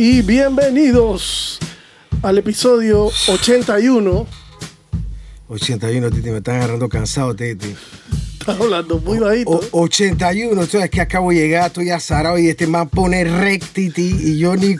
Y 0.00 0.22
bienvenidos 0.22 1.58
al 2.22 2.38
episodio 2.38 3.10
81. 3.26 4.26
81, 5.48 6.10
Titi, 6.12 6.30
me 6.30 6.36
están 6.38 6.56
agarrando 6.56 6.88
cansado, 6.88 7.34
Titi. 7.34 7.74
Estás 8.38 8.60
hablando 8.60 8.98
muy 9.00 9.18
bajito. 9.18 9.50
O- 9.50 9.82
81, 9.82 10.60
tú 10.66 10.70
sabes 10.70 10.90
que 10.90 11.00
acabo 11.00 11.30
de 11.30 11.36
llegar, 11.36 11.66
estoy 11.66 11.90
azarado 11.90 12.38
y 12.38 12.48
este 12.48 12.68
man 12.68 12.88
pone 12.88 13.24
rec, 13.24 13.64
Titi, 13.72 14.14
y 14.20 14.38
yo 14.38 14.54
ni 14.54 14.76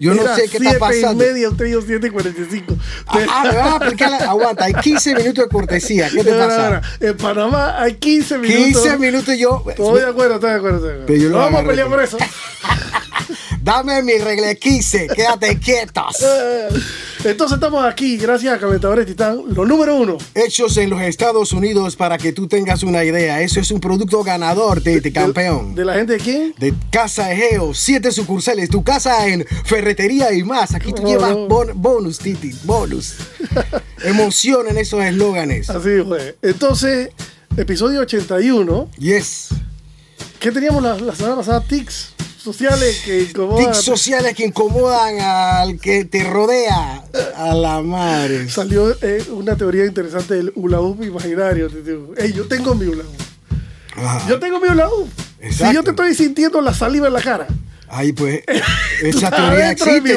Yo 0.00 0.14
no 0.14 0.22
sé 0.34 0.48
qué 0.48 0.56
está 0.56 0.78
pasando. 0.78 1.22
y 1.22 1.26
media, 1.28 1.50
usted 1.50 1.66
dio 1.66 1.82
7.45. 1.82 2.78
Ah, 3.08 3.42
me 3.44 3.56
vas 3.58 3.72
a 3.72 3.76
aplicar 3.76 4.10
la- 4.10 4.16
Aguanta, 4.30 4.64
hay 4.64 4.72
15 4.72 5.14
minutos 5.16 5.44
de 5.44 5.50
cortesía. 5.50 6.08
¿Qué 6.08 6.24
te 6.24 6.30
No, 6.30 6.38
pasa? 6.38 6.80
no. 6.98 7.06
En 7.08 7.16
Panamá 7.18 7.78
hay 7.82 7.92
15 7.96 8.38
minutos. 8.38 8.82
15 8.82 8.96
minutos 8.98 9.34
y 9.34 9.38
yo. 9.38 9.62
Estoy 9.68 10.00
de 10.00 10.06
acuerdo, 10.06 10.36
estoy 10.36 10.50
de 10.50 10.56
acuerdo. 10.56 10.76
estoy 10.78 10.88
de 10.88 10.94
acuerdo. 10.94 11.06
Pero 11.06 11.18
yo 11.20 11.28
lo 11.28 11.36
vamos 11.38 11.60
a 11.62 11.66
pelear 11.66 11.88
por 11.88 12.02
eso. 12.02 12.16
Dame 13.66 14.00
mi 14.00 14.16
regle 14.18 14.56
15, 14.56 15.08
quédate 15.08 15.58
quietos. 15.58 16.22
Eh, 16.22 16.68
Entonces 17.24 17.56
estamos 17.56 17.84
aquí, 17.84 18.16
gracias 18.16 18.54
a 18.54 18.60
Calentadores 18.60 19.06
Titán, 19.06 19.40
lo 19.48 19.66
número 19.66 19.96
uno. 19.96 20.18
Hechos 20.36 20.76
en 20.76 20.88
los 20.88 21.02
Estados 21.02 21.52
Unidos 21.52 21.96
para 21.96 22.16
que 22.16 22.32
tú 22.32 22.46
tengas 22.46 22.84
una 22.84 23.02
idea. 23.02 23.40
Eso 23.42 23.58
es 23.58 23.72
un 23.72 23.80
producto 23.80 24.22
ganador, 24.22 24.80
Titi, 24.80 25.10
campeón. 25.10 25.74
¿De 25.74 25.84
la 25.84 25.94
gente 25.94 26.12
de 26.12 26.18
quién? 26.20 26.54
De 26.58 26.72
Casa 26.92 27.32
Egeo, 27.32 27.74
siete 27.74 28.12
sucursales, 28.12 28.70
tu 28.70 28.84
casa 28.84 29.26
en 29.26 29.44
ferretería 29.64 30.32
y 30.32 30.44
más. 30.44 30.72
Aquí 30.72 30.92
tú 30.92 31.02
Oh, 31.02 31.08
llevas 31.08 31.30
no. 31.32 31.48
bon- 31.48 31.72
bonus, 31.74 32.20
Titi, 32.20 32.52
bonus. 32.62 33.14
Emoción 34.04 34.68
en 34.68 34.78
esos 34.78 35.02
eslóganes. 35.02 35.70
Así 35.70 35.88
fue. 36.06 36.36
Entonces, 36.40 37.08
episodio 37.56 38.02
81. 38.02 38.90
Yes. 38.96 39.48
¿Qué 40.38 40.52
teníamos 40.52 40.84
la, 40.84 40.96
la 41.00 41.16
semana 41.16 41.34
pasada? 41.34 41.60
Tics 41.66 42.10
sociales 42.46 43.02
que 43.04 43.22
incomodan. 43.22 43.72
Tics 43.72 43.84
sociales 43.84 44.34
que 44.34 44.44
incomodan 44.44 45.18
al 45.20 45.80
que 45.80 46.04
te 46.04 46.22
rodea. 46.22 47.04
A 47.34 47.54
la 47.54 47.82
madre. 47.82 48.48
Salió 48.48 48.96
eh, 49.02 49.24
una 49.30 49.56
teoría 49.56 49.84
interesante 49.84 50.34
del 50.34 50.52
hula 50.54 50.80
hoop 50.80 51.02
imaginario. 51.02 51.68
Ey, 52.16 52.32
yo 52.32 52.46
tengo 52.46 52.76
mi 52.76 52.86
hula 52.86 53.02
hoop. 53.02 53.96
Ajá. 53.96 54.28
Yo 54.28 54.38
tengo 54.38 54.60
mi 54.60 54.68
hula 54.68 54.88
hoop. 54.88 55.08
Si 55.50 55.74
yo 55.74 55.82
te 55.82 55.90
estoy 55.90 56.14
sintiendo 56.14 56.60
la 56.60 56.72
saliva 56.72 57.08
en 57.08 57.14
la 57.14 57.20
cara. 57.20 57.48
Ahí 57.88 58.12
pues, 58.12 58.42
esa 59.02 59.30
teoría 59.30 59.72
existe. 59.72 60.16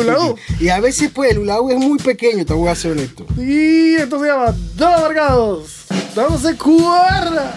Y 0.59 0.69
a 0.69 0.79
veces 0.79 1.09
pues 1.11 1.31
el 1.31 1.49
hoop 1.49 1.71
es 1.71 1.77
muy 1.77 1.97
pequeño, 1.97 2.45
te 2.45 2.53
voy 2.53 2.69
a 2.69 2.75
ser 2.75 2.91
honesto. 2.91 3.25
Y 3.37 3.95
esto 3.95 4.19
se 4.19 4.27
llama 4.27 4.53
Dos 4.75 4.87
Amargados. 4.87 5.85
Dándose 6.15 6.55
cuerda. 6.55 7.55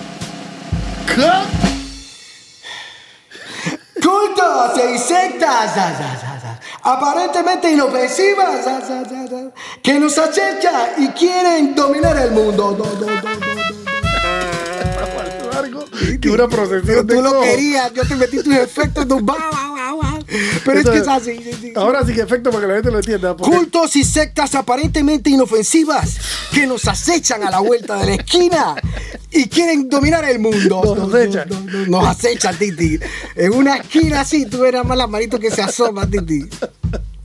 Cultos 4.02 4.78
e 4.78 4.98
za, 4.98 6.58
aparentemente 6.82 7.70
inofensivas, 7.70 8.66
que 9.82 9.98
nos 9.98 10.18
acechan 10.18 10.90
y 10.98 11.08
quieren 11.08 11.74
dominar 11.74 12.16
el 12.16 12.32
mundo. 12.32 12.72
Do, 12.72 12.84
do, 12.84 12.84
do, 12.84 13.06
do, 13.06 13.06
do. 13.06 13.72
largo 15.52 15.84
que 16.20 16.30
una 16.30 16.48
procesión 16.48 16.84
Pero 16.86 17.02
de 17.04 17.14
tú 17.16 17.22
lo 17.22 17.40
querías, 17.40 17.92
yo 17.92 18.06
te 18.06 18.16
metí 18.16 18.42
tus 18.42 18.54
efectos, 18.54 19.06
tu 19.06 19.24
pero 20.64 20.80
es 20.80 20.88
que 20.88 20.98
es 20.98 21.08
así. 21.08 21.36
sí, 21.42 21.50
sí. 21.60 21.72
Ahora 21.76 22.04
sí 22.06 22.12
que 22.12 22.20
efecto 22.22 22.50
para 22.50 22.62
que 22.62 22.68
la 22.68 22.74
gente 22.74 22.90
lo 22.90 22.98
entienda. 22.98 23.36
porque- 23.36 23.56
Cultos 23.56 23.96
y 23.96 24.04
sectas 24.04 24.54
aparentemente 24.54 25.30
inofensivas 25.30 26.16
que 26.52 26.66
nos 26.66 26.86
acechan 26.88 27.42
a 27.44 27.50
la 27.50 27.60
vuelta 27.60 27.96
de 27.98 28.06
la 28.06 28.14
esquina 28.14 28.74
y 29.30 29.48
quieren 29.48 29.88
dominar 29.88 30.24
el 30.24 30.38
mundo. 30.38 30.82
Nos 30.96 31.14
acechan. 31.14 31.48
No, 31.48 31.60
no, 31.60 31.78
no, 31.78 31.86
nos 31.86 32.06
acechan, 32.06 32.56
Titi. 32.58 32.98
En 33.36 33.52
una 33.54 33.76
esquina 33.76 34.20
así, 34.20 34.46
tú 34.46 34.64
eras 34.64 34.84
más 34.84 34.96
la 34.98 35.06
manito 35.06 35.38
que 35.38 35.50
se 35.50 35.62
asoma, 35.62 36.06
Titi. 36.08 36.46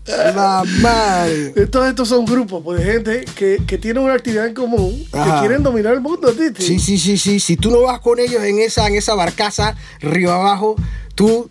La 0.08 0.64
madre. 0.82 1.52
Entonces 1.58 1.90
estos 1.90 2.08
son 2.08 2.26
grupos 2.26 2.62
pues, 2.64 2.80
de 2.80 2.86
gente 2.94 3.26
que, 3.36 3.62
que 3.68 3.78
tienen 3.78 4.04
una 4.04 4.14
actividad 4.14 4.48
en 4.48 4.54
común, 4.54 5.06
que 5.12 5.20
Ajá. 5.20 5.40
quieren 5.42 5.64
dominar 5.64 5.94
el 5.94 6.00
mundo, 6.00 6.32
Titi. 6.32 6.64
Sí, 6.64 6.80
sí, 6.80 6.98
sí, 6.98 7.18
sí. 7.18 7.42
Si 7.42 7.58
tú 7.58 7.70
no 7.72 7.82
vas 7.82 8.00
con 8.00 8.18
ellos 8.18 8.42
en 8.44 8.60
esa, 8.60 8.88
en 8.88 8.96
esa 8.96 9.16
barcaza, 9.16 9.76
río 10.00 10.32
abajo, 10.32 10.78
tú, 11.18 11.50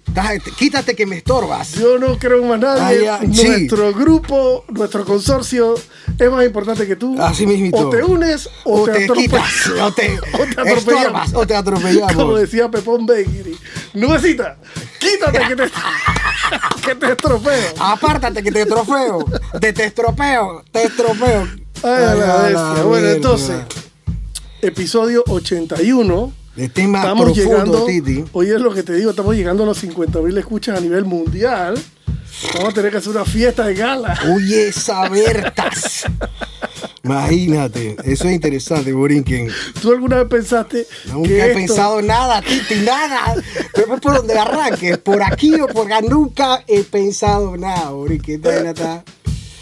quítate 0.56 0.94
que 0.94 1.06
me 1.06 1.16
estorbas. 1.16 1.72
Yo 1.72 1.98
no 1.98 2.16
creo 2.18 2.42
más 2.44 2.60
nadie. 2.60 3.08
Ah, 3.08 3.18
sí. 3.20 3.48
Nuestro 3.48 3.92
grupo, 3.92 4.64
nuestro 4.68 5.04
consorcio 5.04 5.74
es 6.18 6.30
más 6.30 6.46
importante 6.46 6.86
que 6.86 6.94
tú. 6.94 7.20
Así 7.20 7.46
mismito. 7.46 7.76
O 7.76 7.90
te 7.90 8.02
unes 8.02 8.48
o, 8.64 8.82
O 8.82 8.84
te, 8.86 8.92
te 8.92 9.04
atropellas. 9.04 9.66
o 9.82 9.92
te 9.92 10.20
atropellamos. 10.22 10.78
estorbas, 10.78 11.34
o 11.34 11.46
te 11.46 11.56
atropellamos. 11.56 12.12
Como 12.14 12.36
decía 12.36 12.70
Pepón 12.70 13.06
Bakery. 13.06 13.58
Nubecita, 13.94 14.56
quítate 15.00 15.38
que 15.48 15.56
te, 15.56 15.64
que 16.86 16.94
te 16.94 17.12
estropeo. 17.12 17.74
Apártate 17.80 18.42
que 18.44 18.52
te 18.52 18.66
trofeo, 18.66 19.24
te, 19.60 19.72
te 19.72 19.84
estropeo, 19.84 20.62
te 20.70 20.84
estropeo. 20.84 21.48
Ay, 21.82 22.04
a 22.04 22.14
la 22.14 22.14
Ay, 22.14 22.20
a 22.20 22.42
bestia. 22.42 22.72
la 22.74 22.82
bueno, 22.84 23.08
entonces, 23.08 23.56
episodio 24.62 25.24
81. 25.26 26.32
De 26.56 26.68
tema 26.70 26.98
Estamos 27.00 27.24
profundo, 27.32 27.50
llegando, 27.50 27.84
Titi. 27.86 28.24
oye 28.32 28.54
es 28.54 28.60
lo 28.60 28.72
que 28.72 28.82
te 28.82 28.94
digo, 28.94 29.10
estamos 29.10 29.34
llegando 29.36 29.62
a 29.64 29.66
los 29.66 29.78
50 29.78 30.20
mil 30.20 30.36
escuchas 30.38 30.78
a 30.78 30.80
nivel 30.80 31.04
mundial. 31.04 31.78
Vamos 32.54 32.70
a 32.70 32.72
tener 32.74 32.90
que 32.90 32.98
hacer 32.98 33.10
una 33.10 33.24
fiesta 33.24 33.66
de 33.66 33.74
gala. 33.74 34.18
Oye, 34.34 34.72
sabertas. 34.72 36.04
Imagínate, 37.02 37.96
eso 38.04 38.26
es 38.26 38.32
interesante, 38.34 38.92
Borinquen. 38.92 39.48
¿Tú 39.80 39.92
alguna 39.92 40.16
vez 40.16 40.26
pensaste 40.28 40.86
Nunca 41.12 41.28
que 41.28 41.36
he 41.36 41.40
esto- 41.46 41.54
pensado 41.54 42.02
nada, 42.02 42.42
Titi, 42.42 42.74
nada. 42.84 43.34
Pero 43.74 43.98
por 44.00 44.14
donde 44.16 44.36
arranques, 44.38 44.98
por 44.98 45.22
aquí 45.22 45.54
o 45.60 45.66
por 45.68 45.86
acá. 45.86 46.00
Nunca 46.00 46.64
he 46.66 46.82
pensado 46.82 47.56
nada, 47.56 47.90
Borinquen. 47.90 48.36
Esta 48.44 48.70
está 48.70 49.04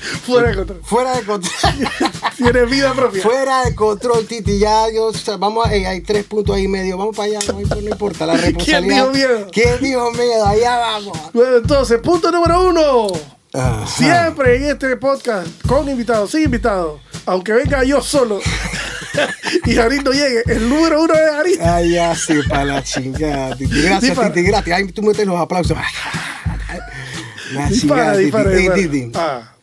fuera 0.05 0.49
de 0.51 0.57
control? 0.57 0.81
fuera 0.85 1.15
de 1.17 1.23
control. 1.25 1.53
Tienes 2.37 2.71
vida 2.71 2.93
propia. 2.95 3.23
Fuera 3.23 3.65
de 3.65 3.75
control, 3.75 4.27
Titi. 4.27 4.59
Ya, 4.59 4.91
yo, 4.93 5.07
o 5.07 5.13
sea, 5.13 5.37
vamos, 5.37 5.67
a- 5.67 5.75
eh, 5.75 5.87
hay 5.87 6.01
tres 6.01 6.25
puntos 6.25 6.55
ahí 6.57 6.69
medio. 6.69 6.97
Vamos 6.99 7.17
para 7.17 7.29
allá, 7.29 7.39
no, 7.53 7.61
no 7.61 7.81
importa 7.89 8.27
la 8.27 8.35
responsabilidad. 8.37 8.97
dijo 8.97 9.11
miedo? 9.13 9.49
¿Quién 9.53 9.81
dijo 9.81 10.11
miedo? 10.13 10.47
Allá 10.47 10.79
vamos. 10.79 11.19
Bueno, 11.33 11.57
entonces, 11.57 11.99
punto 12.01 12.31
número 12.31 12.69
uno. 12.69 13.07
Ajá. 13.53 13.87
Siempre 13.87 14.57
en 14.57 14.65
este 14.65 14.97
podcast, 14.97 15.47
con 15.69 15.89
invitados, 15.89 16.33
sin 16.33 16.43
invitados, 16.43 17.01
aunque 17.25 17.53
venga 17.53 17.85
yo 17.85 18.01
solo 18.03 18.41
y 19.65 19.75
Jarín 19.77 20.03
no 20.03 20.11
llegue, 20.11 20.43
el 20.47 20.69
número 20.69 21.01
uno 21.05 21.15
es 21.15 21.31
Jarín. 21.31 21.59
Ay, 21.63 21.91
ya 21.93 22.17
sí, 22.17 22.35
para 22.49 22.65
la 22.65 22.83
chingada, 22.83 23.55
Titi. 23.57 23.81
Gracias. 23.83 24.19
Titi, 24.33 24.43
gracias. 24.43 24.77
Ahí 24.77 24.91
tú 24.91 25.03
metes 25.03 25.25
los 25.25 25.39
aplausos. 25.41 25.77
La 27.53 27.69
Dispara, 27.69 28.17
chingada, 28.17 28.17
dispara, 28.17 28.51
dispara. 28.51 28.77
Titi, 28.83 29.13
Ah, 29.15 29.54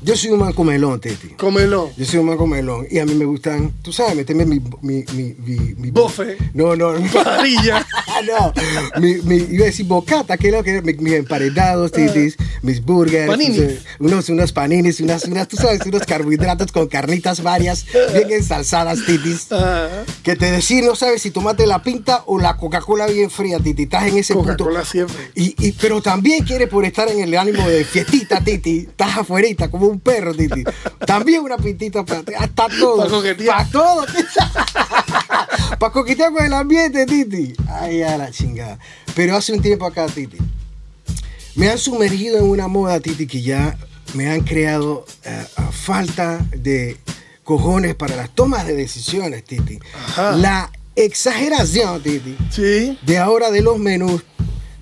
Yo 0.00 0.16
soy 0.16 0.30
un 0.30 0.38
man 0.38 0.52
comelón, 0.52 1.00
Titi. 1.00 1.28
cómelo. 1.36 1.90
Yo 1.96 2.04
soy 2.04 2.20
un 2.20 2.26
man 2.26 2.36
comelón. 2.36 2.86
Y 2.90 2.98
a 3.00 3.04
mí 3.06 3.14
me 3.14 3.24
gustan, 3.24 3.72
tú 3.82 3.92
sabes, 3.92 4.14
meterme 4.14 4.46
mi. 4.46 4.60
mi, 4.80 5.04
mi, 5.12 5.34
mi, 5.44 5.74
mi 5.76 5.90
Bofe. 5.90 6.36
No, 6.54 6.76
no. 6.76 6.92
Parrilla. 7.12 7.84
no, 8.26 8.52
mi, 9.00 9.14
mi, 9.22 9.36
iba 9.54 9.64
a 9.64 9.66
decir 9.66 9.86
bocata, 9.86 10.36
que 10.36 10.48
es 10.48 10.54
lo 10.54 10.62
que 10.62 10.70
era, 10.70 10.82
mi- 10.82 10.94
mis 10.94 11.14
emparedados, 11.14 11.90
titis, 11.92 12.36
mis 12.62 12.80
burgers, 12.84 13.26
Paninis. 13.28 13.58
eh, 13.58 13.78
unos, 13.98 14.28
unos 14.28 14.52
paninis, 14.52 15.00
unas, 15.00 15.24
unas, 15.24 15.48
tú 15.48 15.56
sabes, 15.56 15.80
unos 15.86 16.04
carbohidratos 16.04 16.70
con 16.72 16.86
carnitas 16.88 17.42
varias, 17.42 17.84
bien 18.12 18.30
ensalzadas, 18.30 19.04
titis. 19.04 19.48
Ah, 19.50 20.04
Que 20.22 20.36
te 20.36 20.50
decís, 20.50 20.84
no 20.84 20.94
sabes 20.94 21.22
si 21.22 21.30
tomate 21.32 21.66
la 21.66 21.82
pinta 21.82 22.22
o 22.26 22.38
la 22.38 22.56
Coca-Cola 22.56 23.06
bien 23.06 23.30
fría, 23.30 23.58
Titi. 23.58 23.82
Estás 23.84 24.06
en 24.08 24.18
ese 24.18 24.34
punto. 24.34 24.52
Coca-Cola 24.52 24.84
siempre. 24.84 25.16
Y, 25.34 25.54
y- 25.58 25.72
pero 25.72 26.00
también 26.00 26.44
quieres 26.44 26.68
por 26.68 26.84
estar 26.84 27.08
en 27.08 27.20
el 27.20 27.36
ánimo 27.36 27.68
de 27.68 27.84
fiestita, 27.84 28.40
Titi. 28.42 28.78
Estás 28.88 29.18
afuerita 29.18 29.70
como 29.70 29.87
un 29.88 30.00
perro, 30.00 30.34
Titi. 30.34 30.64
También 31.06 31.42
una 31.42 31.56
pintita 31.56 32.04
para 32.04 32.22
hasta 32.38 32.68
todo. 32.68 33.04
Pa' 33.04 33.08
coquetear. 33.08 33.56
Para 33.56 33.70
todo. 33.70 34.06
para 35.78 35.92
coquetear 35.92 36.32
con 36.32 36.44
el 36.44 36.52
ambiente, 36.52 37.06
Titi. 37.06 37.54
Ay, 37.68 38.02
a 38.02 38.16
la 38.16 38.30
chingada. 38.30 38.78
Pero 39.14 39.36
hace 39.36 39.52
un 39.52 39.62
tiempo 39.62 39.86
acá, 39.86 40.06
Titi. 40.06 40.38
Me 41.54 41.70
han 41.70 41.78
sumergido 41.78 42.38
en 42.38 42.44
una 42.44 42.68
moda, 42.68 43.00
Titi, 43.00 43.26
que 43.26 43.42
ya 43.42 43.76
me 44.14 44.30
han 44.30 44.42
creado 44.42 45.04
eh, 45.24 45.44
a 45.56 45.72
falta 45.72 46.38
de 46.50 46.96
cojones 47.44 47.94
para 47.94 48.16
las 48.16 48.30
tomas 48.34 48.66
de 48.66 48.74
decisiones, 48.74 49.44
Titi. 49.44 49.78
Ajá. 49.94 50.32
La 50.32 50.70
exageración, 50.94 52.02
Titi, 52.02 52.36
sí. 52.50 52.98
de 53.02 53.18
ahora 53.18 53.50
de 53.50 53.62
los 53.62 53.78
menús 53.78 54.22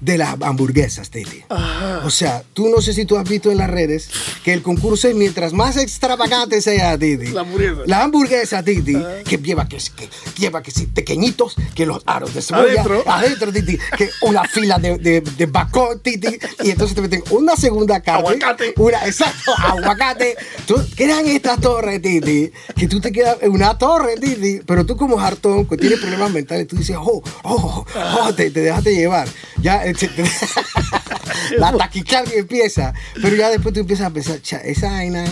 de 0.01 0.19
las 0.19 0.37
hamburguesas, 0.43 1.11
Titi. 1.11 1.43
Ajá. 1.49 2.03
O 2.05 2.11
sea, 2.11 2.43
tú 2.53 2.69
no 2.69 2.83
sé 2.83 2.93
si 2.93 3.07
tú 3.07 3.17
has 3.17 3.29
visto 3.29 3.51
en 3.51 3.59
las 3.59 3.71
redes 3.71 4.11
que 4.45 4.53
el 4.53 4.63
concurso 4.63 5.09
es 5.09 5.15
mientras 5.15 5.53
más 5.53 5.77
extravagante 5.77 6.61
sea, 6.61 6.99
Titi. 6.99 7.29
La 7.29 7.41
hamburguesa. 7.41 7.83
La 7.87 8.03
hamburguesa, 8.03 8.63
Titi, 8.63 8.97
que 9.25 9.39
lleva 9.39 9.67
que, 9.69 9.79
que 9.79 10.09
lleva 10.39 10.63
que 10.63 10.71
sí, 10.71 10.87
pequeñitos, 10.87 11.57
que 11.75 11.87
los 11.87 12.03
aros 12.07 12.35
de 12.35 12.43
cebolla. 12.43 12.83
Adentro. 12.83 13.03
Adentro, 13.07 13.53
Titi. 13.53 13.79
Que 13.97 14.11
una 14.23 14.45
fila 14.45 14.79
de, 14.79 14.99
de, 14.99 15.21
de 15.21 15.47
bacon, 15.47 16.01
Titi. 16.01 16.39
Y 16.63 16.71
entonces 16.71 16.95
te 16.95 17.03
meten 17.03 17.23
una 17.31 17.57
segunda 17.57 18.01
carne. 18.01 18.29
Aguacate. 18.29 18.75
Una, 18.77 19.07
exacto, 19.07 19.55
aguacate. 19.57 20.37
Tú, 20.67 20.77
quedan 20.95 21.27
estas 21.27 21.61
torres, 21.61 22.03
Titi. 22.03 22.53
Que 22.77 22.87
tú 22.87 23.01
te 23.01 23.13
quedas 23.13 23.39
en 23.41 23.53
una 23.53 23.79
torre, 23.79 24.17
Titi. 24.17 24.61
Pero 24.67 24.85
tú 24.85 24.97
como 24.97 25.19
hartón, 25.19 25.67
que 25.67 25.77
tienes 25.77 25.99
problemas 26.01 26.31
mentales, 26.31 26.67
tú 26.67 26.77
dices, 26.77 26.97
oh, 26.99 27.23
oh, 27.45 27.85
oh, 28.21 28.35
te, 28.35 28.51
te 28.51 28.61
dejaste 28.61 28.95
llevar. 28.95 29.29
Ya, 29.63 29.86
la 31.59 31.73
taquicardia 31.77 32.39
empieza. 32.39 32.93
Pero 33.21 33.37
ya 33.37 33.51
después 33.51 33.75
tú 33.75 33.81
empiezas 33.81 34.07
a 34.07 34.11
pensar, 34.11 34.41
"Cha, 34.43 34.59
esa 34.59 34.91
vaina 34.91 35.25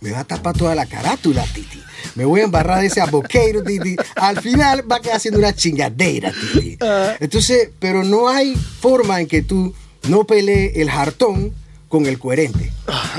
me 0.00 0.10
va 0.10 0.20
a 0.20 0.24
tapar 0.24 0.56
toda 0.56 0.74
la 0.74 0.86
carátula, 0.86 1.44
Titi. 1.54 1.82
Me 2.14 2.24
voy 2.24 2.42
a 2.42 2.44
embarrar 2.44 2.80
de 2.80 2.86
ese 2.86 3.00
aboqueiro, 3.00 3.62
Titi. 3.64 3.96
Al 4.16 4.40
final 4.40 4.90
va 4.90 4.96
a 4.96 5.00
quedar 5.00 5.18
siendo 5.18 5.40
una 5.40 5.54
chingadera, 5.54 6.30
Titi. 6.32 6.78
Entonces, 7.20 7.70
pero 7.78 8.04
no 8.04 8.28
hay 8.28 8.54
forma 8.54 9.20
en 9.20 9.26
que 9.26 9.42
tú 9.42 9.74
no 10.08 10.24
pelees 10.24 10.76
el 10.76 10.90
hartón 10.90 11.54
con 11.94 12.06
el 12.06 12.18
coherente. 12.18 12.72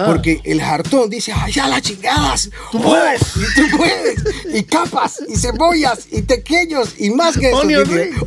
Porque 0.05 0.41
el 0.43 0.59
hartón 0.59 1.09
dice, 1.09 1.31
¡ay, 1.33 1.53
ya 1.53 1.65
las 1.69 1.81
chingadas! 1.81 2.49
Tú 2.73 2.81
puedes. 2.81 3.21
Y 3.37 3.61
tú 3.71 3.77
puedes. 3.77 4.15
Y 4.53 4.63
capas, 4.63 5.23
y 5.29 5.37
cebollas, 5.37 6.07
y 6.11 6.23
pequeños, 6.23 6.95
y 6.99 7.09
más 7.11 7.37
que 7.37 7.51
eso. 7.51 7.61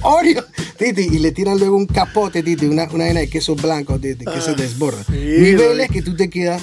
Oreo. 0.00 0.42
Titi, 0.78 1.02
y 1.02 1.18
le 1.18 1.32
tiran 1.32 1.58
luego 1.58 1.76
un 1.76 1.84
capote, 1.84 2.42
Titi, 2.42 2.64
una, 2.64 2.84
una 2.84 3.04
de 3.04 3.28
queso 3.28 3.56
blanco, 3.56 3.98
Titi, 3.98 4.24
que 4.24 4.40
se 4.40 4.54
desborda. 4.54 5.04
sí, 5.04 5.12
Niveles 5.12 5.90
que 5.90 6.00
tú 6.00 6.16
te 6.16 6.30
quedas, 6.30 6.62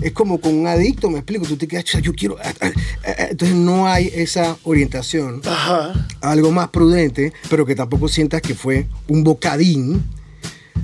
es 0.00 0.12
como 0.12 0.40
con 0.40 0.54
un 0.54 0.68
adicto, 0.68 1.10
me 1.10 1.18
explico, 1.18 1.44
tú 1.46 1.56
te 1.56 1.66
quedas, 1.66 1.84
"Chuta, 1.84 1.98
yo 2.04 2.12
quiero, 2.12 2.36
ah, 2.40 2.52
ah, 2.60 2.70
ah", 3.04 3.12
entonces 3.30 3.56
no 3.56 3.88
hay 3.88 4.12
esa 4.14 4.56
orientación 4.62 5.40
Ajá. 5.44 6.06
a 6.20 6.30
algo 6.30 6.52
más 6.52 6.68
prudente, 6.68 7.32
pero 7.50 7.66
que 7.66 7.74
tampoco 7.74 8.06
sientas 8.06 8.42
que 8.42 8.54
fue 8.54 8.86
un 9.08 9.24
bocadín, 9.24 10.04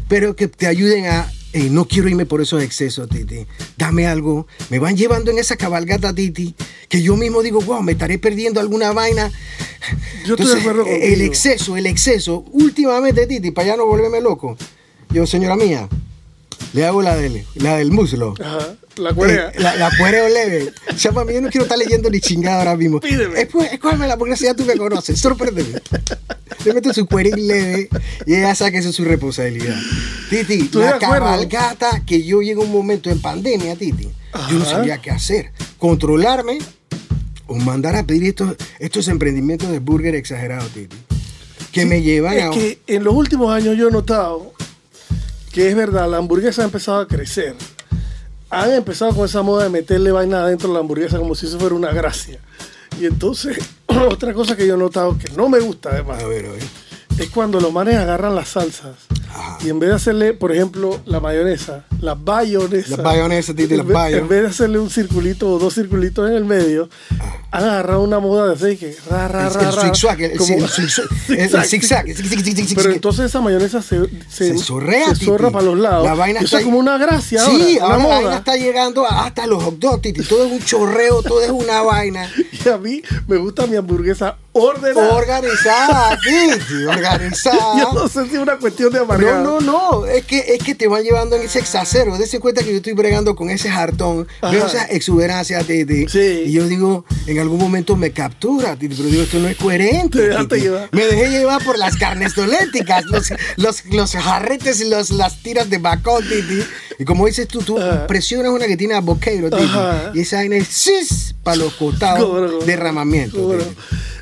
pero 0.08 0.34
que 0.34 0.48
te 0.48 0.66
ayuden 0.66 1.06
a, 1.06 1.30
"Ey, 1.52 1.68
no 1.70 1.86
quiero 1.86 2.08
irme 2.08 2.26
por 2.26 2.40
esos 2.40 2.62
excesos, 2.62 3.08
Titi, 3.08 3.46
dame 3.76 4.06
algo, 4.06 4.46
me 4.68 4.78
van 4.78 4.96
llevando 4.96 5.30
en 5.30 5.38
esa 5.38 5.56
cabalgata, 5.56 6.14
Titi, 6.14 6.54
que 6.88 7.02
yo 7.02 7.16
mismo 7.16 7.42
digo, 7.42 7.60
wow, 7.60 7.82
me 7.82 7.92
estaré 7.92 8.18
perdiendo 8.18 8.60
alguna 8.60 8.92
vaina. 8.92 9.30
Yo 10.26 10.34
estoy 10.34 10.46
de 10.54 10.60
acuerdo 10.60 10.82
el 10.86 11.00
contigo. 11.00 11.24
exceso, 11.26 11.76
el 11.76 11.86
exceso, 11.86 12.44
últimamente, 12.52 13.26
Titi, 13.26 13.50
para 13.50 13.68
ya 13.68 13.76
no 13.76 13.86
volverme 13.86 14.20
loco, 14.20 14.56
yo, 15.10 15.26
señora 15.26 15.56
mía, 15.56 15.88
le 16.72 16.84
hago 16.86 17.02
la 17.02 17.16
del, 17.16 17.44
la 17.54 17.76
del 17.78 17.90
muslo. 17.90 18.34
Ajá. 18.40 18.76
La 18.96 19.14
cuerea. 19.14 19.48
Eh, 19.48 19.60
la, 19.60 19.76
la 19.76 19.90
leve. 20.28 20.72
Chapa, 20.96 21.24
yo 21.32 21.40
no 21.40 21.48
quiero 21.48 21.64
estar 21.64 21.78
leyendo 21.78 22.10
ni 22.10 22.20
chingada 22.20 22.58
ahora 22.58 22.76
mismo. 22.76 23.00
Pídeme. 23.00 23.40
Escú- 23.40 23.64
Escógeme 23.64 24.06
porque 24.18 24.34
ya 24.36 24.52
tú 24.54 24.64
me 24.64 24.76
conoces. 24.76 25.18
Sorpréndeme. 25.18 25.80
Le 26.64 26.74
meto 26.74 26.92
su 26.92 27.06
cuerín 27.06 27.46
leve 27.46 27.88
y 28.26 28.34
ella 28.34 28.54
sabe 28.54 28.72
que 28.72 28.78
eso 28.78 28.90
es 28.90 28.96
su 28.96 29.04
responsabilidad. 29.04 29.76
Titi, 30.28 30.68
la 30.74 30.90
acuerdo. 30.90 31.00
cabalgata 31.00 32.02
que 32.04 32.22
yo 32.22 32.42
llego 32.42 32.62
a 32.62 32.66
un 32.66 32.72
momento 32.72 33.10
en 33.10 33.20
pandemia, 33.20 33.76
Titi, 33.76 34.08
yo 34.50 34.58
no 34.58 34.64
sabía 34.64 34.98
qué 34.98 35.10
hacer. 35.10 35.52
Controlarme 35.78 36.58
o 37.46 37.56
mandar 37.56 37.96
a 37.96 38.04
pedir 38.04 38.24
estos, 38.24 38.56
estos 38.78 39.08
emprendimientos 39.08 39.70
de 39.70 39.78
burger 39.78 40.14
exagerados, 40.14 40.70
Titi. 40.70 40.96
Que 41.72 41.86
me 41.86 42.02
llevan 42.02 42.36
Es 42.36 42.44
a... 42.44 42.50
que 42.50 42.78
en 42.86 43.04
los 43.04 43.14
últimos 43.14 43.52
años 43.54 43.76
yo 43.76 43.88
he 43.88 43.92
notado 43.92 44.52
que 45.52 45.68
es 45.68 45.74
verdad, 45.74 46.08
la 46.08 46.18
hamburguesa 46.18 46.62
ha 46.62 46.64
empezado 46.66 47.00
a 47.00 47.08
crecer. 47.08 47.54
Han 48.50 48.72
empezado 48.72 49.14
con 49.14 49.24
esa 49.24 49.42
moda 49.42 49.64
de 49.64 49.70
meterle 49.70 50.12
vaina 50.12 50.42
adentro 50.42 50.68
de 50.68 50.74
la 50.74 50.80
hamburguesa 50.80 51.18
como 51.18 51.34
si 51.34 51.46
eso 51.46 51.58
fuera 51.58 51.74
una 51.74 51.92
gracia. 51.92 52.38
Y 53.00 53.06
entonces, 53.06 53.58
otra 53.86 54.34
cosa 54.34 54.54
que 54.54 54.66
yo 54.66 54.74
he 54.74 54.78
notado 54.78 55.16
que 55.16 55.30
no 55.30 55.48
me 55.48 55.58
gusta 55.58 55.88
además 55.90 56.22
A 56.22 56.26
ver, 56.26 56.44
a 56.44 56.50
ver. 56.50 56.62
es 57.18 57.30
cuando 57.30 57.58
los 57.58 57.72
manes 57.72 57.96
agarran 57.96 58.34
las 58.34 58.48
salsas 58.50 58.94
Ajá. 59.32 59.58
y 59.64 59.68
en 59.70 59.78
vez 59.78 59.90
de 59.90 59.96
hacerle, 59.96 60.32
por 60.34 60.52
ejemplo, 60.52 61.00
la 61.06 61.20
mayonesa. 61.20 61.84
Las 62.96 63.02
bayonesas, 63.02 63.54
Titi, 63.54 63.72
en 63.74 63.78
las 63.78 63.86
vez- 63.86 63.94
bayo. 63.94 64.16
En 64.18 64.28
vez 64.28 64.42
de 64.42 64.48
hacerle 64.48 64.78
un 64.78 64.90
circulito 64.90 65.50
o 65.52 65.58
dos 65.58 65.74
circulitos 65.74 66.28
en 66.28 66.36
el 66.36 66.44
medio, 66.44 66.88
han 67.50 67.64
agarrado 67.64 68.02
una 68.02 68.18
moda 68.20 68.46
de 68.48 68.54
hacer 68.54 68.78
que 68.78 68.96
ra, 69.08 69.28
ra, 69.28 69.44
Ah. 69.44 69.48
El, 69.48 69.54
ra, 69.54 69.60
el 69.70 69.76
ra, 69.76 69.82
zigzag, 69.82 70.20
el, 70.22 70.38
como- 70.38 70.54
el 71.28 71.64
zigzag, 71.64 72.06
Pero 72.76 72.92
entonces 72.92 73.26
esa 73.26 73.40
mayonesa 73.40 73.82
se, 73.82 74.00
se, 74.28 74.56
se 74.56 74.58
zorrea, 74.58 75.14
se 75.14 75.24
zorra 75.24 75.50
para 75.50 75.64
los 75.66 75.78
lados. 75.78 76.04
La 76.06 76.14
vaina 76.14 76.40
Y 76.40 76.44
eso 76.44 76.56
está 76.56 76.58
es 76.60 76.64
como 76.64 76.78
una 76.78 76.98
gracia 76.98 77.44
Sí, 77.44 77.78
ahora, 77.78 77.94
ahora 77.94 77.96
la 77.96 78.02
moda. 78.02 78.14
vaina 78.20 78.36
está 78.36 78.56
llegando 78.56 79.06
hasta 79.06 79.46
los 79.46 79.62
hot 79.62 79.78
dogs, 79.78 80.02
Titi. 80.02 80.22
Todo 80.22 80.44
es 80.46 80.52
un 80.52 80.60
chorreo, 80.64 81.22
todo 81.22 81.40
es 81.42 81.50
una 81.50 81.82
vaina. 81.82 82.30
Y 82.64 82.68
a 82.68 82.76
mí 82.76 83.00
me 83.26 83.38
gusta 83.38 83.66
mi 83.66 83.76
hamburguesa 83.76 84.36
ordenada. 84.52 85.14
Organizada, 85.14 86.18
Titi, 86.18 86.84
organizada. 86.84 87.78
Yo 87.80 87.92
no 87.92 88.08
sé 88.08 88.26
si 88.26 88.34
es 88.34 88.38
una 88.40 88.56
cuestión 88.56 88.92
de 88.92 88.98
amargado. 89.00 89.42
No, 89.42 89.60
no, 89.60 90.00
no, 90.00 90.06
es 90.06 90.24
que, 90.24 90.38
es 90.54 90.62
que 90.62 90.74
te 90.74 90.88
van 90.88 91.02
llevando 91.02 91.36
en 91.36 91.42
ese 91.42 91.58
exacero. 91.58 92.16
Dese 92.18 92.40
cuenta 92.40 92.62
que 92.62 92.70
yo 92.70 92.76
estoy 92.76 92.92
bregando 92.94 93.34
con 93.36 93.50
ese 93.50 93.68
hartón, 93.68 94.26
Ajá. 94.40 94.52
veo 94.52 94.66
esa 94.66 94.84
exuberancia, 94.86 95.62
Titi. 95.62 96.08
Sí. 96.08 96.42
Y 96.46 96.52
yo 96.52 96.66
digo, 96.66 97.04
en 97.26 97.38
algún 97.38 97.58
momento 97.58 97.96
me 97.96 98.10
captura, 98.12 98.76
Titi, 98.76 98.94
pero 98.96 99.08
digo, 99.08 99.22
esto 99.22 99.38
no 99.38 99.48
es 99.48 99.56
coherente. 99.56 100.18
Te 100.18 100.28
dejaste 100.28 100.54
Titi. 100.56 100.66
llevar. 100.66 100.88
Me 100.92 101.06
dejé 101.06 101.28
llevar 101.30 101.62
por 101.64 101.78
las 101.78 101.96
carnes 101.96 102.34
dolénticas, 102.34 103.04
los, 103.06 103.32
los, 103.56 103.84
los 103.86 104.12
jarretes 104.12 104.80
y 104.80 104.88
los, 104.88 105.10
las 105.10 105.42
tiras 105.42 105.70
de 105.70 105.78
bacón, 105.78 106.22
Titi. 106.28 106.62
Y 106.98 107.04
como 107.04 107.26
dices 107.26 107.48
tú, 107.48 107.60
tú 107.62 107.78
Ajá. 107.78 108.06
presionas 108.06 108.52
una 108.52 108.66
que 108.66 108.76
tiene 108.76 108.94
a 108.94 109.00
boqueiro, 109.00 109.48
Titi. 109.50 109.70
Y 110.14 110.20
esa 110.20 110.36
vaina 110.36 110.56
es 110.56 110.68
cis 110.68 111.34
para 111.42 111.56
los 111.56 111.72
costados, 111.74 112.66
derramamiento. 112.66 113.58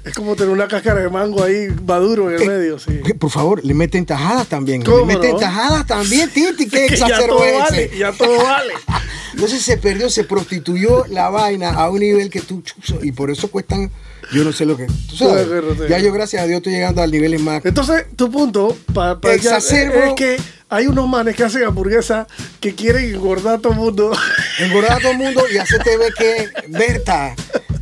Es 0.09 0.15
como 0.15 0.35
tener 0.37 0.51
una 0.53 0.67
cáscara 0.69 1.01
de 1.01 1.09
mango 1.09 1.43
ahí 1.43 1.69
maduro 1.87 2.31
en 2.31 2.41
el 2.43 2.49
medio, 2.49 2.79
sí. 2.79 3.01
Que, 3.05 3.15
Por 3.15 3.31
favor, 3.31 3.65
le 3.65 3.75
meten 3.75 4.05
tajadas 4.07 4.47
también. 4.49 4.83
¿Cómo 4.83 4.99
Le 4.99 5.05
meten 5.15 5.33
no? 5.33 5.39
tajadas 5.39 5.87
también, 5.87 6.31
Titi. 6.31 6.67
Qué 6.71 6.87
Que 6.87 6.97
ya 6.97 7.07
exacerbo 7.07 7.37
todo 7.37 7.45
ese. 7.45 7.59
vale, 7.59 7.91
ya 7.99 8.13
todo 8.13 8.37
vale. 8.43 8.73
Entonces 9.35 9.63
se 9.63 9.77
perdió, 9.77 10.11
se 10.11 10.25
prostituyó 10.25 11.05
la 11.09 11.29
vaina 11.31 11.71
a 11.71 11.89
un 11.91 12.01
nivel 12.01 12.29
que 12.31 12.41
tú 12.41 12.63
chuzo, 12.63 13.05
y 13.05 13.13
por 13.13 13.31
eso 13.31 13.49
cuestan, 13.51 13.91
yo 14.33 14.43
no 14.43 14.53
sé 14.53 14.65
lo 14.65 14.77
que. 14.77 14.87
Tú 14.87 15.17
sabes. 15.17 15.47
Ya 15.89 15.99
yo, 15.99 16.13
gracias 16.13 16.43
a 16.43 16.47
Dios, 16.47 16.57
estoy 16.59 16.73
llegando 16.73 17.03
a 17.03 17.07
niveles 17.07 17.41
más. 17.41 17.65
Entonces, 17.65 18.07
tu 18.17 18.31
punto 18.33 18.77
pa, 18.93 19.21
pa- 19.21 19.29
ya- 19.37 19.57
Exacerbo. 19.59 19.95
es 20.03 20.15
que 20.15 20.37
hay 20.71 20.87
unos 20.87 21.09
manes 21.09 21.37
que 21.37 21.45
hacen 21.45 21.63
hamburguesas 21.63 22.27
que 22.59 22.75
quieren 22.75 23.15
engordar 23.15 23.57
a 23.57 23.59
todo 23.59 23.75
el 23.75 23.79
mundo. 23.79 24.11
Engordar 24.59 24.93
a 24.93 24.99
todo 25.01 25.13
el 25.13 25.19
mundo 25.19 25.45
y 25.53 25.59
hacerte 25.59 25.97
ver 25.99 26.13
que, 26.15 26.49
Berta, 26.69 27.37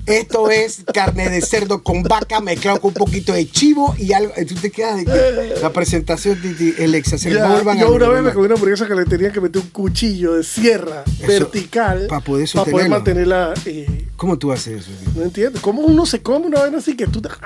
esto 0.07 0.51
es 0.51 0.85
carne 0.95 1.29
de 1.29 1.41
cerdo 1.41 1.83
con 1.83 2.03
vaca 2.03 2.41
mezclado 2.41 2.81
con 2.81 2.89
un 2.89 2.95
poquito 2.95 3.33
de 3.33 3.49
chivo 3.51 3.95
y 3.99 4.13
algo. 4.13 4.33
y 4.37 4.45
Tú 4.45 4.55
te 4.55 4.71
quedas 4.71 4.97
de 4.97 5.05
que 5.05 5.61
la 5.61 5.73
presentación, 5.73 6.41
Titi, 6.41 6.75
el 6.79 6.95
el 6.95 7.39
van 7.65 7.79
yo 7.79 7.93
una 7.93 8.09
vez 8.09 8.23
me 8.23 8.33
comí 8.33 8.47
una 8.47 8.55
hamburguesa 8.55 8.87
que 8.87 8.95
le 8.95 9.05
tenía 9.05 9.31
que 9.33 9.41
meter 9.41 9.61
un 9.63 9.69
cuchillo 9.71 10.35
de 10.35 10.45
sierra 10.45 11.03
Eso, 11.19 11.27
vertical 11.27 12.07
poder 12.25 12.49
para 12.53 12.71
poder 12.71 12.89
mantenerla. 12.89 13.55
eh, 13.65 14.07
¿Cómo 14.17 14.39
tú 14.39 14.53
haces 14.53 14.81
eso? 14.83 14.91
Titi? 14.99 15.19
no 15.19 15.23
entiendo. 15.25 15.61
¿Cómo 15.61 15.83
uno 15.83 16.07
se 16.07 16.23
come 16.23 16.47
una 16.47 16.61
vaina 16.61 16.79
así 16.79 16.97
que 16.97 17.07
tú 17.07 17.21
te... 17.21 17.29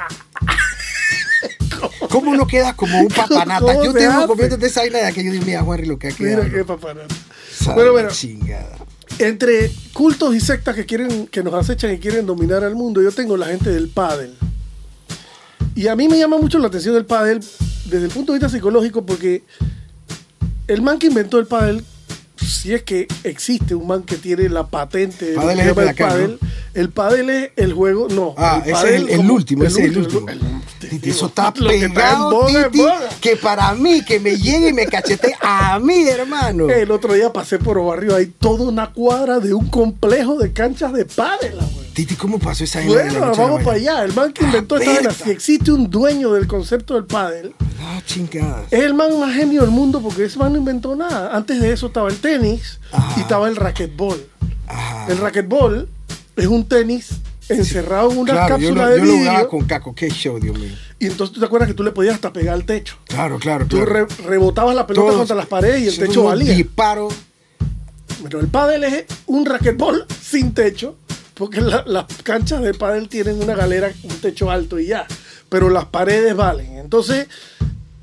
¿Cómo 2.11 2.31
uno 2.33 2.47
queda 2.47 2.75
como 2.75 3.01
un 3.01 3.09
papanata? 3.09 3.61
¿Cómo 3.61 3.85
Yo 3.85 3.93
tengo 3.93 4.13
hace? 4.13 4.27
comiéndote 4.27 4.67
esa 4.67 4.81
vaina 4.81 4.99
de 4.99 5.07
aquello, 5.07 5.33
Dios 5.33 5.47
mío, 5.47 5.63
Juanri, 5.65 5.87
lo 5.87 5.99
que 5.99 6.09
ha 6.09 6.11
quedado. 6.13 6.43
Mira 6.43 6.55
qué 6.59 6.65
papanada. 6.65 7.07
Sabe 7.57 7.75
Bueno, 7.77 7.93
bueno, 7.93 8.09
Chingada. 8.11 8.77
Entre 9.21 9.71
cultos 9.93 10.35
y 10.35 10.41
sectas 10.41 10.75
que 10.75 10.87
quieren 10.87 11.27
que 11.27 11.43
nos 11.43 11.53
acechan 11.53 11.93
y 11.93 11.99
quieren 11.99 12.25
dominar 12.25 12.65
al 12.65 12.75
mundo, 12.75 13.03
yo 13.03 13.13
tengo 13.13 13.37
la 13.37 13.47
gente 13.47 13.71
del 13.71 13.89
pádel. 13.89 14.35
Y 15.75 15.89
a 15.89 15.95
mí 15.95 16.09
me 16.09 16.19
llama 16.19 16.39
mucho 16.39 16.59
la 16.59 16.69
atención 16.69 16.97
el 16.97 17.05
pádel 17.05 17.41
desde 17.85 18.07
el 18.07 18.11
punto 18.11 18.33
de 18.33 18.39
vista 18.39 18.49
psicológico 18.49 19.05
porque 19.05 19.45
el 20.67 20.81
man 20.81 20.99
que 20.99 21.09
inventó 21.09 21.39
el 21.39 21.47
pádel, 21.47 21.85
si 22.45 22.73
es 22.75 22.83
que 22.83 23.07
existe 23.25 23.75
un 23.75 23.87
man 23.87 24.03
que 24.03 24.17
tiene 24.17 24.49
la 24.49 24.67
patente 24.67 25.35
que 25.35 25.41
se 25.41 25.53
el 25.53 25.61
el 25.61 25.89
acá, 25.89 26.05
¿no? 26.07 26.11
pádel, 26.13 26.39
el 26.75 26.91
pádel 26.91 27.31
es 27.31 27.51
el 27.57 27.73
juego, 27.73 28.09
no. 28.11 28.35
Ah, 28.39 28.63
ese 28.65 28.73
es 28.73 28.85
el, 29.03 29.09
el 29.11 29.17
como- 29.19 29.35
último, 29.35 29.65
ese 29.65 29.83
es 29.85 29.91
el 29.91 29.99
último. 29.99 30.27
Titi, 30.81 31.11
eso 31.11 31.27
está 31.27 31.53
lo 31.57 31.69
que 31.69 31.77
está 31.77 31.95
pegado, 31.95 32.31
boga, 32.31 32.63
en 32.67 32.71
Titi, 32.73 32.85
que 33.21 33.37
para 33.37 33.75
mí, 33.75 34.03
que 34.05 34.19
me 34.19 34.37
llegue 34.37 34.69
y 34.71 34.73
me 34.73 34.87
cachete 34.87 35.35
a 35.41 35.79
mí, 35.79 36.09
hermano. 36.09 36.69
El 36.71 36.91
otro 36.91 37.13
día 37.13 37.33
pasé 37.33 37.59
por 37.59 37.85
barrio, 37.85 38.17
hay 38.17 38.27
toda 38.27 38.65
una 38.65 38.91
cuadra 38.93 39.39
de 39.41 39.53
un 39.53 39.69
complejo 39.69 40.37
de 40.39 40.53
canchas 40.53 40.93
de 40.93 41.05
pádel, 41.05 41.55
güey. 41.55 41.91
Titi, 41.93 42.15
¿cómo 42.15 42.39
pasó 42.39 42.65
esa 42.65 42.81
la 42.81 42.87
Bueno, 42.87 43.21
vamos 43.21 43.63
para 43.63 43.77
mañana? 43.79 43.99
allá. 43.99 44.05
El 44.05 44.15
man 44.15 44.33
que 44.33 44.45
inventó 44.45 44.77
Ah, 44.77 44.79
esta 44.79 44.93
vaina, 44.95 45.11
si 45.11 45.31
existe 45.31 45.73
un 45.73 45.91
dueño 45.91 46.33
del 46.33 46.47
concepto 46.47 46.95
del 46.95 47.05
pádel, 47.05 47.53
Ah, 47.83 48.01
chingadas. 48.07 48.67
es 48.73 48.81
el 48.85 48.95
man 48.95 49.19
más 49.19 49.35
genio 49.35 49.63
del 49.63 49.71
mundo 49.71 50.01
porque 50.01 50.25
ese 50.25 50.39
man 50.39 50.53
no 50.53 50.59
inventó 50.61 50.95
nada. 50.95 51.37
Antes 51.37 51.61
de 51.61 51.73
eso 51.73 51.89
estaba 51.89 52.09
el 52.09 52.17
tenis 52.17 52.30
Ajá. 52.93 53.15
y 53.17 53.21
estaba 53.21 53.49
el 53.49 53.57
racquetball. 53.57 54.25
Ajá. 54.67 55.07
El 55.11 55.19
racquetball 55.19 55.89
es 56.37 56.47
un 56.47 56.67
tenis 56.69 57.11
encerrado 57.49 58.13
en 58.13 58.19
una 58.19 58.33
Claro, 58.33 58.59
yo 58.59 58.69
cápsula 58.69 58.85
lo, 58.85 58.91
de 58.93 58.99
yo 58.99 59.05
lo 59.05 59.13
jugaba 59.13 59.33
vidrio. 59.39 59.49
con 59.49 59.65
Caco, 59.65 59.95
qué 59.95 60.09
show, 60.11 60.39
Dios 60.39 60.57
mío. 60.59 60.71
Y 61.01 61.07
entonces 61.07 61.35
tú 61.35 61.41
te 61.41 61.47
acuerdas 61.47 61.69
que 61.69 61.75
tú 61.75 61.83
le 61.83 61.91
podías 61.91 62.15
hasta 62.15 62.33
pegar 62.33 62.55
al 62.55 62.65
techo. 62.65 62.97
Claro, 63.07 63.39
claro, 63.39 63.67
Tú 63.67 63.77
claro. 63.79 64.07
re- 64.07 64.25
rebotabas 64.25 64.75
la 64.77 64.87
pelota 64.87 65.07
Todos- 65.07 65.19
contra 65.19 65.35
las 65.37 65.47
paredes 65.47 65.83
y 65.83 65.89
el 65.89 65.99
techo 65.99 66.25
valía. 66.25 66.53
disparos. 66.55 67.13
Pero 68.23 68.39
el 68.41 68.49
pádel 68.49 68.85
es 68.85 69.05
un 69.27 69.47
raquetbol 69.47 70.07
sin 70.23 70.53
techo, 70.53 70.97
porque 71.35 71.61
la- 71.61 71.85
las 71.87 72.05
canchas 72.23 72.61
de 72.63 72.75
pádel 72.75 73.09
tienen 73.09 73.43
una 73.43 73.55
galera, 73.55 73.91
un 74.05 74.17
techo 74.21 74.51
alto 74.51 74.79
y 74.79 74.87
ya. 74.89 75.07
Pero 75.49 75.71
las 75.71 75.87
paredes 75.87 76.37
valen. 76.37 76.77
Entonces, 76.79 77.27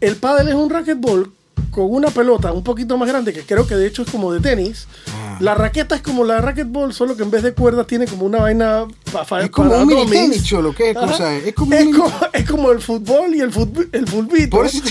el 0.01 0.15
pádel 0.17 0.49
es 0.49 0.55
un 0.55 0.69
raquetbol 0.69 1.31
con 1.77 1.93
una 1.93 2.09
pelota 2.09 2.51
un 2.53 2.63
poquito 2.63 2.97
más 2.97 3.07
grande, 3.07 3.31
que 3.33 3.43
creo 3.43 3.67
que 3.67 3.75
de 3.75 3.85
hecho 3.85 4.01
es 4.01 4.09
como 4.09 4.33
de 4.33 4.39
tenis. 4.39 4.87
Ah. 5.13 5.37
La 5.39 5.53
raqueta 5.53 5.93
es 5.93 6.01
como 6.01 6.23
la 6.23 6.41
raquetball, 6.41 6.91
solo 6.91 7.15
que 7.15 7.21
en 7.21 7.29
vez 7.29 7.43
de 7.43 7.53
cuerdas 7.53 7.85
tiene 7.85 8.07
como 8.07 8.25
una 8.25 8.39
vaina 8.39 8.85
para 9.11 9.43
Es 9.43 9.51
como 9.51 9.75
un 9.77 9.85
mini 9.87 10.07
tenis, 10.09 10.43
cholo, 10.43 10.73
¿qué 10.73 10.95
cosa 10.95 11.35
es? 11.35 11.45
Es 11.45 11.53
como 11.53 11.75
es, 11.75 11.85
mini- 11.85 11.95
como, 11.99 12.11
es 12.33 12.49
como 12.49 12.71
el 12.71 12.81
fútbol 12.81 13.35
y 13.35 13.41
el 13.41 13.51
fútbol, 13.51 13.87
el 13.91 14.07
fulbito. 14.07 14.63
Eso 14.65 14.81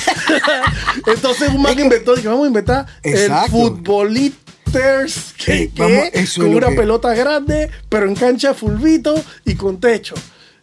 Entonces 1.06 1.48
un 1.52 1.62
man 1.62 1.72
Es 1.72 1.76
que- 1.78 1.82
inventó, 1.82 2.14
dije, 2.14 2.28
vamos 2.28 2.44
a 2.44 2.46
inventar 2.46 2.86
Exacto. 3.02 3.44
el 3.46 3.50
futboliters, 3.50 5.34
que, 5.44 5.62
Eh, 5.64 5.70
que 5.74 5.82
vamos, 5.82 6.34
con 6.36 6.54
una 6.54 6.68
que- 6.68 6.76
pelota 6.76 7.14
grande, 7.14 7.68
pero 7.88 8.06
en 8.06 8.14
cancha 8.14 8.54
fulbito 8.54 9.20
y 9.44 9.56
con 9.56 9.80
techo. 9.80 10.14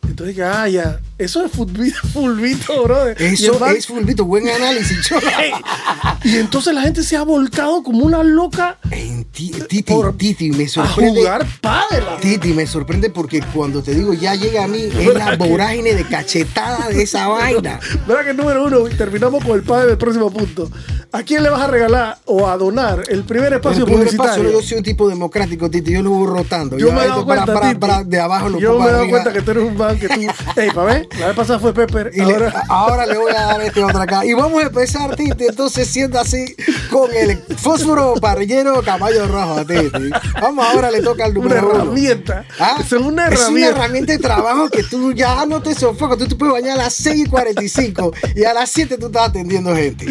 Entonces 0.08 0.36
dije, 0.36 0.44
ah, 0.48 0.68
ya, 0.70 1.00
eso 1.18 1.44
es 1.46 1.52
fulbito, 1.52 1.98
fulbito 2.14 2.84
brother. 2.84 3.16
Y 3.20 3.26
Eso 3.34 3.66
el 3.68 3.76
es 3.78 3.88
fulbito, 3.88 4.26
buen 4.26 4.48
análisis. 4.50 5.10
Y 6.24 6.38
entonces 6.38 6.74
la 6.74 6.82
gente 6.84 7.04
se 7.04 7.18
ha 7.18 7.24
volcado 7.24 7.84
como 7.84 8.06
una 8.06 8.24
loca 8.24 8.78
En 8.92 9.26
ti- 9.26 9.52
Titi, 9.68 9.94
Por- 9.94 10.16
Titi, 10.16 10.52
me 10.52 10.64
a 10.66 10.68
sorprende. 10.70 11.20
jugar 11.20 11.46
pádel. 11.62 12.04
Titi, 12.22 12.54
me 12.54 12.66
sorprende 12.66 13.10
porque 13.10 13.42
cuando 13.54 13.84
te 13.84 13.94
digo 13.94 14.14
ya 14.14 14.34
llega 14.36 14.64
a 14.64 14.68
mí, 14.68 14.84
es 14.84 15.14
la 15.14 15.36
vorágine 15.36 15.94
de 15.96 16.06
cachetada 16.08 16.88
de 16.90 17.04
esa 17.04 17.28
vaina. 17.28 17.80
¿Verdad 18.08 18.24
que 18.26 18.34
número 18.34 18.66
uno? 18.66 18.84
Terminamos 18.98 19.44
con 19.44 19.56
el 19.58 19.64
padre 19.64 19.88
del 19.88 19.98
próximo 19.98 20.32
punto. 20.32 20.70
¿A 21.12 21.24
quién 21.24 21.44
le 21.44 21.50
vas 21.50 21.62
a 21.62 21.68
regalar 21.68 22.18
o 22.26 22.48
a 22.48 22.58
donar 22.58 23.04
el 23.10 23.24
primer 23.24 23.54
espacio 23.54 23.80
El 23.80 23.86
primer 23.86 24.08
publicitario? 24.08 24.50
yo 24.52 24.62
soy 24.62 24.78
un 24.78 24.84
tipo 24.84 25.10
democrático, 25.10 25.70
Titi, 25.70 25.92
yo 25.92 26.02
lo 26.02 26.12
voy 26.12 26.28
rotando. 26.28 26.78
Yo 26.78 26.88
Ya 26.88 26.94
me 26.96 27.04
he 27.04 27.08
dado 27.08 27.26
para- 27.28 27.42
cuenta, 27.46 27.54
para- 27.54 27.68
Titi. 27.74 27.80
para- 27.80 28.04
de 28.04 28.20
abajo 28.20 28.50
lo 28.50 28.60
Yo 28.60 28.80
me 28.80 28.88
he 28.88 28.92
dado 28.92 29.10
cuenta 29.10 29.34
que 29.34 29.42
tú 29.42 29.52
eres 29.52 29.64
un 29.66 29.78
que 30.00 30.08
tú... 30.10 30.20
Ey, 30.56 30.72
pa' 30.72 30.84
ver, 30.84 31.08
la 31.20 31.28
vez 31.28 31.36
pasada 31.36 31.60
fue 31.60 31.74
Pepper, 31.74 32.12
Y 32.14 32.18
le- 32.22 32.34
ahora... 32.34 32.64
ahora 32.70 33.06
le 33.06 33.18
voy 33.18 33.32
a 33.32 33.42
dar 33.46 33.62
este 33.62 33.84
otro 33.84 34.02
acá. 34.02 34.26
Y 34.26 34.34
vamos 34.34 34.64
a 34.64 34.68
empezar, 34.68 35.16
Titi, 35.16 35.46
entonces 35.46 35.88
siendo 35.88 36.20
así, 36.20 36.56
con 36.90 37.10
el 37.14 37.38
fósforo 37.58 38.16
parrillero 38.16 38.82
caballo 38.84 39.28
rojo, 39.28 39.66
Titi. 39.66 40.10
Vamos, 40.42 40.66
ahora 40.66 40.92
le 40.92 41.02
toca 41.02 41.26
al 41.26 41.38
Una 41.38 41.56
número 41.56 41.72
herramienta. 41.82 42.46
Ah, 42.60 42.78
Eso 42.80 42.98
es 42.98 43.02
una 43.02 43.28
Es 43.28 43.34
una 43.34 43.40
herramienta. 43.42 43.70
herramienta 43.70 44.14
de 44.14 44.20
trabajo 44.20 44.70
que 44.70 44.84
tú 44.84 45.14
ya 45.14 45.46
no 45.46 45.62
te 45.62 45.74
sofocas. 45.76 46.18
Tú 46.18 46.28
te 46.28 46.36
puedes 46.36 46.54
bañar 46.54 46.80
a 46.80 46.84
las 46.84 46.94
6 46.94 47.26
y 47.26 47.30
45 47.30 48.14
y 48.36 48.44
a 48.44 48.54
las 48.54 48.70
7 48.70 48.98
tú 48.98 49.08
estás 49.08 49.30
atendiendo 49.30 49.76
gente. 49.76 50.06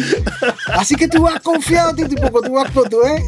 Así 0.73 0.95
que 0.95 1.07
tú 1.07 1.21
vas 1.23 1.39
confiado, 1.41 1.93
Titi, 1.95 2.15
porque 2.15 2.47
tú 2.47 2.53
vas 2.55 2.71
con 2.71 2.89
tu, 2.89 3.01
¿eh? 3.03 3.23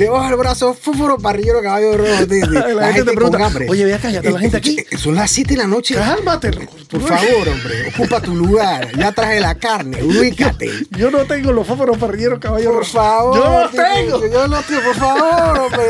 Debajo 0.00 0.28
del 0.28 0.36
brazo, 0.36 0.72
fósforo 0.72 1.18
parrillero 1.18 1.60
caballo 1.62 1.96
rojo, 1.96 2.26
Titi. 2.26 2.40
La 2.74 2.92
gente 2.92 3.10
te 3.10 3.16
pregunta. 3.16 3.50
"Oye, 3.68 3.84
ve 3.84 3.94
acá, 3.94 4.10
ya 4.10 4.20
está 4.20 4.30
la 4.30 4.38
Eh, 4.38 4.40
gente 4.40 4.56
eh, 4.56 4.60
aquí". 4.60 4.76
eh, 4.90 4.96
Son 4.96 5.14
las 5.14 5.30
7 5.30 5.50
de 5.50 5.56
la 5.58 5.66
noche. 5.66 5.94
Cálmate. 5.94 6.50
Por 6.50 7.02
favor, 7.02 7.48
hombre, 7.48 7.92
ocupa 7.94 8.20
tu 8.22 8.34
lugar. 8.34 8.88
Ya 8.96 9.12
traje 9.12 9.40
la 9.40 9.54
carne, 9.56 10.02
ubícate. 10.02 10.70
Yo 10.96 11.10
no 11.10 11.18
tengo 11.26 11.52
los 11.52 11.66
fósforos 11.66 11.98
parrilleros 11.98 12.38
caballo 12.38 12.70
Por 12.72 12.78
rojo. 12.80 12.90
favor. 12.92 13.36
Yo 13.36 13.60
los 13.60 13.70
tengo. 13.72 14.26
Yo 14.32 14.46
los 14.48 14.66
tengo, 14.66 14.80
por 14.82 14.94
favor, 14.96 15.58
hombre. 15.60 15.84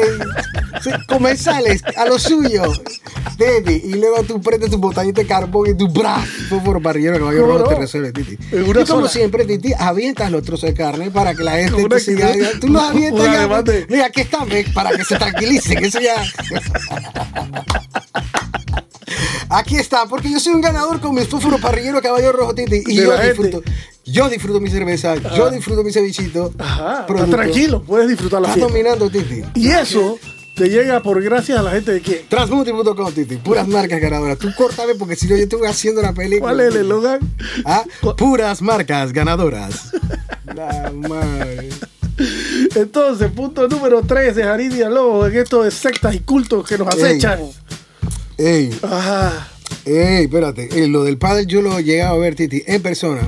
Comensales, 1.08 1.82
a 1.96 2.04
lo 2.06 2.18
suyo. 2.18 2.62
Titi. 3.38 3.80
Y 3.84 3.94
luego 3.94 4.22
tú 4.24 4.40
prendes 4.40 4.70
tu 4.70 4.78
botellita 4.78 5.20
de 5.22 5.26
carbón 5.26 5.70
y 5.70 5.74
tu 5.74 5.88
bra. 5.88 6.16
Fósforo 6.48 6.80
parrillero 6.82 7.30
que 7.30 7.38
¿Cómo 7.38 7.58
no 7.58 7.64
te 7.64 7.74
resuelve, 7.76 8.12
Titi. 8.12 8.36
Y 8.52 8.64
como 8.64 8.84
sola. 8.86 9.08
siempre, 9.08 9.44
Titi, 9.44 9.72
avientas 9.78 10.30
los 10.30 10.42
trozos 10.42 10.68
de 10.68 10.74
carne 10.74 11.10
para 11.10 11.34
que 11.34 11.44
la 11.44 11.52
gente 11.58 11.84
te 11.88 12.00
siga. 12.00 12.32
Tú 12.60 12.68
los 12.68 12.82
avientas 12.82 13.26
ya. 14.00 14.22
están, 14.22 14.48
ve, 14.48 14.66
para 14.72 14.90
que 14.96 15.04
se 15.04 15.16
tranquilicen. 15.16 15.84
Eso 15.84 16.00
ya. 16.00 16.24
Aquí 19.48 19.76
está, 19.76 20.06
porque 20.06 20.30
yo 20.30 20.38
soy 20.38 20.54
un 20.54 20.60
ganador 20.60 21.00
con 21.00 21.14
mi 21.14 21.22
fósforo 21.22 21.58
parrillero 21.58 22.00
caballo 22.00 22.32
rojo, 22.32 22.54
Titi. 22.54 22.82
Y 22.86 22.96
yo 22.96 23.18
disfruto. 23.20 23.62
Yo 24.04 24.28
disfruto 24.28 24.60
mi 24.60 24.70
cerveza, 24.70 25.14
yo 25.36 25.50
disfruto 25.50 25.84
mi 25.84 25.92
cevichito. 25.92 26.52
Ajá, 26.58 27.06
está 27.08 27.26
tranquilo, 27.26 27.82
puedes 27.82 28.08
disfrutar 28.08 28.40
la 28.40 28.48
Estás 28.48 28.68
dominando, 28.68 29.10
Titi. 29.10 29.42
Y 29.54 29.68
eso 29.68 30.18
te 30.54 30.68
llega 30.68 31.00
por 31.00 31.22
gracias 31.22 31.58
a 31.58 31.62
la 31.62 31.72
gente 31.72 31.92
de 31.92 32.00
quién. 32.00 32.28
Transmuti.com, 32.28 33.12
Titi. 33.12 33.36
Puras 33.36 33.66
marcas 33.66 34.00
ganadoras. 34.00 34.38
Tú 34.38 34.52
córtame 34.56 34.94
porque 34.94 35.16
si 35.16 35.26
no 35.26 35.36
yo 35.36 35.42
estoy 35.42 35.66
haciendo 35.66 36.02
la 36.02 36.12
película. 36.12 36.52
¿Cuál 36.52 36.60
es 36.60 36.74
el 36.74 36.80
eslogan? 36.82 37.20
Ah, 37.64 37.84
puras 38.16 38.62
marcas 38.62 39.12
ganadoras. 39.12 39.92
La 40.54 40.92
madre. 40.92 41.68
Entonces, 42.74 43.30
punto 43.32 43.68
número 43.68 44.02
3 44.02 44.36
de 44.36 44.44
Jarid 44.44 44.72
Villalobos 44.72 45.30
en 45.30 45.38
esto 45.38 45.62
de 45.62 45.70
sectas 45.70 46.14
y 46.14 46.20
cultos 46.20 46.66
que 46.66 46.78
nos 46.78 46.88
acechan. 46.88 47.40
Ey, 48.38 48.70
Ajá. 48.82 49.48
ey, 49.84 50.24
espérate. 50.24 50.68
Eh, 50.82 50.86
lo 50.88 51.04
del 51.04 51.18
padre 51.18 51.46
yo 51.46 51.62
lo 51.62 51.78
he 51.78 51.84
llegado 51.84 52.14
a 52.14 52.18
ver, 52.18 52.34
Titi, 52.36 52.62
en 52.66 52.80
persona. 52.80 53.22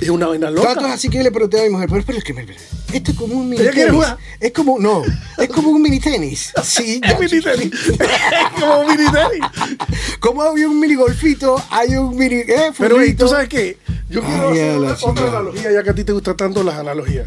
Es 0.00 0.10
una 0.10 0.26
vaina 0.26 0.48
es 0.48 0.54
loca. 0.54 0.92
así 0.92 1.08
que 1.08 1.22
le 1.22 1.30
pregunté 1.30 1.60
a 1.60 1.64
mi 1.64 1.70
mujer, 1.70 1.88
pero 1.88 2.00
espera, 2.00 2.20
que 2.20 2.34
me- 2.34 2.46
esto 2.92 3.10
es 3.12 3.16
como 3.16 3.34
un 3.34 3.48
mini 3.48 3.62
¿Ella 3.62 3.70
quiere 3.72 3.90
tenis. 3.90 4.06
Es 4.40 4.52
como, 4.52 4.78
no, 4.78 5.02
es 5.38 5.48
como 5.48 5.70
un 5.70 5.80
mini 5.82 6.00
tenis. 6.00 6.52
Sí, 6.62 7.00
Es 7.04 7.18
mini 7.18 7.40
tenis. 7.42 7.72
Es 7.88 8.60
como 8.60 8.84
mini 8.88 9.04
tenis. 9.10 9.78
Como 10.20 10.42
había 10.42 10.68
un 10.68 10.78
mini 10.80 10.94
golfito, 10.94 11.62
hay 11.70 11.96
un 11.96 12.16
mini. 12.16 12.36
Eh, 12.36 12.72
Pero, 12.78 12.96
¿tú 13.16 13.28
sabes 13.28 13.48
qué? 13.48 13.78
Yo 14.08 14.22
quiero 14.22 14.50
Ay, 14.50 14.60
hacer 14.86 15.08
otra 15.08 15.28
analogía, 15.28 15.72
ya 15.72 15.82
que 15.82 15.90
a 15.90 15.94
ti 15.94 16.04
te 16.04 16.12
gustan 16.12 16.36
tanto 16.36 16.62
las 16.62 16.76
analogías. 16.78 17.26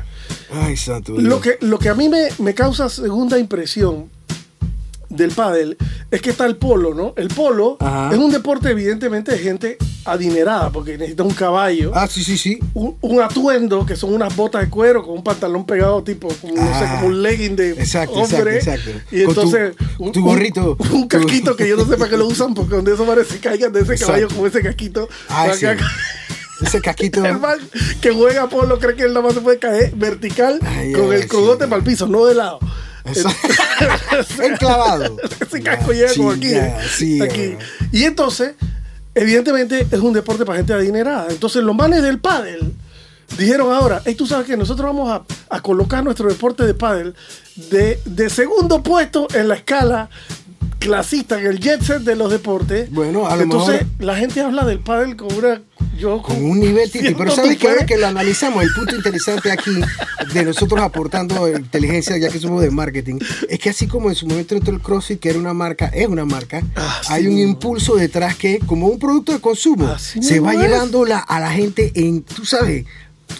Ay, 0.51 0.77
santo. 0.77 1.11
Dios. 1.13 1.23
Lo 1.23 1.41
que, 1.41 1.57
lo 1.61 1.77
que 1.79 1.89
a 1.89 1.93
mí 1.95 2.07
me, 2.07 2.29
me 2.39 2.53
causa 2.53 2.87
segunda 2.89 3.37
impresión 3.37 4.09
del 5.09 5.31
pádel 5.31 5.75
es 6.11 6.21
que 6.21 6.29
está 6.29 6.45
el 6.45 6.55
polo, 6.57 6.93
¿no? 6.93 7.13
El 7.17 7.29
polo 7.29 7.77
Ajá. 7.79 8.09
es 8.13 8.17
un 8.19 8.31
deporte 8.31 8.69
evidentemente 8.69 9.31
de 9.31 9.39
gente 9.39 9.77
adinerada 10.05 10.69
porque 10.71 10.97
necesita 10.97 11.23
un 11.23 11.33
caballo, 11.33 11.91
Ah, 11.93 12.07
sí, 12.07 12.23
sí, 12.23 12.37
sí. 12.37 12.59
un, 12.73 12.95
un 13.01 13.21
atuendo 13.21 13.85
que 13.85 13.95
son 13.95 14.13
unas 14.13 14.35
botas 14.35 14.61
de 14.63 14.69
cuero 14.69 15.03
con 15.03 15.15
un 15.17 15.23
pantalón 15.23 15.65
pegado 15.65 16.03
tipo, 16.03 16.27
como, 16.41 16.55
no 16.55 16.61
sé, 16.61 16.85
Ah. 16.85 16.95
como 16.95 17.07
un 17.07 17.21
legging 17.23 17.55
de 17.55 17.71
Exacto, 17.71 18.13
hombre. 18.13 18.57
exacto, 18.57 18.89
exacto. 18.89 19.15
Y 19.15 19.23
Con 19.25 19.33
tu- 19.35 19.41
entonces 19.41 19.75
tu 20.13 20.23
gorrito. 20.23 20.77
Un, 20.79 20.91
un 20.93 21.07
casquito 21.07 21.55
que 21.55 21.67
yo 21.67 21.75
no 21.75 21.85
sé 21.85 21.97
para 21.97 22.09
qué 22.09 22.17
lo 22.17 22.27
usan 22.27 22.53
porque 22.53 22.75
donde 22.75 22.93
eso 22.93 23.05
parece 23.05 23.39
caigan 23.39 23.71
de 23.73 23.81
ese 23.81 23.97
caballo 23.97 24.27
con 24.29 24.45
ese 24.47 24.61
casquito. 24.61 25.09
Para 25.27 25.53
sí. 25.55 25.65
Ese 26.61 26.81
casquito. 26.81 27.23
el 27.25 27.39
man 27.39 27.57
que 28.01 28.11
juega 28.11 28.47
polo 28.49 28.79
cree 28.79 28.95
que 28.95 29.03
él 29.03 29.09
nada 29.13 29.21
más 29.25 29.33
se 29.33 29.41
puede 29.41 29.59
caer 29.59 29.91
vertical 29.95 30.59
Ay, 30.63 30.91
con 30.93 31.13
el 31.13 31.27
cogote 31.27 31.63
sí. 31.65 31.69
para 31.69 31.79
el 31.79 31.85
piso, 31.85 32.07
no 32.07 32.25
de 32.25 32.35
lado. 32.35 32.59
Enclavado. 34.43 35.17
Ese 35.39 35.61
casco 35.61 35.91
llega 35.91 36.13
como 36.15 36.31
aquí. 36.31 36.53
¿eh? 36.53 36.75
sí, 36.89 37.21
aquí. 37.21 37.55
Y 37.91 38.03
entonces, 38.03 38.53
evidentemente, 39.15 39.87
es 39.89 39.99
un 39.99 40.13
deporte 40.13 40.45
para 40.45 40.57
gente 40.57 40.73
adinerada. 40.73 41.27
Entonces, 41.29 41.63
los 41.63 41.75
manes 41.75 42.03
del 42.03 42.19
pádel 42.19 42.73
dijeron 43.37 43.71
ahora, 43.73 44.01
hey, 44.05 44.15
tú 44.15 44.25
sabes 44.25 44.47
que 44.47 44.57
nosotros 44.57 44.87
vamos 44.87 45.11
a, 45.11 45.23
a 45.55 45.61
colocar 45.61 46.03
nuestro 46.03 46.27
deporte 46.27 46.65
de 46.65 46.73
pádel 46.73 47.15
de, 47.55 47.99
de 48.05 48.29
segundo 48.29 48.81
puesto 48.81 49.27
en 49.33 49.47
la 49.47 49.55
escala 49.55 50.09
clasista, 50.79 51.39
en 51.39 51.45
el 51.48 51.59
jet 51.59 51.81
set 51.83 52.01
de 52.01 52.15
los 52.15 52.31
deportes. 52.31 52.89
Bueno, 52.91 53.27
a 53.27 53.36
lo 53.36 53.43
Entonces, 53.43 53.81
mejor- 53.83 54.03
la 54.05 54.15
gente 54.15 54.41
habla 54.41 54.65
del 54.65 54.79
pádel 54.79 55.15
con 55.15 55.31
una... 55.33 55.62
Yo 55.98 56.21
Con 56.21 56.41
un 56.41 56.62
nivel, 56.62 56.89
Titi. 56.89 57.13
Pero 57.13 57.29
sabes 57.31 57.57
que 57.57 57.67
ahora 57.67 57.86
que 57.86 57.98
lo 57.98 58.07
analizamos, 58.07 58.63
el 58.63 58.71
punto 58.74 58.95
interesante 58.95 59.51
aquí 59.51 59.71
de 60.33 60.45
nosotros 60.45 60.79
aportando 60.79 61.50
inteligencia, 61.50 62.15
ya 62.17 62.29
que 62.29 62.39
somos 62.39 62.62
de 62.62 62.71
marketing, 62.71 63.19
es 63.50 63.59
que 63.59 63.69
así 63.69 63.86
como 63.86 64.07
en 64.09 64.15
su 64.15 64.25
momento 64.25 64.55
entró 64.55 64.74
el 64.74 64.81
CrossFit, 64.81 65.19
que 65.19 65.29
era 65.29 65.38
una 65.39 65.53
marca, 65.53 65.88
es 65.88 66.07
una 66.07 66.24
marca, 66.24 66.62
Ah, 66.77 67.01
hay 67.09 67.24
sí, 67.24 67.27
un 67.27 67.38
impulso 67.39 67.95
detrás 67.98 68.36
que, 68.38 68.59
como 68.59 68.88
un 68.88 68.98
producto 68.98 69.33
de 69.33 69.39
consumo, 69.41 69.93
se 69.98 70.39
va 70.39 70.53
es. 70.53 70.59
llevando 70.62 71.03
la- 71.03 71.19
a 71.19 71.39
la 71.41 71.51
gente 71.51 71.91
en, 71.95 72.21
tú 72.24 72.45
sabes, 72.45 72.86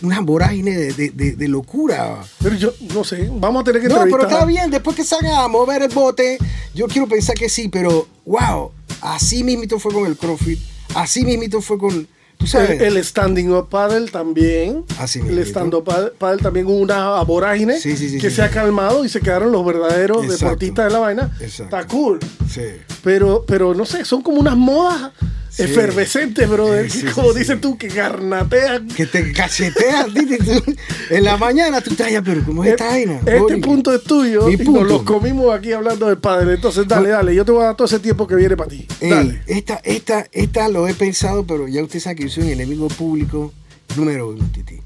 una 0.02 0.22
vorágine 0.22 0.76
de, 0.78 0.94
de- 0.94 1.10
de- 1.12 1.32
de 1.34 1.48
locura. 1.48 2.22
Pero 2.42 2.56
yo, 2.56 2.74
no 2.94 3.04
sé, 3.04 3.30
vamos 3.34 3.62
a 3.62 3.64
tener 3.66 3.82
que 3.82 3.88
No, 3.90 4.02
pero 4.04 4.24
está 4.24 4.46
bien, 4.46 4.72
después 4.72 4.96
que 4.96 5.04
salga 5.04 5.44
a 5.44 5.48
mover 5.48 5.82
el 5.84 5.90
bote, 5.90 6.38
yo 6.74 6.88
quiero 6.88 7.08
pensar 7.08 7.36
que 7.36 7.50
sí, 7.50 7.68
pero 7.70 8.08
wow, 8.26 8.72
así 9.02 9.44
mismito 9.44 9.80
fue 9.80 9.94
con 9.94 10.06
el 10.06 10.16
CrossFit, 10.18 10.60
así 10.96 11.26
mismito 11.26 11.62
fue 11.62 11.78
con, 11.78 12.08
tú 12.38 12.48
sabes. 12.48 12.80
El, 12.82 12.96
el 12.98 13.04
standing 13.04 13.52
up 13.52 13.68
paddle 13.70 14.10
también. 14.10 14.86
Así 14.98 15.20
el 15.20 15.26
mismito. 15.26 15.48
stand 15.50 15.74
up 15.74 15.84
paddle, 16.18 16.42
también 16.42 16.66
hubo 16.68 16.78
una 16.78 17.22
vorágine 17.24 17.78
Sí, 17.80 17.98
sí, 17.98 18.10
sí, 18.10 18.18
que 18.20 18.30
se 18.32 18.42
ha 18.42 18.50
calmado 18.50 19.04
y 19.04 19.10
se 19.10 19.20
quedaron 19.20 19.52
los 19.52 19.66
verdaderos 19.66 20.24
Exacto. 20.24 20.46
deportistas 20.46 20.86
de 20.86 20.92
la 20.94 21.00
vaina. 21.00 21.38
Exacto. 21.42 21.76
Está 21.78 21.88
cool. 21.88 22.20
Sí. 22.50 22.62
Pero, 23.04 23.44
pero 23.46 23.74
no 23.76 23.86
sé, 23.86 24.06
son 24.06 24.22
como 24.22 24.40
unas 24.40 24.56
modas 24.56 25.12
efervescentes, 25.58 26.48
brother. 26.50 26.90
Sí, 26.92 27.02
sí, 27.02 27.06
como 27.14 27.34
sí, 27.34 27.40
dices 27.40 27.56
sí. 27.56 27.62
tú, 27.62 27.78
que 27.78 27.88
garnatean. 27.88 28.88
Que 28.88 29.06
te 29.06 29.32
cachetean, 29.34 30.14
Titi. 30.14 30.38
tú- 30.38 30.76
en 31.10 31.24
la 31.24 31.38
mañana 31.38 31.82
tú 31.82 31.92
estás 31.92 32.12
ya, 32.12 32.22
pero 32.22 32.44
¿cómo 32.46 32.64
es 32.64 32.72
esta 32.72 32.88
vaina? 32.88 33.20
Este 33.26 33.58
punto 33.58 33.94
es 33.94 34.04
tuyo 34.04 34.50
y 34.50 34.58
nos 34.58 34.88
los 34.88 35.04
comimos 35.04 35.54
aquí 35.54 35.72
hablando 35.74 36.08
del 36.08 36.18
padre. 36.18 36.54
Entonces, 36.56 36.88
dale, 36.88 37.10
dale. 37.10 37.34
Yo 37.34 37.44
te 37.46 37.52
voy 37.52 37.62
a 37.64 37.66
dar 37.68 37.76
todo 37.76 37.86
ese 37.88 38.00
tiempo 38.00 38.28
que 38.28 38.36
viene 38.36 38.56
para 38.56 38.70
ti. 38.70 38.86
Ey, 39.00 39.10
Dale. 39.10 39.42
esta, 39.48 39.76
esta, 39.84 40.26
esta 40.32 40.68
lo 40.70 40.88
he 40.88 40.94
pensado, 40.94 41.46
pero 41.46 41.68
ya 41.68 41.84
usted 41.84 42.00
sabe 42.00 42.16
que 42.18 42.24
yo 42.24 42.30
soy 42.30 42.44
un 42.44 42.50
enemigo 42.50 42.88
público 42.90 43.54
número 43.96 44.30
uno, 44.30 44.48
Titi. 44.54 44.82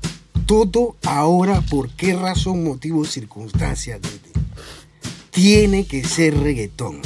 Todo 0.45 0.95
ahora, 1.03 1.61
¿por 1.69 1.89
qué 1.91 2.13
razón, 2.15 2.63
motivo, 2.63 3.05
circunstancia, 3.05 3.97
Titi? 3.99 4.31
Tiene 5.31 5.85
que 5.87 6.03
ser 6.03 6.37
reggaetón. 6.39 7.01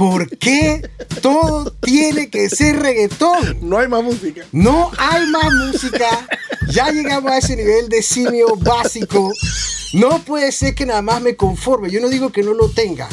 ¿Por 0.00 0.30
qué 0.38 0.80
todo 1.20 1.70
tiene 1.72 2.30
que 2.30 2.48
ser 2.48 2.80
reggaetón? 2.80 3.58
No 3.60 3.76
hay 3.76 3.86
más 3.86 4.02
música. 4.02 4.46
No 4.50 4.90
hay 4.96 5.26
más 5.26 5.52
música. 5.52 6.26
Ya 6.70 6.90
llegamos 6.90 7.30
a 7.30 7.36
ese 7.36 7.54
nivel 7.54 7.90
de 7.90 8.00
simio 8.00 8.56
básico. 8.56 9.30
No 9.92 10.20
puede 10.20 10.52
ser 10.52 10.74
que 10.74 10.86
nada 10.86 11.02
más 11.02 11.20
me 11.20 11.36
conforme. 11.36 11.90
Yo 11.90 12.00
no 12.00 12.08
digo 12.08 12.32
que 12.32 12.42
no 12.42 12.54
lo 12.54 12.70
tenga. 12.70 13.10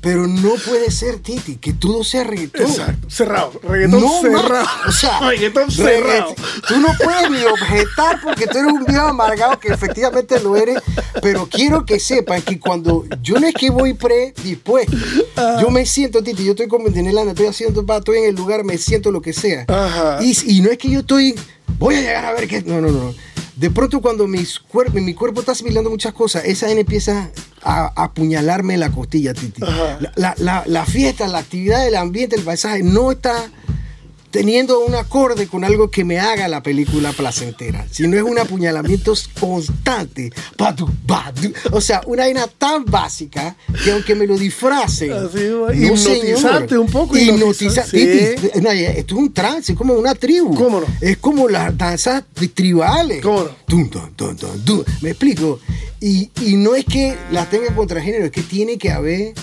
Pero 0.00 0.26
no 0.28 0.54
puede 0.66 0.90
ser, 0.92 1.18
Titi, 1.18 1.56
que 1.56 1.72
todo 1.72 2.04
sea 2.04 2.22
reggaetón. 2.22 2.66
Exacto. 2.66 3.10
Cerrado. 3.10 3.52
Reggaetón 3.62 4.00
No 4.02 4.20
cerrado. 4.20 4.64
más. 4.64 4.86
O 4.88 4.92
sea, 4.92 5.18
reggaetón 5.28 5.68
regga- 5.68 5.74
cerrado. 5.74 6.34
Tú 6.68 6.78
no 6.80 6.88
puedes 7.02 7.30
ni 7.30 7.42
objetar 7.44 8.20
porque 8.22 8.46
tú 8.46 8.58
eres 8.58 8.72
un 8.72 8.84
viejo 8.84 9.06
amargado 9.06 9.58
que 9.58 9.68
efectivamente 9.68 10.38
lo 10.40 10.54
eres. 10.56 10.78
Pero 11.22 11.48
quiero 11.48 11.84
que 11.84 11.98
sepan 11.98 12.42
que 12.42 12.60
cuando 12.60 13.04
yo 13.22 13.40
no 13.40 13.48
es 13.48 13.54
que 13.54 13.70
voy 13.70 13.94
predispuesto, 13.94 14.96
Ah. 15.36 15.58
yo 15.60 15.70
me 15.70 15.84
siento, 15.86 16.22
Titi, 16.22 16.44
yo 16.44 16.52
estoy 16.52 16.68
como 16.68 16.86
en 16.86 16.94
Disneyland, 16.94 17.30
estoy 17.30 17.46
haciendo, 17.46 17.84
estoy 17.96 18.18
en 18.18 18.24
el 18.26 18.34
lugar, 18.36 18.62
me 18.64 18.78
siento 18.78 19.10
lo 19.10 19.20
que 19.20 19.32
sea. 19.32 19.64
Ajá. 19.68 20.18
Y, 20.22 20.36
y 20.46 20.60
no 20.60 20.70
es 20.70 20.78
que 20.78 20.88
yo 20.90 21.00
estoy, 21.00 21.34
voy 21.78 21.96
a 21.96 22.00
llegar 22.00 22.24
a 22.26 22.32
ver 22.32 22.46
qué. 22.46 22.62
No, 22.62 22.80
no, 22.80 22.90
no. 22.90 23.14
De 23.56 23.70
pronto 23.70 24.00
cuando 24.02 24.26
mis 24.28 24.60
cuer- 24.62 24.92
mi 24.92 25.14
cuerpo 25.14 25.40
está 25.40 25.52
asimilando 25.52 25.88
muchas 25.90 26.12
cosas, 26.12 26.44
esa 26.44 26.70
N 26.70 26.80
empieza 26.82 27.30
a, 27.68 27.92
apuñalarme 28.04 28.74
en 28.74 28.80
la 28.80 28.90
costilla, 28.90 29.34
Titi. 29.34 29.60
La- 30.16 30.34
la- 30.38 30.62
la 30.66 30.86
fiesta, 30.86 31.26
la 31.26 31.38
actividad, 31.38 31.86
el 31.86 31.96
ambiente, 31.96 32.36
el 32.36 32.42
paisaje 32.42 32.82
no 32.82 33.10
está 33.12 33.34
teniendo 34.30 34.80
un 34.80 34.94
acorde 34.94 35.46
con 35.46 35.64
algo 35.64 35.90
que 35.90 36.04
me 36.04 36.18
haga 36.18 36.48
la 36.48 36.62
película 36.62 37.12
placentera, 37.12 37.86
sino 37.90 38.16
es 38.16 38.22
un 38.22 38.38
apuñalamiento 38.38 39.14
constante. 39.40 40.32
O 41.72 41.80
sea, 41.80 42.00
una 42.06 42.24
vaina 42.24 42.46
tan 42.46 42.84
básica 42.84 43.56
que 43.84 43.92
aunque 43.92 44.14
me 44.14 44.26
lo 44.26 44.36
disfracen, 44.36 45.12
Así, 45.12 45.38
hipnotizante 45.74 46.68
señor. 46.68 46.80
un 46.80 46.86
poco, 46.90 47.16
Hipnotiza- 47.16 47.34
hipnotizar, 47.34 47.86
sí. 47.86 48.06
Titi, 48.40 48.60
no, 48.60 48.70
esto 48.70 49.14
es 49.14 49.20
un 49.20 49.32
trance, 49.32 49.72
es 49.72 49.78
como 49.78 49.94
una 49.94 50.14
tribu. 50.14 50.54
¿Cómo 50.54 50.80
no? 50.80 50.86
Es 51.00 51.16
como 51.18 51.48
las 51.48 51.76
danzas 51.76 52.24
tribales. 52.54 53.22
¿Cómo 53.22 53.44
no? 53.44 53.50
Me 55.00 55.10
explico. 55.10 55.60
Y, 56.00 56.30
y 56.42 56.56
no 56.56 56.74
es 56.74 56.84
que 56.84 57.16
las 57.30 57.48
tenga 57.50 57.74
contra 57.74 58.00
género, 58.02 58.26
es 58.26 58.30
que 58.30 58.42
tiene 58.42 58.76
que 58.78 58.90
haber. 58.90 59.34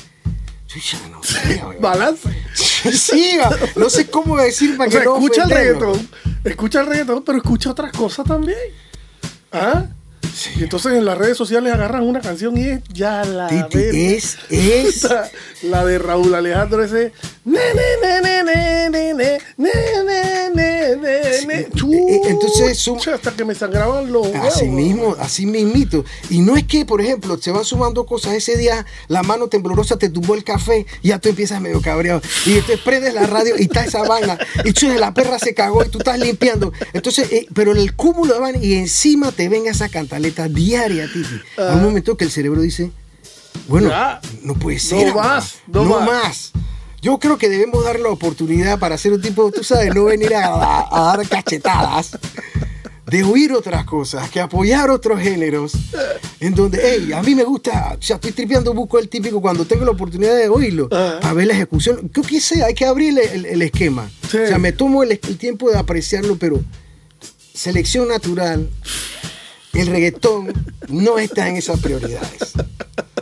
No 1.12 1.24
sé. 1.24 1.62
Balance. 1.80 2.30
Sí, 2.54 3.38
no 3.76 3.90
sé 3.90 4.10
cómo 4.10 4.38
decir 4.38 4.76
para 4.76 4.88
O 4.88 4.92
que 4.92 4.98
sea, 4.98 5.06
no 5.06 5.16
escucha 5.16 5.44
el 5.44 5.50
reggaetón, 5.50 6.10
escucha 6.44 6.82
el 6.82 6.88
reggaetón, 6.88 7.24
pero 7.24 7.38
escucha 7.38 7.72
otras 7.72 7.92
cosas 7.92 8.26
también. 8.26 8.58
¿Ah? 9.52 9.86
Y 10.58 10.64
entonces 10.64 10.94
en 10.94 11.06
las 11.06 11.18
redes 11.18 11.38
sociales 11.38 11.74
agarran 11.74 12.04
una 12.04 12.22
canción 12.22 12.58
y 12.58 12.66
es 12.68 12.82
ya 12.94 13.24
la 13.26 13.48
Titi, 13.48 13.78
verga. 13.78 13.98
es, 14.00 14.38
es. 14.50 14.96
Esta, 15.04 15.30
la 15.64 15.86
de 15.86 16.00
Raúl 16.00 16.34
Alejandro 16.36 16.84
ese 16.84 17.12
ne 17.46 17.60
ne 17.74 18.22
ne 18.22 18.22
ne 18.22 18.90
ne 18.90 19.14
ne 19.14 19.40
ne 19.58 19.72
ne 20.04 20.50
ne 20.56 20.96
ne 20.96 21.68
Sí, 21.74 21.94
eh, 21.94 22.22
entonces, 22.26 22.88
hasta 23.14 23.32
que 23.32 23.44
me 23.46 23.54
sangraban 23.56 24.12
los 24.12 24.28
Así 24.28 24.66
huevos. 24.66 24.76
mismo, 24.76 25.16
así 25.20 25.46
mismito. 25.46 26.06
Y 26.30 26.40
no 26.40 26.56
es 26.56 26.66
que, 26.66 26.86
por 26.86 27.02
ejemplo, 27.02 27.38
se 27.38 27.52
van 27.52 27.66
sumando 27.66 28.06
cosas. 28.06 28.34
Ese 28.34 28.58
día 28.58 28.86
la 29.08 29.24
mano 29.24 29.48
temblorosa 29.48 29.98
te 29.98 30.10
tumbó 30.10 30.36
el 30.36 30.44
café 30.44 30.86
y 31.02 31.10
ya 31.10 31.20
tú 31.20 31.30
empiezas 31.30 31.62
medio 31.62 31.82
cabreado. 31.82 32.22
Y 32.46 32.60
te 32.62 32.78
prendes 32.78 33.14
la 33.14 33.26
radio 33.28 33.56
y 33.58 33.64
está 33.64 33.84
esa 33.86 34.04
vaina. 34.04 34.38
Y 34.64 34.74
chucha, 34.74 34.96
la 34.98 35.14
perra 35.14 35.38
se 35.40 35.54
cagó 35.54 35.84
y 35.84 35.90
tú 35.90 35.98
estás 36.00 36.18
limpiando. 36.20 36.72
Entonces, 36.94 37.32
eh, 37.32 37.48
pero 37.54 37.74
el 37.74 37.96
cúmulo 37.96 38.34
de 38.36 38.40
vaina 38.40 38.60
y 38.62 38.76
encima 38.76 39.32
te 39.32 39.50
venga 39.50 39.72
esa 39.72 39.90
cantaleta 40.14 40.48
diaria, 40.48 41.08
Titi. 41.12 41.42
A 41.58 41.74
un 41.76 41.84
momento 41.84 42.16
que 42.16 42.26
el 42.26 42.32
cerebro 42.32 42.62
dice, 42.62 42.92
bueno, 43.68 43.90
Ya. 43.90 44.22
no 44.44 44.54
puede 44.54 44.78
ser. 44.80 45.08
No 45.08 45.16
más, 45.16 45.56
no 45.68 45.84
no 45.84 46.00
más. 46.02 46.06
más. 46.06 46.52
Yo 47.02 47.18
creo 47.20 47.38
que 47.38 47.50
debemos 47.50 47.84
dar 47.84 48.00
la 48.00 48.10
oportunidad 48.10 48.80
para 48.80 48.96
hacer 48.96 49.12
un 49.12 49.22
tipo, 49.22 49.52
tú 49.52 49.64
sabes, 49.64 49.94
no 49.94 50.06
venir 50.06 50.34
a, 50.36 50.88
dar 51.18 51.28
cachetadas, 51.28 52.18
de 53.08 53.24
oír 53.24 53.52
otras 53.52 53.84
cosas, 53.86 54.30
que 54.30 54.40
apoyar 54.40 54.90
otros 54.90 55.20
géneros, 55.20 55.74
en 56.40 56.56
donde, 56.56 56.80
hey, 56.82 57.12
a 57.12 57.22
mí 57.22 57.36
me 57.36 57.44
gusta, 57.44 57.98
o 58.00 58.02
sea, 58.02 58.16
estoy 58.16 58.32
tripeando 58.32 58.74
buco 58.74 59.00
el 59.00 59.10
típico 59.10 59.42
cuando 59.42 59.66
tengo 59.66 59.84
la 59.84 59.92
oportunidad 59.92 60.34
de 60.38 60.48
oírlo, 60.48 60.88
para 60.88 61.34
ver 61.34 61.48
la 61.48 61.54
ejecución. 61.56 62.08
¿Qué 62.10 62.22
que 62.22 62.40
sea? 62.40 62.68
Hay 62.68 62.74
que 62.74 62.86
abrir 62.86 63.10
el, 63.20 63.30
el- 63.30 63.46
el 63.48 63.62
esquema. 63.64 64.10
Sí. 64.32 64.38
O 64.38 64.48
sea, 64.48 64.58
me 64.60 64.72
tomo 64.72 65.04
el, 65.04 65.12
el 65.12 65.38
tiempo 65.38 65.70
de 65.72 65.78
apreciarlo, 65.78 66.38
pero 66.38 66.62
selección 67.54 68.08
natural, 68.08 68.70
el 69.82 69.88
reggaetón 69.88 70.54
no 70.90 71.18
está 71.18 71.50
en 71.50 71.58
esas 71.58 71.80
prioridades. 71.80 72.54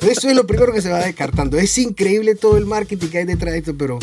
Eso 0.02 0.30
es 0.30 0.36
lo 0.36 0.46
primero 0.48 0.74
que 0.74 0.82
se 0.82 0.90
va 0.90 1.00
descartando. 1.00 1.58
Es 1.58 1.78
increíble 1.78 2.36
todo 2.36 2.58
el 2.58 2.66
marketing 2.66 3.08
que 3.08 3.20
hay 3.20 3.26
detrás 3.26 3.54
de 3.54 3.60
esto, 3.60 3.76
pero 3.78 4.00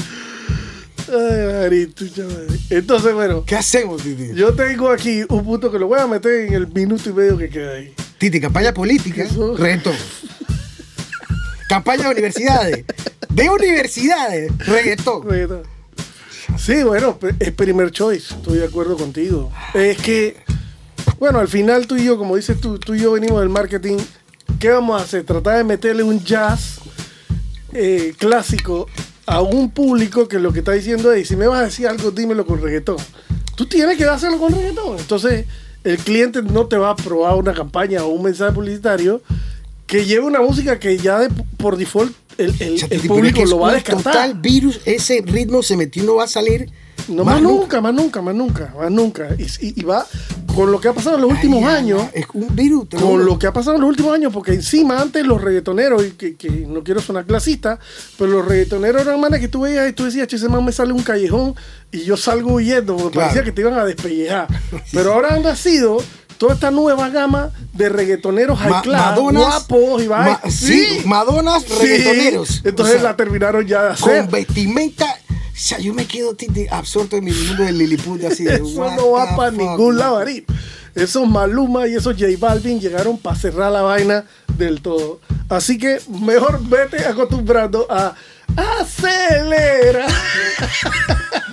Ay, 1.10 1.52
Marito, 1.62 2.06
chaval. 2.06 2.46
Entonces, 2.68 3.14
bueno, 3.14 3.42
¿qué 3.46 3.56
hacemos, 3.56 4.02
Titi? 4.02 4.34
yo 4.34 4.52
tengo 4.54 4.90
aquí 4.90 5.22
un 5.28 5.42
punto 5.44 5.72
que 5.72 5.78
lo 5.78 5.86
voy 5.88 5.98
a 6.00 6.06
meter 6.06 6.46
en 6.46 6.52
el 6.52 6.68
minuto 6.68 7.08
y 7.08 7.12
medio 7.14 7.38
que 7.38 7.48
queda 7.48 7.72
ahí. 7.76 7.94
Titi, 8.18 8.40
campaña 8.40 8.74
política, 8.74 9.22
Eso. 9.22 9.56
reggaetón. 9.56 9.94
campaña 11.68 12.04
de 12.04 12.10
universidades. 12.10 12.84
De 13.30 13.48
universidades, 13.48 14.52
reggaetón. 14.66 15.28
Reggaetón. 15.28 15.62
Sí, 16.58 16.82
bueno, 16.82 17.18
es 17.38 17.52
primer 17.52 17.90
choice, 17.90 18.34
estoy 18.34 18.58
de 18.58 18.64
acuerdo 18.66 18.96
contigo. 18.96 19.50
Es 19.74 19.96
que, 19.98 20.36
bueno, 21.18 21.38
al 21.38 21.48
final 21.48 21.86
tú 21.86 21.96
y 21.96 22.04
yo, 22.04 22.18
como 22.18 22.36
dices 22.36 22.60
tú, 22.60 22.78
tú 22.78 22.94
y 22.94 23.00
yo 23.00 23.12
venimos 23.12 23.40
del 23.40 23.48
marketing, 23.48 23.98
¿qué 24.58 24.70
vamos 24.70 25.00
a 25.00 25.04
hacer? 25.04 25.24
Tratar 25.24 25.58
de 25.58 25.64
meterle 25.64 26.02
un 26.02 26.22
jazz 26.22 26.80
eh, 27.72 28.14
clásico 28.18 28.86
a 29.26 29.40
un 29.42 29.70
público 29.70 30.26
que 30.28 30.38
lo 30.38 30.52
que 30.52 30.60
está 30.60 30.72
diciendo 30.72 31.12
es, 31.12 31.28
si 31.28 31.36
me 31.36 31.46
vas 31.46 31.60
a 31.60 31.64
decir 31.64 31.86
algo, 31.86 32.10
dímelo 32.10 32.46
con 32.46 32.62
reggaetón. 32.62 32.96
Tú 33.56 33.66
tienes 33.66 33.98
que 33.98 34.04
dárselo 34.04 34.38
con 34.38 34.52
reggaetón. 34.52 34.98
Entonces, 34.98 35.46
el 35.84 35.98
cliente 35.98 36.42
no 36.42 36.66
te 36.66 36.76
va 36.76 36.90
a 36.90 36.96
probar 36.96 37.34
una 37.34 37.52
campaña 37.52 38.04
o 38.04 38.08
un 38.08 38.22
mensaje 38.22 38.52
publicitario 38.52 39.20
que 39.88 40.04
lleve 40.04 40.24
una 40.24 40.40
música 40.40 40.78
que 40.78 40.96
ya 40.98 41.18
de- 41.18 41.30
por 41.56 41.76
default 41.76 42.12
el, 42.36 42.54
el- 42.60 42.74
O 42.74 42.78
sea, 42.78 42.88
el 42.88 42.88
Titi, 42.88 42.88
pero 42.88 43.02
es 43.02 43.06
público 43.08 43.44
lo 43.46 43.58
va 43.58 43.70
a 43.70 43.74
descartar. 43.74 44.12
Total 44.12 44.34
virus, 44.34 44.80
ese 44.84 45.22
ritmo 45.26 45.62
se 45.64 45.76
metió 45.76 46.04
y 46.04 46.06
no 46.06 46.14
va 46.14 46.24
a 46.24 46.28
salir. 46.28 46.70
No, 47.08 47.24
más 47.24 47.40
nunca, 47.40 47.80
más 47.80 47.94
nunca, 47.94 48.20
más 48.20 48.34
nunca, 48.34 48.72
más 48.78 48.90
nunca. 48.90 49.28
Y, 49.38 49.44
y- 49.66 49.80
y 49.80 49.82
va 49.82 50.06
con 50.54 50.70
lo 50.70 50.78
que 50.78 50.88
ha 50.88 50.92
pasado 50.92 51.16
en 51.16 51.22
los 51.22 51.30
últimos 51.30 51.64
años, 51.64 52.02
Es 52.12 52.26
un 52.34 52.54
virus. 52.54 52.86
con 52.90 53.00
juro. 53.00 53.24
lo 53.24 53.38
que 53.38 53.46
ha 53.46 53.52
pasado 53.52 53.76
en 53.76 53.80
los 53.80 53.88
últimos 53.90 54.12
años, 54.14 54.30
porque 54.32 54.52
encima 54.52 55.00
antes 55.00 55.24
los 55.24 55.40
reggaetoneros, 55.40 56.04
y 56.04 56.10
que, 56.10 56.36
que 56.36 56.50
no 56.50 56.82
quiero 56.84 57.00
sonar 57.00 57.24
clasista, 57.24 57.78
pero 58.18 58.30
los 58.32 58.44
reggaetoneros 58.46 59.02
eran 59.02 59.18
manes 59.20 59.40
que 59.40 59.48
tú 59.48 59.60
veías 59.62 59.88
y 59.88 59.92
tú 59.94 60.04
decías, 60.04 60.26
che, 60.28 60.36
ese 60.36 60.48
man 60.50 60.64
me 60.64 60.72
sale 60.72 60.92
un 60.92 61.02
callejón 61.02 61.54
y 61.92 62.00
yo 62.02 62.16
salgo 62.18 62.54
huyendo, 62.54 62.94
porque 62.96 63.14
Claro. 63.14 63.28
parecía 63.28 63.44
que 63.44 63.52
te 63.52 63.60
iban 63.62 63.74
a 63.78 63.84
despellejar. 63.86 64.48
Pero 64.92 65.14
ahora 65.14 65.34
han 65.34 65.42
nacido 65.44 65.98
toda 66.38 66.54
esta 66.54 66.70
nueva 66.70 67.10
gama 67.10 67.50
de 67.72 67.88
reggaetoneros 67.88 68.58
high 68.58 68.70
Ma- 68.70 68.82
class, 68.82 69.06
Madonas, 69.10 69.44
guapos 69.44 70.02
y 70.02 70.06
va 70.06 70.18
ma- 70.42 70.50
sí, 70.50 71.02
Madonas 71.04 71.68
reggaetoneros. 71.68 72.62
Entonces 72.64 72.96
O 72.96 72.98
sea, 73.00 73.10
la 73.10 73.16
terminaron 73.16 73.66
ya 73.66 73.82
de 73.82 73.90
hacer. 73.90 74.22
Con 74.22 74.30
vestimenta. 74.30 75.04
O 75.04 75.60
sea, 75.60 75.78
yo 75.78 75.92
me 75.92 76.06
quedo 76.06 76.36
absorto 76.70 77.16
en 77.16 77.24
mi 77.24 77.32
mundo 77.32 77.64
del 77.64 77.76
Lilliput 77.78 78.22
así 78.24 78.44
de 78.44 78.54
Eso 78.54 78.90
no 78.94 79.10
va 79.10 79.34
para 79.36 79.50
ningún 79.50 79.98
lado, 79.98 80.18
Ari. 80.18 80.46
Esos 80.94 81.28
Maluma 81.28 81.86
y 81.88 81.94
esos 81.94 82.14
J 82.16 82.26
Balvin 82.38 82.80
llegaron 82.80 83.18
para 83.18 83.36
cerrar 83.36 83.72
la 83.72 83.82
vaina 83.82 84.24
del 84.56 84.80
todo. 84.80 85.20
Así 85.48 85.76
que 85.78 86.00
mejor 86.08 86.60
vete 86.68 87.04
acostumbrando 87.06 87.86
a 87.90 88.14
acelera. 88.56 90.06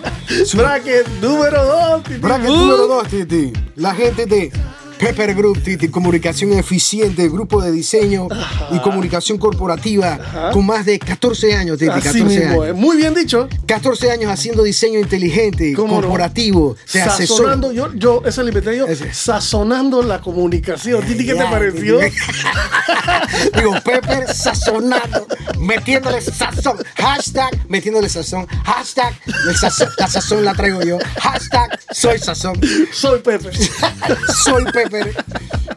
Bracket 0.56 1.08
número 1.22 2.02
2. 2.08 2.20
Bracket 2.20 2.50
número 2.50 2.88
2, 2.88 3.08
Titi. 3.08 3.54
La 3.76 3.94
gente 3.94 4.26
de 4.26 4.52
Pepper 4.98 5.36
Group, 5.36 5.62
Titi, 5.62 5.90
comunicación 5.90 6.54
eficiente, 6.54 7.28
grupo 7.30 7.62
de 7.62 7.72
diseño 7.72 8.28
y 8.72 8.80
comunicación 8.80 9.38
corporativa 9.38 10.14
Ajá. 10.14 10.52
con 10.52 10.66
más 10.66 10.86
de 10.86 10.98
14 11.00 11.54
años, 11.56 11.78
Titi, 11.78 11.92
Así 11.92 12.02
14 12.02 12.24
mismo, 12.24 12.62
años. 12.64 12.68
eh. 12.70 12.74
muy 12.74 12.98
bien 12.98 13.14
dicho. 13.14 13.48
14 13.68 14.12
años 14.12 14.32
haciendo 14.32 14.64
diseño 14.64 15.00
inteligente, 15.00 15.74
¿Cómo 15.74 15.96
no? 15.96 16.02
corporativo, 16.02 16.76
asesora. 16.86 17.16
Sazonando, 17.18 17.72
yo, 17.72 17.94
yo, 17.94 18.22
Ese. 18.26 19.14
sazonando 19.14 20.02
la 20.02 20.22
comunicación. 20.22 21.04
Titi, 21.06 21.26
¿qué 21.26 21.34
te 21.36 21.44
pareció? 21.44 22.00
Digo, 23.58 23.74
Pepper 23.84 24.34
sazonando, 24.34 25.28
metiéndole 25.60 26.22
sazón. 26.22 26.78
Hashtag 26.96 27.52
metiéndole 27.68 28.08
sazón. 28.10 28.48
Hashtag 28.64 29.14
sazón- 29.60 29.90
la 29.98 30.08
sazón 30.08 30.46
la 30.46 30.54
traigo 30.54 30.82
yo. 30.84 30.98
Hashtag 31.20 31.80
soy 31.92 32.18
sazón. 32.20 32.60
Soy 32.94 33.20
Pepe. 33.20 33.50
Soy 34.44 34.64
Pepper 34.66 34.85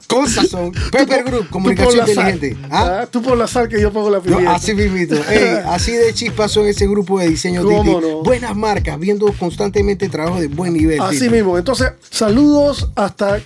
con 0.06 0.26
sazón. 0.28 0.72
Pepper 0.90 1.24
Group, 1.24 1.50
comunicación 1.50 2.06
sal. 2.06 2.30
inteligente. 2.30 2.56
¿Ah? 2.70 3.00
Ah, 3.02 3.06
Tú 3.10 3.20
por 3.22 3.36
la 3.36 3.46
sal 3.46 3.68
que 3.68 3.78
yo 3.80 3.92
pongo 3.92 4.08
la 4.10 4.18
No, 4.18 4.22
pimienta. 4.24 4.54
así 4.54 4.74
mismito. 4.74 5.16
Ey, 5.28 5.58
así 5.68 5.92
de 5.92 6.12
chispas 6.14 6.50
son 6.50 6.66
ese 6.66 6.86
grupo 6.86 7.18
de 7.20 7.28
diseño 7.28 7.62
¿Cómo 7.62 8.00
no? 8.00 8.22
Buenas 8.22 8.56
marcas, 8.56 8.98
viendo 8.98 9.30
constantemente 9.38 10.08
trabajo 10.08 10.40
de 10.40 10.48
buen 10.48 10.72
nivel. 10.72 11.00
Así 11.00 11.28
mismo. 11.28 11.58
Entonces, 11.58 11.92
saludos 12.10 12.90
hasta 12.96 13.40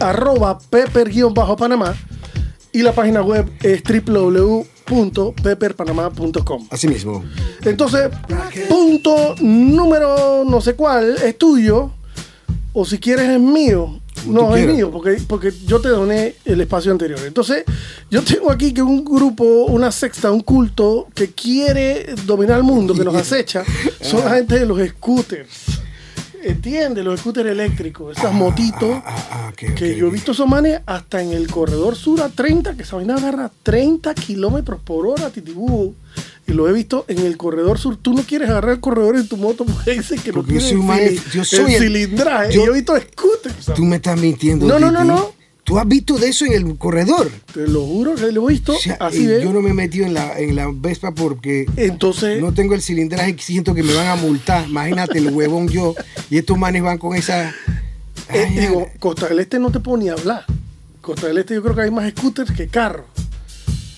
arroba 0.00 0.58
pepper-panamá 0.58 1.94
y 2.72 2.82
la 2.82 2.92
página 2.92 3.22
web 3.22 3.50
es 3.62 3.82
www.pepperpanamá.com. 3.82 6.66
Así 6.70 6.88
mismo. 6.88 7.24
Entonces, 7.64 8.10
punto 8.68 9.34
número 9.40 10.44
no 10.44 10.60
sé 10.60 10.74
cuál 10.74 11.16
es 11.22 11.38
tuyo 11.38 11.90
o 12.72 12.84
si 12.84 12.98
quieres 12.98 13.28
es 13.30 13.40
mío. 13.40 14.00
No, 14.26 14.56
es 14.56 14.66
mío, 14.66 14.90
porque, 14.90 15.22
porque 15.26 15.52
yo 15.66 15.80
te 15.80 15.88
doné 15.88 16.36
el 16.44 16.60
espacio 16.60 16.92
anterior. 16.92 17.20
Entonces, 17.24 17.64
yo 18.10 18.22
tengo 18.22 18.50
aquí 18.50 18.72
que 18.72 18.82
un 18.82 19.04
grupo, 19.04 19.44
una 19.66 19.90
sexta, 19.90 20.30
un 20.30 20.40
culto 20.40 21.08
que 21.14 21.30
quiere 21.30 22.14
dominar 22.24 22.58
el 22.58 22.64
mundo, 22.64 22.94
que 22.94 23.04
nos 23.04 23.14
acecha, 23.16 23.64
son 24.00 24.24
la 24.24 24.36
gente 24.36 24.58
de 24.58 24.66
los 24.66 24.78
scooters. 24.88 25.80
¿Entiendes? 26.42 27.04
Los 27.04 27.18
scooters 27.20 27.50
eléctricos, 27.50 28.16
esas 28.16 28.32
motitos. 28.32 29.02
Ah, 29.04 29.28
ah, 29.30 29.50
ok, 29.52 29.74
que 29.74 29.96
yo 29.96 30.06
he 30.06 30.10
visto 30.10 30.30
esos 30.30 30.46
manes 30.46 30.80
hasta 30.86 31.20
en 31.20 31.32
el 31.32 31.48
corredor 31.48 31.96
sur 31.96 32.22
a 32.22 32.28
30, 32.28 32.74
que 32.76 32.82
esa 32.82 32.96
vaina 32.96 33.16
agarra 33.16 33.50
30 33.64 34.14
kilómetros 34.14 34.80
por 34.80 35.08
hora, 35.08 35.30
titibú. 35.30 35.94
Y 36.48 36.52
lo 36.52 36.68
he 36.68 36.72
visto 36.72 37.04
en 37.08 37.18
el 37.18 37.36
corredor 37.36 37.78
sur. 37.78 37.96
Tú 37.96 38.14
no 38.14 38.22
quieres 38.22 38.48
agarrar 38.48 38.72
el 38.74 38.80
corredor 38.80 39.16
en 39.16 39.26
tu 39.28 39.36
moto 39.36 39.64
porque 39.64 39.92
dicen 39.92 40.18
que 40.20 40.32
Porque 40.32 40.52
no 40.54 40.60
yo 40.60 40.66
tiene 40.66 40.68
soy 40.70 40.76
un 40.80 40.86
man- 40.86 40.98
el, 41.00 41.20
yo 41.32 41.44
soy 41.44 41.74
el 41.74 41.80
cilindraje. 41.82 42.54
yo- 42.54 42.66
yo 42.66 42.70
he 42.72 42.74
visto 42.74 42.96
scooters. 42.96 43.66
Tú 43.74 43.84
me 43.84 43.96
estás 43.96 44.18
mintiendo. 44.20 44.66
No, 44.66 44.78
no, 44.78 44.90
no, 44.92 45.04
no. 45.04 45.34
¿Tú 45.64 45.80
has 45.80 45.88
visto 45.88 46.16
de 46.16 46.28
eso 46.28 46.44
en 46.44 46.52
el 46.52 46.78
corredor? 46.78 47.28
Te 47.52 47.66
lo 47.66 47.80
juro 47.84 48.14
que 48.14 48.30
lo 48.30 48.48
he 48.48 48.52
visto. 48.52 48.74
O 48.74 48.78
sea, 48.78 48.96
así 49.00 49.24
eh, 49.24 49.38
ve. 49.38 49.42
yo 49.42 49.52
no 49.52 49.60
me 49.60 49.70
he 49.70 49.74
metido 49.74 50.06
en 50.06 50.14
la, 50.14 50.38
en 50.38 50.54
la 50.54 50.70
Vespa 50.72 51.12
porque 51.12 51.66
Entonces, 51.76 52.40
no 52.40 52.54
tengo 52.54 52.74
el 52.74 52.80
cilindraje 52.82 53.30
y 53.36 53.38
siento 53.42 53.74
que 53.74 53.82
me 53.82 53.92
van 53.92 54.06
a 54.06 54.14
multar. 54.14 54.68
Imagínate 54.68 55.18
el 55.18 55.30
huevón 55.30 55.66
yo. 55.66 55.96
Y 56.30 56.38
estos 56.38 56.56
manes 56.56 56.84
van 56.84 56.98
con 56.98 57.16
esa. 57.16 57.48
eh, 57.48 57.54
Ay, 58.48 58.54
digo, 58.60 58.88
Costa 59.00 59.26
del 59.26 59.40
Este 59.40 59.58
no 59.58 59.72
te 59.72 59.80
puedo 59.80 59.98
ni 59.98 60.08
hablar. 60.08 60.44
Costa 61.00 61.26
del 61.26 61.38
Este 61.38 61.54
yo 61.54 61.62
creo 61.64 61.74
que 61.74 61.80
hay 61.82 61.90
más 61.90 62.08
scooters 62.10 62.52
que 62.52 62.68
carros. 62.68 63.06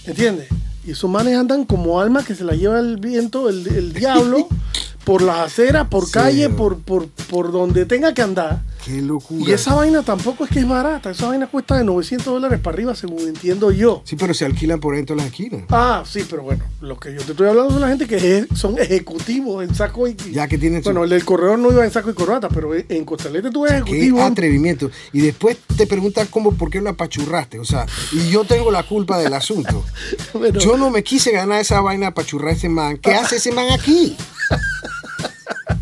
¿Entiendes? 0.06 0.48
Y 0.88 0.92
esos 0.92 1.10
manes 1.10 1.36
andan 1.36 1.66
como 1.66 2.00
almas 2.00 2.24
que 2.24 2.34
se 2.34 2.44
la 2.44 2.54
lleva 2.54 2.78
el 2.78 2.96
viento, 2.96 3.50
el, 3.50 3.66
el 3.66 3.92
diablo, 3.92 4.48
por 5.08 5.22
las 5.22 5.38
aceras, 5.38 5.88
por 5.88 6.04
Sí. 6.04 6.12
calle, 6.12 6.50
por, 6.50 6.76
por, 6.80 7.08
por 7.30 7.50
donde 7.50 7.86
tenga 7.86 8.12
que 8.12 8.20
andar. 8.20 8.60
qué 8.84 9.00
locura. 9.02 9.50
Y 9.50 9.52
esa 9.52 9.74
vaina 9.74 10.02
tampoco 10.02 10.44
es 10.44 10.50
que 10.50 10.60
es 10.60 10.68
barata. 10.68 11.10
Esa 11.10 11.28
vaina 11.28 11.46
cuesta 11.46 11.76
de 11.76 11.84
900 11.84 12.26
dólares 12.26 12.60
para 12.60 12.74
arriba, 12.74 12.94
según 12.94 13.20
entiendo 13.26 13.70
yo. 13.70 14.02
Sí, 14.04 14.16
pero 14.16 14.32
se 14.34 14.44
alquilan 14.44 14.80
por 14.80 14.94
en 14.94 15.06
todas 15.06 15.22
las 15.24 15.32
esquinas. 15.32 15.62
Ah, 15.70 16.02
sí, 16.06 16.24
pero 16.28 16.42
bueno, 16.42 16.62
lo 16.82 16.98
que 17.00 17.12
yo 17.14 17.22
te 17.22 17.32
estoy 17.32 17.48
hablando 17.48 17.70
son 17.72 17.80
la 17.80 17.88
gente 17.88 18.06
que 18.06 18.38
es- 18.38 18.46
son 18.54 18.78
ejecutivos 18.78 19.64
en 19.66 19.74
saco 19.74 20.06
y... 20.08 20.14
Ya 20.32 20.46
que 20.46 20.58
tienen 20.58 20.82
Bueno, 20.82 21.04
el 21.04 21.10
del 21.10 21.24
corredor 21.24 21.58
no 21.58 21.72
iba 21.72 21.84
en 21.84 21.90
saco 21.90 22.10
y 22.10 22.14
corbata, 22.14 22.48
pero 22.50 22.70
en 22.74 23.04
Costa 23.06 23.24
del 23.28 23.36
Este 23.36 23.50
tú 23.50 23.64
eres 23.66 23.82
Qué 23.84 23.90
ejecutivo. 23.92 24.22
atrevimiento. 24.22 24.90
Y 25.12 25.20
después 25.20 25.56
te 25.76 25.86
preguntan 25.86 26.26
cómo, 26.30 26.52
por 26.54 26.68
qué 26.70 26.80
lo 26.82 26.90
apachurraste. 26.90 27.58
O 27.58 27.64
sea, 27.64 27.86
y 28.12 28.28
yo 28.30 28.44
tengo 28.44 28.70
la 28.70 28.82
culpa 28.84 29.18
del 29.18 29.32
asunto. 29.34 29.84
Yo 30.60 30.76
no 30.76 30.90
me 30.90 31.02
quise 31.02 31.30
ganar 31.32 31.60
esa 31.60 31.80
vaina 31.80 32.08
apachurrar 32.08 32.50
a 32.50 32.52
ese 32.52 32.68
man. 32.68 32.96
¿Qué 32.98 33.14
hace 33.14 33.36
ese 33.36 33.52
man 33.52 33.66
aquí? 33.70 34.16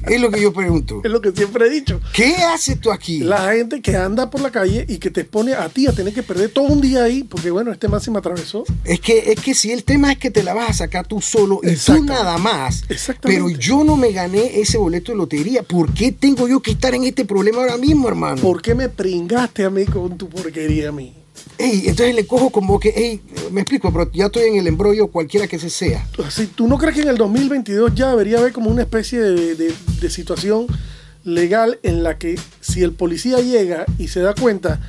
Es 0.06 0.20
lo 0.20 0.30
que 0.30 0.40
yo 0.40 0.52
pregunto. 0.52 1.00
es 1.04 1.10
lo 1.10 1.20
que 1.20 1.32
siempre 1.32 1.66
he 1.66 1.70
dicho. 1.70 2.00
¿Qué 2.12 2.36
haces 2.36 2.80
tú 2.80 2.90
aquí? 2.90 3.20
La 3.20 3.52
gente 3.52 3.80
que 3.82 3.96
anda 3.96 4.30
por 4.30 4.40
la 4.40 4.50
calle 4.50 4.86
y 4.88 4.98
que 4.98 5.10
te 5.10 5.22
expone 5.22 5.54
a 5.54 5.68
ti 5.68 5.86
a 5.86 5.92
tener 5.92 6.14
que 6.14 6.22
perder 6.22 6.50
todo 6.50 6.66
un 6.66 6.80
día 6.80 7.04
ahí, 7.04 7.24
porque 7.24 7.50
bueno, 7.50 7.72
este 7.72 7.88
man 7.88 8.00
se 8.00 8.10
me 8.10 8.18
atravesó. 8.18 8.64
Es 8.84 9.00
que, 9.00 9.32
es 9.32 9.40
que 9.40 9.54
si 9.54 9.72
el 9.72 9.84
tema 9.84 10.12
es 10.12 10.18
que 10.18 10.30
te 10.30 10.42
la 10.42 10.54
vas 10.54 10.70
a 10.70 10.72
sacar 10.72 11.06
tú 11.06 11.20
solo 11.20 11.60
y 11.62 11.74
tú 11.74 12.04
nada 12.04 12.38
más. 12.38 12.84
Exactamente. 12.88 13.42
Pero 13.42 13.58
yo 13.58 13.84
no 13.84 13.96
me 13.96 14.12
gané 14.12 14.60
ese 14.60 14.78
boleto 14.78 15.12
de 15.12 15.18
lotería. 15.18 15.62
¿Por 15.62 15.92
qué 15.92 16.12
tengo 16.12 16.48
yo 16.48 16.60
que 16.60 16.70
estar 16.70 16.94
en 16.94 17.04
este 17.04 17.24
problema 17.24 17.58
ahora 17.58 17.76
mismo, 17.76 18.08
hermano? 18.08 18.40
¿Por 18.40 18.62
qué 18.62 18.74
me 18.74 18.88
pringaste 18.88 19.64
a 19.64 19.70
mí 19.70 19.84
con 19.86 20.16
tu 20.16 20.28
porquería 20.28 20.90
a 20.90 20.92
mí? 20.92 21.25
Ey, 21.58 21.88
entonces 21.88 22.14
le 22.14 22.26
cojo 22.26 22.50
como 22.50 22.78
que, 22.78 22.90
ey, 22.90 23.22
me 23.50 23.62
explico, 23.62 23.90
pero 23.92 24.10
ya 24.12 24.26
estoy 24.26 24.44
en 24.44 24.56
el 24.56 24.66
embrollo 24.66 25.06
cualquiera 25.08 25.46
que 25.46 25.58
se 25.58 25.70
sea. 25.70 26.06
Así, 26.24 26.48
¿Tú 26.48 26.68
no 26.68 26.76
crees 26.76 26.94
que 26.96 27.02
en 27.02 27.08
el 27.08 27.16
2022 27.16 27.94
ya 27.94 28.10
debería 28.10 28.38
haber 28.38 28.52
como 28.52 28.68
una 28.70 28.82
especie 28.82 29.20
de, 29.20 29.54
de- 29.54 29.74
de 30.00 30.10
situación 30.10 30.66
legal 31.24 31.78
en 31.82 32.02
la 32.02 32.18
que 32.18 32.38
si 32.60 32.82
el 32.82 32.92
policía 32.92 33.38
llega 33.40 33.86
y 33.98 34.08
se 34.08 34.20
da 34.20 34.34
cuenta, 34.34 34.80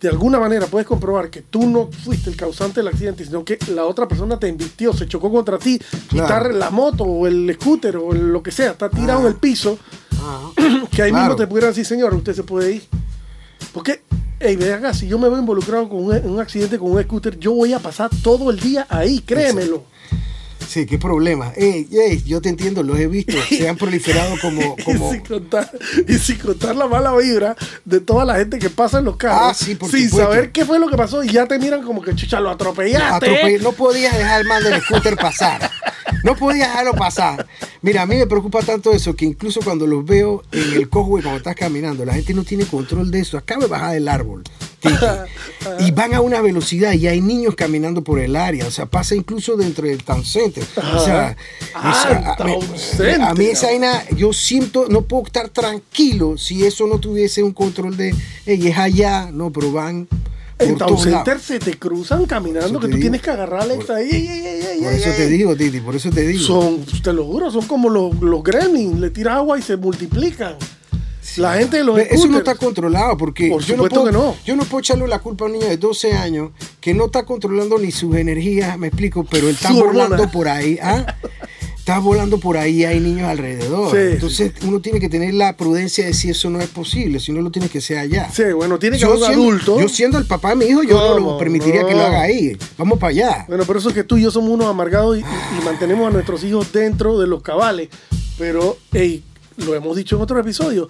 de 0.00 0.08
alguna 0.08 0.38
manera 0.38 0.66
puedes 0.66 0.86
comprobar 0.86 1.28
que 1.30 1.42
tú 1.42 1.66
no 1.66 1.90
fuiste 2.04 2.30
el 2.30 2.36
causante 2.36 2.80
del 2.80 2.88
accidente, 2.88 3.24
sino 3.24 3.44
que 3.44 3.58
la 3.74 3.84
otra 3.86 4.06
persona 4.06 4.38
te 4.38 4.48
embistió, 4.48 4.92
se 4.92 5.06
chocó 5.08 5.30
contra 5.32 5.58
ti, 5.58 5.78
Claro. 6.08 6.52
la 6.52 6.70
moto 6.70 7.04
o 7.04 7.26
el 7.26 7.50
scooter 7.60 7.96
o 7.96 8.12
el- 8.12 8.32
lo 8.32 8.42
que 8.42 8.50
sea, 8.52 8.72
está 8.72 8.88
tirado 8.90 9.20
en 9.22 9.26
el 9.28 9.34
piso, 9.36 9.78
que 10.90 11.02
ahí 11.02 11.10
Claro. 11.10 11.24
mismo 11.30 11.36
te 11.36 11.46
pudieran 11.46 11.70
decir, 11.70 11.86
señor, 11.86 12.12
usted 12.14 12.34
se 12.34 12.42
puede 12.42 12.72
ir. 12.76 12.82
Porque, 13.72 14.02
hey, 14.40 14.56
ve 14.56 14.72
acá, 14.74 14.92
si 14.94 15.06
yo 15.06 15.18
me 15.18 15.28
veo 15.28 15.38
involucrado 15.38 15.88
con 15.88 16.04
un, 16.04 16.14
un 16.24 16.40
accidente 16.40 16.78
con 16.78 16.90
un 16.90 17.02
scooter, 17.02 17.38
yo 17.38 17.52
voy 17.52 17.72
a 17.72 17.78
pasar 17.78 18.10
todo 18.22 18.50
el 18.50 18.58
día 18.58 18.86
ahí, 18.88 19.20
créemelo. 19.20 19.84
Sí, 20.68 20.86
qué 20.86 20.98
problema. 20.98 21.52
Ey, 21.56 21.88
ey, 21.90 22.22
yo 22.24 22.40
te 22.40 22.48
entiendo, 22.48 22.84
los 22.84 22.96
he 22.96 23.08
visto. 23.08 23.32
Se 23.48 23.68
han 23.68 23.76
proliferado 23.76 24.36
como... 24.40 24.76
como 24.84 25.08
Y, 25.08 25.16
sin 25.16 25.20
contar, 25.26 25.68
y 26.06 26.14
sin 26.14 26.38
contar 26.38 26.76
la 26.76 26.86
mala 26.86 27.12
vibra 27.16 27.56
de 27.84 27.98
toda 28.00 28.24
la 28.24 28.36
gente 28.36 28.60
que 28.60 28.70
pasa 28.70 29.00
en 29.00 29.06
los 29.06 29.16
carros, 29.16 29.40
Ah, 29.42 29.52
sí, 29.54 29.74
por 29.74 29.90
sin 29.90 30.08
supuesto. 30.08 30.30
saber 30.32 30.52
qué 30.52 30.64
fue 30.64 30.78
lo 30.78 30.88
que 30.88 30.96
pasó, 30.96 31.24
y 31.24 31.28
ya 31.30 31.46
te 31.46 31.58
miran 31.58 31.82
como 31.82 32.00
que 32.02 32.14
chucha, 32.14 32.38
lo 32.38 32.50
atropellaste. 32.50 33.26
Atropell- 33.26 33.60
No 33.62 33.72
podías 33.72 34.16
dejar 34.16 34.40
al 34.42 34.46
man 34.46 34.62
del 34.62 34.80
scooter 34.80 35.16
pasar. 35.16 35.68
No 36.24 36.36
podías 36.36 36.68
dejarlo 36.68 36.92
pasar. 36.94 37.46
Mira, 37.82 38.02
a 38.02 38.06
mí 38.06 38.16
me 38.16 38.26
preocupa 38.26 38.60
tanto 38.62 38.92
eso 38.92 39.14
que 39.14 39.24
incluso 39.24 39.60
cuando 39.62 39.86
los 39.86 40.04
veo 40.04 40.42
en 40.52 40.72
el 40.74 40.88
cojue 40.88 41.22
cuando 41.22 41.38
estás 41.38 41.54
caminando, 41.56 42.04
la 42.04 42.14
gente 42.14 42.34
no 42.34 42.44
tiene 42.44 42.64
control 42.66 43.10
de 43.10 43.20
eso. 43.20 43.38
Acaba 43.38 43.62
de 43.64 43.68
bajar 43.68 43.92
del 43.94 44.08
árbol. 44.08 44.42
Y 45.78 45.90
van 45.90 46.14
a 46.14 46.20
una 46.22 46.40
velocidad 46.40 46.92
y 46.94 47.06
hay 47.06 47.20
niños 47.20 47.54
caminando 47.54 48.02
por 48.02 48.18
el 48.18 48.34
área. 48.36 48.66
O 48.66 48.70
sea, 48.70 48.86
pasa 48.86 49.14
incluso 49.14 49.56
dentro 49.56 49.86
del 49.86 50.02
town 50.02 50.24
center. 50.24 50.64
O 50.94 51.04
sea, 51.04 51.36
Ah, 51.74 51.92
esa- 51.92 52.34
a, 52.34 52.44
mí- 52.44 52.58
center. 52.76 53.22
a 53.22 53.34
mí 53.34 53.44
esa 53.46 53.66
vaina, 53.66 54.02
yo 54.16 54.32
siento, 54.32 54.86
no 54.88 55.02
puedo 55.02 55.24
estar 55.26 55.48
tranquilo 55.50 56.36
si 56.38 56.64
eso 56.64 56.86
no 56.86 56.98
tuviese 56.98 57.42
un 57.42 57.52
control 57.52 57.96
de, 57.96 58.14
ey, 58.46 58.68
es 58.68 58.78
allá, 58.78 59.30
no, 59.32 59.50
pero 59.52 59.70
van 59.72 60.08
En. 60.60 60.78
Center 60.98 61.40
se 61.40 61.58
te 61.58 61.78
cruzan 61.78 62.26
caminando 62.26 62.78
que 62.80 62.86
tú 62.86 62.92
digo. 62.94 63.00
tienes 63.00 63.22
que 63.22 63.30
agarrarle 63.30 63.76
Por- 63.76 63.96
ahí. 63.96 64.08
ey, 64.10 64.26
ey, 64.28 64.44
ey, 64.46 64.62
ey, 64.72 64.80
Por 64.82 64.92
eso 64.92 65.10
te 65.16 65.28
digo, 65.28 65.56
Titi, 65.56 65.80
por 65.80 65.96
eso 65.96 66.10
te 66.10 66.20
digo. 66.26 66.40
Son, 66.40 66.84
te 67.02 67.12
lo 67.12 67.24
juro, 67.24 67.50
son 67.50 67.66
como 67.66 67.88
los, 67.88 68.20
los 68.20 68.42
gremlins, 68.42 68.98
le 69.00 69.10
tiras 69.10 69.36
agua 69.36 69.58
y 69.58 69.62
se 69.62 69.76
multiplican. 69.76 70.56
La 71.36 71.54
gente 71.54 71.76
de 71.76 71.84
los 71.84 71.96
Eso 71.98 72.26
no 72.26 72.38
está 72.38 72.56
controlado 72.56 73.16
porque 73.16 73.50
Por 73.50 73.62
yo, 73.62 73.76
no 73.76 73.84
puedo, 73.84 74.04
que 74.04 74.10
no. 74.12 74.34
yo 74.44 74.56
no 74.56 74.64
puedo 74.64 74.80
echarle 74.80 75.06
la 75.06 75.20
culpa 75.20 75.44
a 75.44 75.46
un 75.46 75.52
niño 75.52 75.68
de 75.68 75.76
12 75.76 76.12
años 76.14 76.50
que 76.80 76.92
no 76.92 77.04
está 77.06 77.24
controlando 77.24 77.78
ni 77.78 77.92
sus 77.92 78.16
energías, 78.16 78.76
me 78.78 78.88
explico, 78.88 79.24
pero 79.30 79.48
él 79.48 79.54
está 79.54 79.70
volando 79.72 80.28
por 80.30 80.48
ahí. 80.48 80.78
¿ah? 80.82 81.06
Está 81.90 81.98
volando 82.00 82.38
por 82.38 82.56
ahí, 82.56 82.84
hay 82.84 83.00
niños 83.00 83.28
alrededor. 83.28 83.90
Sí, 83.90 83.96
Entonces 84.14 84.52
uno 84.64 84.80
tiene 84.80 85.00
que 85.00 85.08
tener 85.08 85.34
la 85.34 85.56
prudencia 85.56 86.06
de 86.06 86.14
si 86.14 86.30
eso 86.30 86.48
no 86.48 86.60
es 86.60 86.68
posible, 86.68 87.18
si 87.18 87.32
no 87.32 87.40
lo 87.42 87.50
tiene 87.50 87.68
que 87.68 87.80
ser 87.80 87.98
allá. 87.98 88.30
Sí, 88.32 88.44
bueno, 88.54 88.78
tiene 88.78 88.96
que 88.96 89.02
Yo 89.02 89.10
un 89.14 89.18
siendo, 89.18 89.42
adulto. 89.42 89.80
yo 89.80 89.88
siendo 89.88 90.16
el 90.18 90.24
papá 90.24 90.50
de 90.50 90.56
mi 90.56 90.64
hijo, 90.66 90.84
yo 90.84 90.96
no, 90.96 91.18
lo 91.18 91.36
permitiría 91.38 91.84
que 91.84 91.94
lo 91.94 92.02
haga 92.02 92.22
ahí. 92.22 92.56
Vamos 92.78 92.98
para 93.00 93.10
allá. 93.10 93.44
Bueno, 93.48 93.64
por 93.64 93.76
eso 93.76 93.88
es 93.88 93.94
que 93.96 94.04
tú 94.04 94.16
y 94.18 94.22
yo 94.22 94.30
somos 94.30 94.50
unos 94.50 94.68
amargados 94.68 95.18
y, 95.18 95.20
y- 95.20 95.24
y 95.60 95.64
mantenemos 95.64 96.06
a 96.06 96.10
nuestros 96.12 96.44
hijos 96.44 96.72
dentro 96.72 97.18
de 97.18 97.26
los 97.26 97.42
cabales. 97.42 97.88
Pero, 98.38 98.78
hey, 98.92 99.24
lo 99.56 99.74
hemos 99.74 99.96
dicho 99.96 100.14
en 100.14 100.22
otro 100.22 100.38
episodio. 100.38 100.88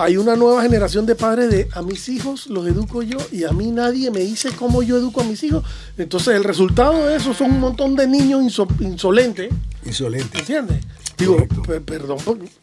Hay 0.00 0.16
una 0.16 0.36
nueva 0.36 0.62
generación 0.62 1.06
de 1.06 1.16
padres 1.16 1.50
de 1.50 1.68
a 1.72 1.82
mis 1.82 2.08
hijos 2.08 2.46
los 2.46 2.66
educo 2.68 3.02
yo 3.02 3.18
y 3.32 3.42
a 3.42 3.50
mí 3.50 3.72
nadie 3.72 4.12
me 4.12 4.20
dice 4.20 4.50
cómo 4.56 4.82
yo 4.84 4.96
educo 4.96 5.22
a 5.22 5.24
mis 5.24 5.42
hijos. 5.42 5.64
Entonces, 5.96 6.36
el 6.36 6.44
resultado 6.44 7.06
de 7.08 7.16
eso 7.16 7.34
son 7.34 7.50
un 7.50 7.58
montón 7.60 7.96
de 7.96 8.06
niños 8.06 8.40
inso- 8.42 8.68
insolentes. 8.80 9.50
Insolente. 9.84 10.38
¿Entiendes? 10.38 10.84
Digo, 11.18 11.36
perdón, 11.84 12.18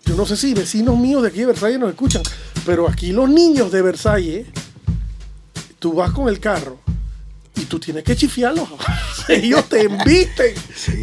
yo 0.06 0.16
no 0.16 0.26
sé 0.26 0.38
si 0.38 0.54
vecinos 0.54 0.98
míos 0.98 1.22
de 1.24 1.28
aquí 1.28 1.40
de 1.40 1.48
Versalles 1.48 1.78
nos 1.78 1.90
escuchan, 1.90 2.24
pero 2.66 2.88
aquí 2.88 3.12
los 3.12 3.30
niños 3.30 3.70
de 3.70 3.82
Versalles 3.82 4.48
tú 5.80 5.92
vas 5.92 6.12
con 6.12 6.30
el 6.30 6.40
carro 6.40 6.78
y 7.58 7.66
tú 7.66 7.80
tienes 7.80 8.06
que 8.06 8.16
chifiarlos. 8.16 8.70
Ellos 9.28 9.68
te 9.68 9.82
embisten. 9.82 10.54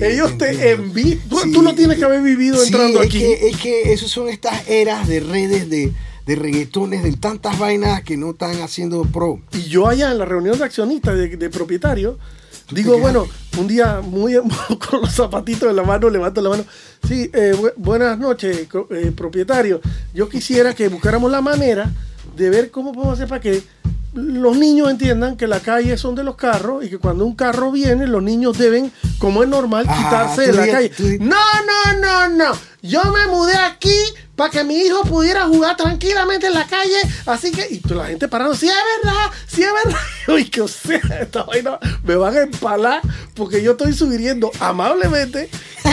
Ellos 0.00 0.38
te 0.38 0.70
embisten. 0.72 1.28
Tú, 1.28 1.40
Sí, 1.40 1.52
tú 1.52 1.60
no 1.62 1.74
tienes 1.74 1.98
que 1.98 2.04
haber 2.04 2.22
vivido 2.22 2.56
Sí, 2.58 2.68
entrando 2.68 3.02
es 3.02 3.06
aquí. 3.08 3.18
Que, 3.18 3.48
es 3.50 3.56
que 3.58 3.92
esos 3.92 4.10
son 4.10 4.28
estas 4.30 4.66
eras 4.68 5.06
de 5.08 5.20
redes, 5.20 5.68
de, 5.68 5.92
de 6.26 6.36
reggaetones, 6.36 7.02
de 7.02 7.12
tantas 7.12 7.58
vainas 7.58 8.02
que 8.02 8.16
no 8.16 8.30
están 8.30 8.60
haciendo 8.62 9.02
pro. 9.04 9.40
Y 9.52 9.62
yo 9.64 9.88
allá 9.88 10.10
en 10.12 10.18
la 10.18 10.24
reunión 10.24 10.56
de 10.58 10.64
accionistas, 10.64 11.16
de, 11.16 11.36
de 11.36 11.50
propietarios, 11.50 12.16
digo, 12.70 12.98
bueno, 12.98 13.26
un 13.58 13.66
día 13.66 14.00
muy 14.02 14.34
con 14.90 15.00
los 15.00 15.12
zapatitos 15.12 15.68
en 15.70 15.76
la 15.76 15.82
mano, 15.82 16.08
levanto 16.10 16.40
la 16.40 16.50
mano. 16.50 16.64
Sí, 17.06 17.30
eh, 17.32 17.52
bu- 17.56 17.72
buenas 17.76 18.18
noches, 18.18 18.68
eh, 18.90 19.12
propietario. 19.16 19.80
Yo 20.14 20.28
quisiera 20.28 20.74
que 20.74 20.88
buscáramos 20.88 21.30
la 21.30 21.40
manera 21.40 21.90
de 22.36 22.50
ver 22.50 22.70
cómo 22.70 22.92
podemos 22.92 23.14
hacer 23.14 23.28
para 23.28 23.40
que 23.40 23.62
los 24.14 24.56
niños 24.58 24.90
entiendan 24.90 25.36
que 25.38 25.46
la 25.46 25.60
calle 25.60 25.96
son 25.96 26.14
de 26.14 26.22
los 26.22 26.36
carros 26.36 26.84
y 26.84 26.90
que 26.90 26.98
cuando 26.98 27.24
un 27.24 27.34
carro 27.34 27.72
viene, 27.72 28.06
los 28.06 28.22
niños 28.22 28.58
deben, 28.58 28.92
como 29.18 29.42
es 29.42 29.48
normal, 29.48 29.86
Ajá, 29.88 30.04
quitarse 30.34 30.42
de 30.42 30.52
la 30.52 30.66
calle. 30.70 30.92
No, 31.18 31.34
no, 31.66 31.98
no, 32.00 32.28
no. 32.28 32.52
Yo 32.82 33.00
me 33.04 33.26
mudé 33.32 33.54
aquí 33.56 33.96
para 34.42 34.50
que 34.50 34.64
mi 34.64 34.76
hijo 34.76 35.04
pudiera 35.04 35.46
jugar 35.46 35.76
tranquilamente 35.76 36.48
en 36.48 36.54
la 36.54 36.66
calle. 36.66 36.96
Así 37.26 37.52
que, 37.52 37.68
y 37.70 37.94
la 37.94 38.06
gente 38.06 38.26
parando, 38.26 38.56
sí 38.56 38.66
es 38.66 38.74
verdad, 39.04 39.30
sí 39.46 39.62
es 39.62 39.70
verdad. 39.84 40.00
Uy, 40.34 40.46
que 40.46 40.62
o 40.62 40.66
sea, 40.66 41.00
esta 41.20 41.44
vaina 41.44 41.78
me 42.02 42.16
van 42.16 42.36
a 42.36 42.40
empalar 42.40 43.00
porque 43.34 43.62
yo 43.62 43.72
estoy 43.72 43.92
sugiriendo 43.92 44.50
amablemente 44.58 45.48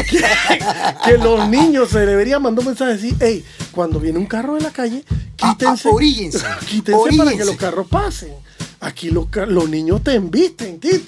que, 0.09 0.23
que 1.05 1.17
los 1.19 1.47
niños 1.47 1.89
se 1.89 2.07
deberían 2.07 2.41
mandar 2.41 2.61
un 2.61 2.69
mensaje 2.69 2.93
así, 2.93 3.15
hey, 3.19 3.45
cuando 3.71 3.99
viene 3.99 4.17
un 4.17 4.25
carro 4.25 4.55
de 4.55 4.61
la 4.61 4.71
calle, 4.71 5.05
Ah, 5.41 5.55
quítense, 5.57 5.87
ah, 5.87 5.91
oríllense, 5.91 6.45
quítense 6.67 7.17
para 7.17 7.31
que 7.31 7.45
los 7.45 7.55
carros 7.55 7.87
pasen. 7.87 8.33
Aquí 8.79 9.11
los, 9.11 9.29
niños 9.69 10.03
te 10.03 10.15
embisten, 10.15 10.79
Titi. 10.79 11.05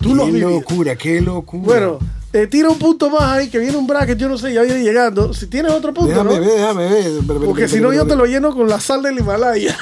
Tú 0.00 0.16
qué 0.16 0.32
locura, 0.32 0.96
qué 0.96 1.20
locura. 1.20 1.62
Bueno, 1.62 1.98
eh, 2.32 2.46
tira 2.46 2.68
un 2.68 2.78
punto 2.78 3.08
más 3.10 3.22
ahí, 3.22 3.48
que 3.48 3.58
viene 3.58 3.76
un 3.76 3.86
bracket, 3.86 4.18
yo 4.18 4.28
no 4.28 4.36
sé, 4.38 4.52
ya 4.52 4.62
viene 4.62 4.82
llegando. 4.82 5.32
Si 5.34 5.46
tienes 5.46 5.72
otro 5.72 5.92
punto, 5.94 6.10
déjame 6.10 6.34
¿no? 6.34 6.40
ver, 6.40 6.50
déjame 6.50 6.88
ver. 6.88 7.12
Porque 7.46 7.68
si 7.68 7.80
no, 7.80 7.92
yo 7.92 8.06
te 8.06 8.16
lo 8.16 8.26
lleno 8.26 8.54
con 8.54 8.68
la 8.68 8.80
sal 8.80 9.02
del 9.02 9.18
Himalaya. 9.18 9.76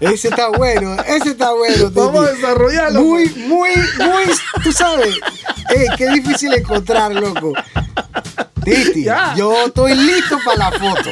Ese 0.00 0.28
está 0.28 0.48
bueno, 0.48 0.96
ese 1.06 1.30
está 1.30 1.52
bueno. 1.54 1.90
Vamos 1.92 2.26
a 2.26 2.30
Titi. 2.30 2.42
desarrollarlo. 2.42 3.00
Muy, 3.00 3.28
muy, 3.36 3.70
muy, 3.98 4.24
tú 4.62 4.72
sabes. 4.72 5.14
Ey, 5.70 5.86
qué 5.96 6.08
difícil 6.10 6.52
encontrar, 6.52 7.14
loco. 7.14 7.52
Titi, 8.64 9.04
Ya. 9.04 9.34
yo 9.36 9.66
estoy 9.66 9.94
listo 9.94 10.36
para 10.44 10.70
la 10.70 10.72
foto. 10.72 11.10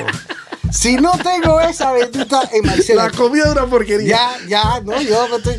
Si 0.70 0.96
no 0.96 1.12
tengo 1.18 1.60
esa 1.60 1.92
bendita 1.92 2.48
en 2.52 2.66
Marcela, 2.66 3.04
La 3.04 3.10
comida 3.10 3.44
es 3.44 3.52
una 3.52 3.66
porquería. 3.66 4.08
ya, 4.08 4.46
ya, 4.48 4.80
no, 4.80 5.00
yo 5.02 5.28
me 5.28 5.36
estoy 5.36 5.56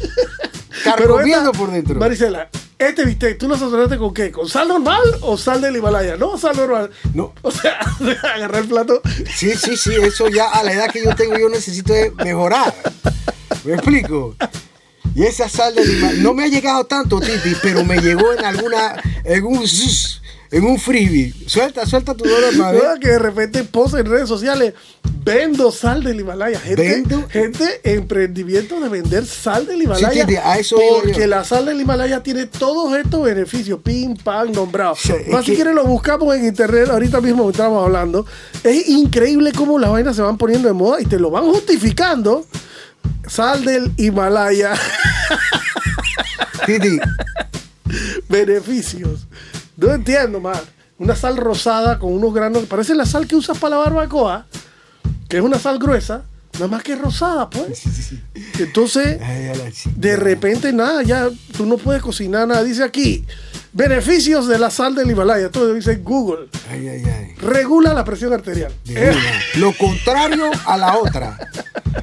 carcomiendo 0.83 1.51
por 1.51 1.71
dentro. 1.71 1.99
Maricela, 1.99 2.49
este 2.77 3.05
bistec, 3.05 3.37
¿tú 3.37 3.47
lo 3.47 3.57
sazonaste 3.57 3.97
con 3.97 4.13
qué? 4.13 4.31
¿Con 4.31 4.49
sal 4.49 4.67
normal 4.67 5.01
o 5.21 5.37
sal 5.37 5.61
del 5.61 5.77
Himalaya? 5.77 6.17
No, 6.17 6.37
sal 6.37 6.55
normal. 6.55 6.91
No. 7.13 7.33
O 7.41 7.51
sea, 7.51 7.79
agarrar 8.35 8.63
el 8.63 8.67
plato. 8.67 9.01
Sí, 9.35 9.51
sí, 9.55 9.77
sí, 9.77 9.91
eso 10.01 10.27
ya 10.27 10.49
a 10.49 10.63
la 10.63 10.73
edad 10.73 10.91
que 10.91 11.03
yo 11.03 11.15
tengo 11.15 11.37
yo 11.37 11.49
necesito 11.49 11.93
mejorar. 12.23 12.73
¿Me 13.63 13.75
explico? 13.75 14.35
Y 15.15 15.23
esa 15.23 15.47
sal 15.47 15.75
de 15.75 15.85
lima 15.85 16.11
no 16.17 16.33
me 16.33 16.45
ha 16.45 16.47
llegado 16.47 16.85
tanto, 16.85 17.19
Titi, 17.19 17.55
pero 17.61 17.85
me 17.85 17.99
llegó 17.99 18.33
en 18.33 18.43
alguna, 18.43 18.95
en 19.23 19.43
un, 19.45 19.67
zzz, 19.67 20.22
en 20.53 20.63
un 20.65 20.79
freebie. 20.79 21.33
Suelta, 21.47 21.85
suelta 21.85 22.13
tu 22.13 22.23
dólar 22.23 22.53
para 22.57 22.71
ver. 22.71 22.83
¿no? 22.83 22.99
Que 22.99 23.07
de 23.09 23.19
repente 23.19 23.63
posa 23.63 23.99
en 23.99 24.05
redes 24.05 24.29
sociales, 24.29 24.73
vendo 25.25 25.71
sal 25.71 26.03
del 26.03 26.19
Himalaya. 26.19 26.59
Gente, 26.59 26.83
Vendo- 26.83 27.27
gente 27.29 27.81
emprendimiento 27.83 28.79
de 28.79 28.87
vender 28.89 29.25
sal 29.25 29.65
del 29.65 29.81
Himalaya. 29.81 30.25
A 30.45 30.59
eso 30.59 30.77
porque 31.01 31.21
yo. 31.21 31.27
la 31.27 31.43
sal 31.43 31.65
del 31.65 31.81
Himalaya 31.81 32.21
tiene 32.23 32.45
todos 32.45 32.95
estos 32.97 33.23
beneficios, 33.23 33.79
pim, 33.83 34.15
pam. 34.15 34.51
Sí, 34.95 35.11
es 35.11 35.27
Más 35.29 35.43
si 35.43 35.51
que- 35.51 35.55
quieres 35.55 35.73
lo 35.73 35.85
buscamos 35.85 36.35
en 36.35 36.45
internet, 36.45 36.89
ahorita 36.89 37.19
mismo 37.19 37.49
estamos 37.49 37.83
hablando. 37.83 38.25
Es 38.63 38.87
increíble 38.89 39.51
cómo 39.53 39.79
las 39.79 39.89
vainas 39.89 40.15
se 40.15 40.21
van 40.21 40.37
poniendo 40.37 40.67
de 40.67 40.73
moda 40.73 41.01
y 41.01 41.05
te 41.05 41.19
lo 41.19 41.31
van 41.31 41.45
justificando. 41.45 42.45
Sal 43.27 43.65
del 43.65 43.91
Himalaya, 43.97 44.73
Titi, 46.65 46.99
beneficios. 48.29 49.27
No 49.77 49.91
entiendo, 49.93 50.39
man. 50.39 50.59
Una 50.99 51.15
sal 51.15 51.37
rosada 51.37 51.99
con 51.99 52.13
unos 52.13 52.33
granos. 52.33 52.63
Parece 52.65 52.95
la 52.95 53.05
sal 53.05 53.27
que 53.27 53.35
usas 53.35 53.57
para 53.57 53.75
la 53.75 53.83
barbacoa, 53.83 54.45
que 55.27 55.37
es 55.37 55.43
una 55.43 55.59
sal 55.59 55.79
gruesa, 55.79 56.23
nada 56.53 56.67
más 56.67 56.83
que 56.83 56.95
rosada, 56.95 57.49
pues. 57.49 57.83
Entonces, 58.59 59.19
de 59.95 60.15
repente, 60.15 60.71
nada, 60.71 61.03
ya 61.03 61.29
tú 61.57 61.65
no 61.65 61.77
puedes 61.77 62.01
cocinar 62.01 62.47
nada. 62.47 62.63
Dice 62.63 62.83
aquí, 62.83 63.25
beneficios 63.73 64.47
de 64.47 64.59
la 64.59 64.69
sal 64.71 64.95
del 64.95 65.09
Himalaya. 65.11 65.49
Todo 65.49 65.73
dice 65.73 65.95
Google. 65.97 66.47
Ay, 66.71 66.87
ay, 66.87 67.03
ay. 67.05 67.35
Regula 67.41 67.93
la 67.93 68.03
presión 68.05 68.33
arterial. 68.33 68.71
Una. 68.89 69.41
Lo 69.55 69.73
contrario 69.77 70.49
a 70.65 70.77
la 70.77 70.97
otra. 70.97 71.37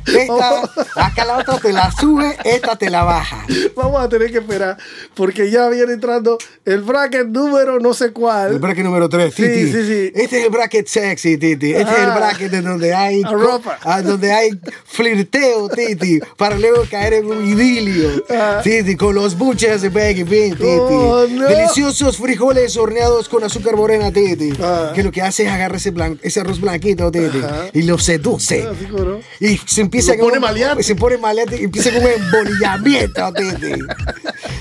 Esta, 0.06 0.62
acá 0.96 1.24
la 1.24 1.38
otra 1.38 1.58
te 1.58 1.72
la 1.72 1.90
sube, 1.92 2.36
esta 2.44 2.76
te 2.76 2.90
la 2.90 3.02
baja. 3.04 3.44
Vamos 3.76 4.00
a 4.02 4.08
tener 4.08 4.30
que 4.30 4.38
esperar 4.38 4.76
porque 5.14 5.50
ya 5.50 5.68
viene 5.68 5.92
entrando 5.92 6.38
el 6.64 6.82
bracket 6.82 7.26
número 7.26 7.78
no 7.80 7.92
sé 7.94 8.12
cuál. 8.12 8.52
El 8.52 8.58
bracket 8.58 8.84
número 8.84 9.08
3, 9.08 9.32
Sí, 9.34 9.42
Titi. 9.42 9.72
sí, 9.72 9.84
sí. 9.86 10.12
Este 10.14 10.38
es 10.38 10.44
el 10.44 10.50
bracket 10.50 10.86
sexy, 10.86 11.36
Titi. 11.38 11.72
Este 11.74 11.92
es 11.92 11.98
el 11.98 12.10
Ah. 12.10 12.16
bracket 12.16 12.50
de 12.50 12.62
donde 12.62 12.94
hay 12.94 13.22
A 13.24 13.30
ropa. 13.30 13.78
ah, 13.82 14.00
donde 14.02 14.32
hay 14.32 14.50
flirteo, 14.84 15.68
Titi, 15.68 16.20
para 16.36 16.56
luego 16.58 16.84
caer 16.90 17.14
en 17.14 17.26
un 17.26 17.44
idilio. 17.46 18.24
Ah. 18.30 18.60
Titi, 18.62 18.96
con 18.96 19.14
los 19.14 19.36
buches 19.36 19.82
de 19.82 19.88
Becky 19.90 20.22
Bean, 20.24 20.50
Titi. 20.52 20.64
Oh, 20.64 21.26
no. 21.30 21.48
Deliciosos 21.60 22.16
frijoles 22.16 22.76
horneados 22.76 23.28
con 23.28 23.44
azúcar 23.44 23.76
morena, 23.76 24.10
Titi. 24.12 24.52
Ah. 24.62 24.92
Que 24.94 25.02
lo 25.02 25.12
que 25.12 25.22
hace 25.22 25.44
es 25.44 25.50
agarrar 25.50 25.76
ese, 25.76 25.92
blan- 25.92 26.18
ese 26.22 26.40
arroz 26.40 26.60
blanquito, 26.60 27.10
Titi, 27.10 27.38
Ajá. 27.38 27.66
y 27.72 27.82
lo 27.82 27.98
seduce. 27.98 28.62
Así 28.66 28.86
¿no? 28.90 29.20
Y 29.40 29.58
se 29.66 29.82
empieza 29.82 30.12
Lo 30.14 30.20
pone 30.20 30.32
con- 30.32 30.40
maleante. 30.42 30.82
Se 30.82 30.94
pone 30.94 31.18
maleante 31.18 31.60
y 31.60 31.64
empieza 31.64 31.90
con 31.92 32.02
un 32.02 32.08
embolillamiento, 32.10 33.32
Titi. 33.34 33.80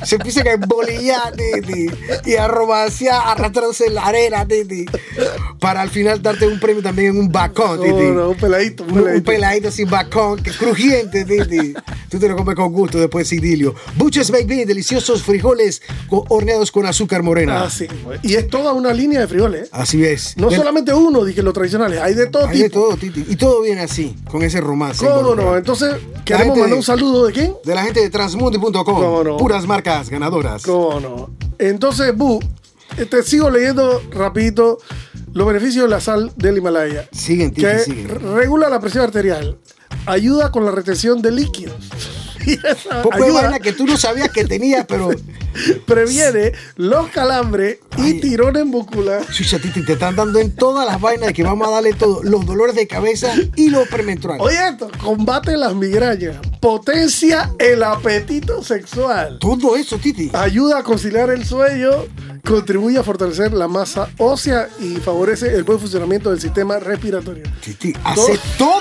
Se 0.06 0.16
empieza 0.16 0.42
a 0.42 0.52
embolillar, 0.54 1.34
Titi. 1.36 1.88
Y 2.26 2.36
a 2.36 2.48
romancear, 2.48 3.22
arrastrándose 3.26 3.88
en 3.88 3.96
la 3.96 4.06
arena, 4.06 4.46
Titi. 4.48 4.86
Para 5.60 5.82
al 5.82 5.90
final 5.90 6.22
darte 6.22 6.48
un 6.48 6.60
premio 6.60 6.82
también 6.84 7.10
en 7.16 7.18
un 7.18 7.32
bacón, 7.32 7.80
Titi. 7.82 7.92
No, 7.94 8.12
no, 8.14 8.30
un 8.32 8.38
peladito, 8.38 8.84
un 8.84 8.92
Un, 8.92 8.98
un 8.98 9.04
peladito. 9.04 9.32
peladito 9.32 9.72
sin 9.72 9.90
bacón, 9.90 10.42
que 10.44 10.52
crujiente, 10.52 11.26
Titi. 11.26 11.74
Tú 12.10 12.18
te 12.20 12.28
lo 12.28 12.36
comes 12.36 12.56
con 12.56 12.72
gusto 12.74 12.98
después, 13.00 13.32
idilio. 13.32 13.76
Buches 13.96 14.32
Baked 14.32 14.48
Bean, 14.48 14.68
deliciosos 14.68 15.22
frijoles 15.24 15.82
horneados 16.10 16.72
con 16.72 16.86
azúcar 16.89 17.23
morena. 17.23 17.63
Ah, 17.63 17.69
sí, 17.69 17.88
pues. 18.04 18.19
Y 18.23 18.36
es 18.36 18.47
toda 18.49 18.73
una 18.73 18.91
línea 18.93 19.21
de 19.21 19.28
frijoles. 19.28 19.69
Así 19.71 20.04
es. 20.04 20.36
No 20.38 20.49
De- 20.49 20.56
solamente 20.58 20.93
uno, 20.93 21.23
dije 21.23 21.41
los 21.41 21.54
tradicionales, 21.54 21.99
hay 22.02 22.13
de 22.13 22.28
todo 22.28 22.47
Hay 22.47 22.60
de 22.63 22.69
todo, 22.69 22.97
Titi. 22.97 23.25
Y 23.30 23.36
todo 23.36 23.62
viene 23.62 23.82
así, 23.82 24.15
con 24.30 24.43
ese 24.43 24.60
romance. 24.62 25.06
¿Cómo 25.06 25.36
no? 25.36 25.56
Entonces, 25.56 25.95
queremos 26.25 26.58
mandar 26.58 26.78
un 26.78 26.84
saludo 26.84 27.25
de 27.28 27.34
quién? 27.34 27.54
De 27.63 27.73
la 27.75 27.84
gente 27.84 28.02
de 28.02 28.10
transmundi.com. 28.10 28.84
¿Cómo 28.84 29.23
no? 29.23 29.38
Puras 29.38 29.65
marcas 29.65 30.10
ganadoras. 30.10 30.63
¿Cómo 30.63 30.99
no? 30.99 31.30
Entonces, 31.58 32.15
Bu, 32.15 32.39
eh, 32.97 33.06
te 33.06 33.23
sigo 33.23 33.49
leyendo 33.49 34.02
rapidito 34.12 34.78
los 35.34 35.45
beneficios 35.47 35.84
de 35.86 35.89
la 35.89 35.99
sal 36.02 36.32
del 36.36 36.58
Himalaya. 36.58 37.08
Siguen, 37.12 37.49
Titi, 37.52 37.62
que 37.62 37.80
siguen. 37.80 38.08
regula 38.36 38.69
la 38.69 38.80
presión 38.80 39.04
arterial, 39.04 39.58
ayuda 40.06 40.52
con 40.52 40.65
la 40.65 40.71
retención 40.71 41.21
de 41.21 41.32
líquidos. 41.32 41.75
Y 42.45 42.54
esa 42.54 43.02
Poco 43.04 43.17
de 43.17 43.25
ayuda 43.25 43.41
vaina 43.41 43.60
que 43.60 43.73
tú 43.73 43.86
no 43.86 43.97
sabías 43.97 44.30
que 44.30 44.45
tenías, 44.45 44.86
pero. 44.88 45.10
previene 45.86 46.52
los 46.76 47.10
calambres 47.10 47.80
y 47.98 48.20
tirones 48.20 48.66
musculares. 48.66 49.28
Chucha, 49.36 49.60
Titi, 49.60 49.84
te 49.86 49.94
están 49.94 50.16
dando 50.16 50.40
en 50.40 50.56
todas 50.56 50.86
las 50.86 51.00
vainas 51.02 51.28
de 51.28 51.34
que 51.34 51.44
vamos 51.44 51.68
a 51.68 51.72
darle 51.72 51.94
todo: 51.94 52.22
los 52.24 52.46
dolores 52.46 52.76
de 52.76 52.88
cabeza 52.88 53.34
y 53.56 53.70
los 53.70 53.88
premenstruales. 53.88 54.42
Oye 54.46 54.58
esto, 54.70 54.90
combate 55.04 55.58
las 55.58 55.74
migrañas, 55.76 56.38
potencia 56.62 57.52
el 57.60 57.84
apetito 57.84 58.64
sexual, 58.64 59.38
Todo 59.40 59.76
eso, 59.76 59.98
Titi. 59.98 60.32
ayuda 60.34 60.80
a 60.80 60.84
conciliar 60.84 61.30
el 61.30 61.46
sueño, 61.46 61.90
contribuye 62.46 62.98
a 62.98 63.04
fortalecer 63.04 63.54
la 63.54 63.68
masa 63.68 64.10
ósea 64.18 64.70
y 64.80 64.96
favorece 64.98 65.54
el 65.56 65.64
buen 65.64 65.80
funcionamiento 65.80 66.30
del 66.32 66.40
sistema 66.40 66.80
respiratorio. 66.80 67.44
Titi, 67.64 67.94
hace 68.04 68.40
todo. 68.58 68.80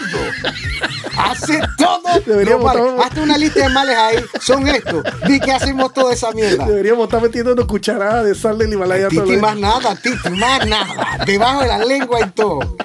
Hace 1.17 1.61
todo. 1.77 1.99
Deberíamos 2.27 2.73
tomar- 2.73 3.07
Hazte 3.07 3.21
una 3.21 3.37
lista 3.39 3.61
de 3.61 3.69
males 3.71 3.97
ahí. 3.97 4.17
Son 4.41 4.67
estos. 4.69 5.03
Di 5.27 5.41
que 5.41 5.53
hacemos 5.53 5.93
toda 5.93 6.13
esa 6.15 6.31
mierda. 6.33 6.58
Deberíamos 6.67 7.05
estar 7.05 7.23
metiendo 7.23 7.53
una 7.53 7.67
cucharada 7.67 8.23
de 8.25 8.35
sal 8.35 8.59
del 8.59 8.73
Himalaya 8.73 9.09
Titi, 9.09 9.37
más 9.37 9.57
nada, 9.59 9.95
Titi, 9.97 10.31
más 10.31 10.67
nada. 10.67 11.19
Debajo 11.27 11.61
de 11.63 11.69
la 11.69 11.85
lengua 11.85 12.21
y 12.21 12.31
todo. 12.31 12.59
O 12.59 12.77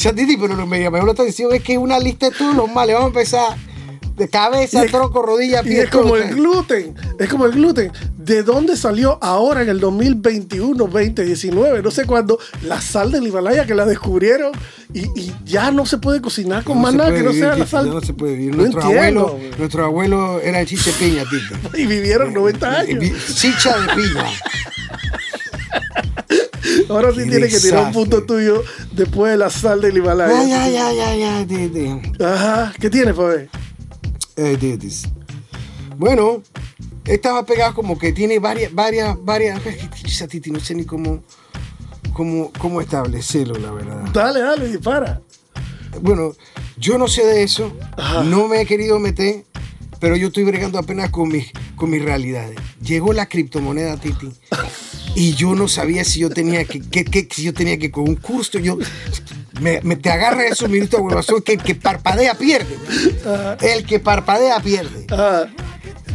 sea, 0.00 0.12
Titi, 0.12 0.36
pero 0.36 0.54
lo 0.54 0.66
me 0.66 0.80
llamó 0.80 0.98
la 0.98 1.12
atención 1.12 1.52
es 1.54 1.62
que 1.62 1.72
es 1.72 1.78
una 1.78 1.98
lista 1.98 2.30
de 2.30 2.36
todos 2.36 2.54
los 2.54 2.70
males. 2.72 2.94
Vamos 2.94 3.06
a 3.06 3.18
empezar 3.18 3.56
de 4.16 4.28
cabeza, 4.28 4.82
Y 4.82 4.86
es- 4.86 4.90
tronco, 4.92 5.22
rodilla, 5.22 5.60
Y 5.60 5.64
pie. 5.64 5.82
es 5.82 5.90
como 5.90 6.16
el 6.16 6.34
gluten, 6.34 6.94
es 7.18 7.28
como 7.28 7.46
el 7.46 7.52
gluten. 7.52 7.92
¿De 8.28 8.42
dónde 8.42 8.76
salió 8.76 9.18
ahora 9.22 9.62
en 9.62 9.70
el 9.70 9.80
2021, 9.80 10.74
2019? 10.76 11.82
No 11.82 11.90
sé 11.90 12.04
cuándo, 12.04 12.38
la 12.62 12.78
sal 12.80 13.10
del 13.10 13.26
Himalaya 13.26 13.64
que 13.64 13.74
la 13.74 13.86
descubrieron, 13.86 14.52
y, 14.92 15.06
y 15.18 15.34
ya 15.46 15.70
no 15.70 15.86
se 15.86 15.96
puede 15.96 16.20
cocinar 16.20 16.62
con 16.62 16.76
No 16.76 16.82
más 16.82 16.94
nada 16.94 17.10
que 17.10 17.22
no 17.22 17.32
sea 17.32 17.56
la 17.56 17.66
sal. 17.66 17.86
ya 17.86 17.92
No 17.94 18.00
se 18.02 18.12
puede 18.12 18.34
vivir. 18.34 18.50
No 18.50 18.58
Nuestro 18.58 18.82
entiendo, 18.82 19.28
abuelo, 19.28 19.56
nuestro 19.58 19.84
abuelo 19.86 20.40
era 20.40 20.60
el 20.60 20.66
chiche 20.66 20.92
piña, 20.98 21.24
Titi. 21.24 21.54
Y 21.82 21.86
vivieron 21.86 22.34
90 22.34 22.70
años. 22.80 23.00
Vi- 23.00 23.14
Chicha 23.34 23.78
de 23.78 23.94
piña. 23.94 24.26
Ahora 26.90 27.10
sí 27.12 27.20
Qué 27.24 27.30
tiene 27.30 27.48
que 27.48 27.60
tirar 27.60 27.86
un 27.86 27.92
punto 27.92 28.24
tuyo 28.24 28.62
después 28.92 29.32
de 29.32 29.38
la 29.38 29.48
sal 29.48 29.80
del 29.80 29.96
Himalaya. 29.96 30.38
Ay, 30.38 30.52
ay, 30.52 30.76
ay, 30.76 30.98
ay, 31.00 31.22
ay, 31.22 31.46
Titi. 31.46 32.22
Ajá. 32.22 32.74
¿Qué 32.78 32.90
tiene, 32.90 33.14
Fabe? 33.14 33.48
Eh. 34.36 34.58
Bueno, 35.96 36.42
estaba 37.08 37.44
pegado 37.44 37.74
como 37.74 37.98
que 37.98 38.12
tiene 38.12 38.38
varias, 38.38 38.72
varias, 38.74 39.16
varias. 39.24 39.60
Chicha, 39.94 40.26
Titi, 40.28 40.50
no 40.50 40.60
sé 40.60 40.74
ni 40.74 40.84
cómo, 40.84 41.22
cómo, 42.12 42.52
cómo 42.58 42.80
establecerlo, 42.80 43.58
la 43.58 43.70
verdad. 43.72 44.04
Dale, 44.12 44.40
dale, 44.40 44.68
dispara. 44.68 45.20
Bueno, 46.00 46.32
yo 46.76 46.98
no 46.98 47.08
sé 47.08 47.24
de 47.24 47.42
eso, 47.42 47.72
Ajá. 47.96 48.22
no 48.22 48.46
me 48.46 48.60
he 48.60 48.66
querido 48.66 48.98
meter, 48.98 49.44
pero 50.00 50.16
yo 50.16 50.28
estoy 50.28 50.44
bregando 50.44 50.78
apenas 50.78 51.10
con 51.10 51.28
mis, 51.28 51.50
con 51.76 51.90
mis 51.90 52.02
realidades. 52.02 52.56
Llegó 52.82 53.12
la 53.12 53.26
criptomoneda, 53.26 53.96
Titi, 53.96 54.28
y 55.14 55.34
yo 55.34 55.54
no 55.54 55.66
sabía 55.66 56.04
si 56.04 56.20
yo 56.20 56.30
tenía 56.30 56.64
que, 56.64 56.80
que, 56.80 57.04
que- 57.04 57.26
si 57.30 57.42
yo 57.42 57.52
tenía 57.54 57.78
que 57.78 57.90
con 57.90 58.08
un 58.08 58.14
curso, 58.16 58.58
yo 58.60 58.78
me, 59.60 59.80
me- 59.82 59.96
te 59.96 60.10
agarra 60.10 60.46
esos 60.46 60.68
minutos 60.68 61.00
de 61.00 61.06
huevazón 61.06 61.42
que 61.42 61.54
el 61.54 61.62
que 61.62 61.74
parpadea 61.74 62.34
pierde. 62.34 62.76
El 63.60 63.84
que 63.84 63.98
parpadea 63.98 64.60
pierde. 64.60 65.06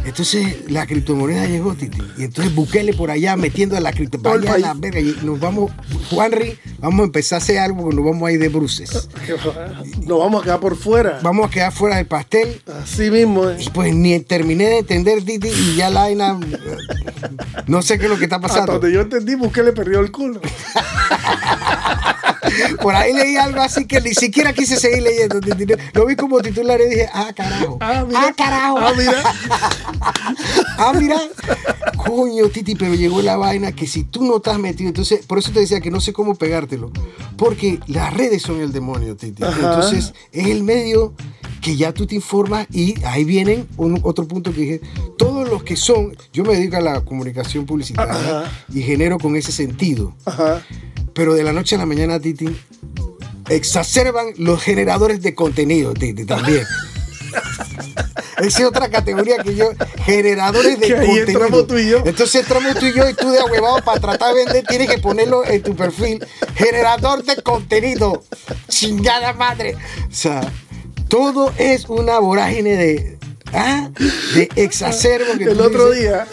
Entonces 0.04 0.70
la 0.70 0.86
criptomoneda 0.86 1.46
llegó, 1.46 1.74
Titi. 1.74 1.98
Y 2.18 2.24
entonces 2.24 2.54
Bukele 2.54 2.92
por 2.92 3.10
allá 3.10 3.36
metiendo 3.36 3.76
a 3.76 3.80
la 3.80 3.92
criptomoneda. 3.92 4.58
la 4.58 4.74
verga. 4.74 5.00
Y 5.00 5.16
nos 5.22 5.40
vamos, 5.40 5.72
Juanri, 6.10 6.58
vamos 6.78 7.00
a 7.00 7.04
empezar 7.04 7.38
a 7.38 7.42
hacer 7.42 7.58
algo 7.58 7.82
porque 7.82 7.96
nos 7.96 8.04
vamos 8.04 8.28
a 8.28 8.32
ir 8.32 8.38
de 8.38 8.48
bruces. 8.48 9.08
nos 10.06 10.18
vamos 10.18 10.42
a 10.42 10.44
quedar 10.44 10.60
por 10.60 10.76
fuera. 10.76 11.20
Vamos 11.22 11.46
a 11.46 11.50
quedar 11.50 11.72
fuera 11.72 11.96
del 11.96 12.06
pastel. 12.06 12.60
Así 12.82 13.10
mismo. 13.10 13.48
eh. 13.48 13.56
Y 13.60 13.70
pues 13.70 13.94
ni 13.94 14.20
terminé 14.20 14.64
de 14.66 14.78
entender, 14.78 15.24
Titi, 15.24 15.48
y 15.48 15.76
ya 15.76 15.88
la 15.90 16.00
vaina. 16.02 16.38
No 17.66 17.80
sé 17.82 17.98
qué 17.98 18.04
es 18.04 18.10
lo 18.10 18.18
que 18.18 18.24
está 18.24 18.36
Hasta 18.36 18.48
pasando. 18.48 18.72
donde 18.74 18.92
yo 18.92 19.00
entendí, 19.00 19.34
busqué 19.34 19.62
le 19.62 19.72
perdió 19.72 20.00
el 20.00 20.10
culo. 20.12 20.40
Por 22.80 22.94
ahí 22.94 23.12
leí 23.12 23.36
algo 23.36 23.60
así 23.60 23.86
que 23.86 24.00
ni 24.00 24.14
siquiera 24.14 24.52
quise 24.52 24.76
seguir 24.76 25.02
leyendo. 25.02 25.40
Titi. 25.40 25.72
Lo 25.92 26.06
vi 26.06 26.16
como 26.16 26.40
titular 26.40 26.80
y 26.80 26.88
dije, 26.88 27.08
ah, 27.12 27.32
carajo. 27.34 27.78
Ah, 27.80 28.04
mira. 28.06 28.32
carajo. 28.36 28.78
Ah, 28.78 28.92
mira. 28.96 29.22
Ah, 30.76 30.92
mira. 30.98 31.16
Coño, 31.96 32.48
Titi, 32.48 32.74
pero 32.74 32.94
llegó 32.94 33.22
la 33.22 33.36
vaina 33.36 33.72
que 33.72 33.86
si 33.86 34.04
tú 34.04 34.24
no 34.24 34.36
estás 34.36 34.58
metido, 34.58 34.88
entonces, 34.88 35.24
por 35.24 35.38
eso 35.38 35.52
te 35.52 35.60
decía 35.60 35.80
que 35.80 35.90
no 35.90 36.00
sé 36.00 36.12
cómo 36.12 36.34
pegártelo. 36.34 36.90
Porque 37.36 37.80
las 37.86 38.12
redes 38.12 38.42
son 38.42 38.60
el 38.60 38.72
demonio, 38.72 39.16
Titi. 39.16 39.42
Ajá. 39.42 39.56
Entonces, 39.56 40.14
es 40.32 40.46
el 40.46 40.62
medio 40.62 41.14
que 41.64 41.76
ya 41.76 41.92
tú 41.92 42.06
te 42.06 42.14
informas 42.14 42.66
y 42.70 43.02
ahí 43.04 43.24
vienen 43.24 43.66
un, 43.78 43.98
otro 44.02 44.28
punto 44.28 44.52
que 44.52 44.60
dije, 44.60 44.80
todos 45.16 45.48
los 45.48 45.64
que 45.64 45.76
son, 45.76 46.14
yo 46.30 46.44
me 46.44 46.54
dedico 46.54 46.76
a 46.76 46.82
la 46.82 47.00
comunicación 47.00 47.64
publicitaria 47.64 48.14
Ajá. 48.14 48.52
y 48.72 48.82
genero 48.82 49.18
con 49.18 49.34
ese 49.34 49.50
sentido. 49.50 50.14
Ajá. 50.26 50.62
Pero 51.14 51.34
de 51.34 51.42
la 51.44 51.52
noche 51.52 51.76
a 51.76 51.78
la 51.78 51.86
mañana, 51.86 52.20
Titi, 52.20 52.46
exacerban 53.48 54.28
los 54.36 54.62
generadores 54.62 55.22
de 55.22 55.34
contenido, 55.34 55.94
Titi, 55.94 56.24
también. 56.24 56.64
Esa 58.38 58.58
es 58.62 58.64
otra 58.66 58.88
categoría 58.90 59.38
que 59.38 59.54
yo, 59.54 59.70
generadores 60.04 60.78
de 60.78 60.86
Que 60.88 60.94
ahí 60.96 61.06
contenido. 61.06 61.26
entramos 61.28 61.66
tú 61.66 61.78
y 61.78 61.88
yo. 61.88 62.02
Entonces 62.04 62.42
entramos 62.42 62.74
tú 62.78 62.86
y 62.86 62.92
yo 62.92 63.08
y 63.08 63.14
tú 63.14 63.30
de 63.30 63.42
huevado 63.44 63.78
para 63.84 64.00
tratar 64.00 64.34
de 64.34 64.44
vender 64.44 64.64
tienes 64.66 64.90
que 64.90 64.98
ponerlo 64.98 65.44
en 65.46 65.62
tu 65.62 65.74
perfil. 65.76 66.24
Generador 66.56 67.22
de 67.24 67.36
contenido. 67.42 68.22
Chingada 68.68 69.32
madre. 69.34 69.76
O 70.10 70.14
sea, 70.14 70.40
todo 71.08 71.52
es 71.58 71.88
una 71.88 72.18
vorágine 72.18 72.76
de, 72.76 73.18
¿ah? 73.52 73.88
de 74.34 74.48
exacerbo. 74.56 75.38
Que 75.38 75.44
El 75.44 75.56
tú 75.56 75.62
otro 75.64 75.90
dices, 75.90 76.02
día. 76.10 76.26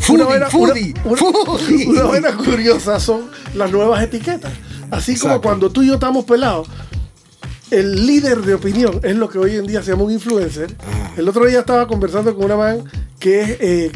Foodie, 0.00 0.24
una 0.36 0.50
foodie, 0.50 0.94
una- 1.04 1.12
una- 1.12 1.16
foodie. 1.44 1.86
una 1.88 2.02
vaina 2.02 2.36
curiosa 2.36 2.98
son 3.00 3.30
las 3.54 3.70
nuevas 3.70 4.02
etiquetas. 4.02 4.52
Así 4.90 5.16
como 5.18 5.40
cuando 5.40 5.70
tú 5.70 5.82
y 5.82 5.86
yo 5.88 5.94
estamos 5.94 6.24
pelados, 6.24 6.68
el 7.70 8.06
líder 8.06 8.42
de 8.42 8.54
opinión 8.54 9.00
es 9.04 9.14
lo 9.14 9.28
que 9.28 9.38
hoy 9.38 9.56
en 9.56 9.66
día 9.66 9.82
se 9.82 9.92
llama 9.92 10.02
un 10.04 10.12
influencer. 10.12 10.74
El 11.16 11.28
otro 11.28 11.46
día 11.46 11.60
estaba 11.60 11.86
conversando 11.86 12.34
con 12.34 12.44
una 12.46 12.56
man 12.56 12.84
que 13.18 13.40
es 13.42 13.50
eh, 13.60 13.92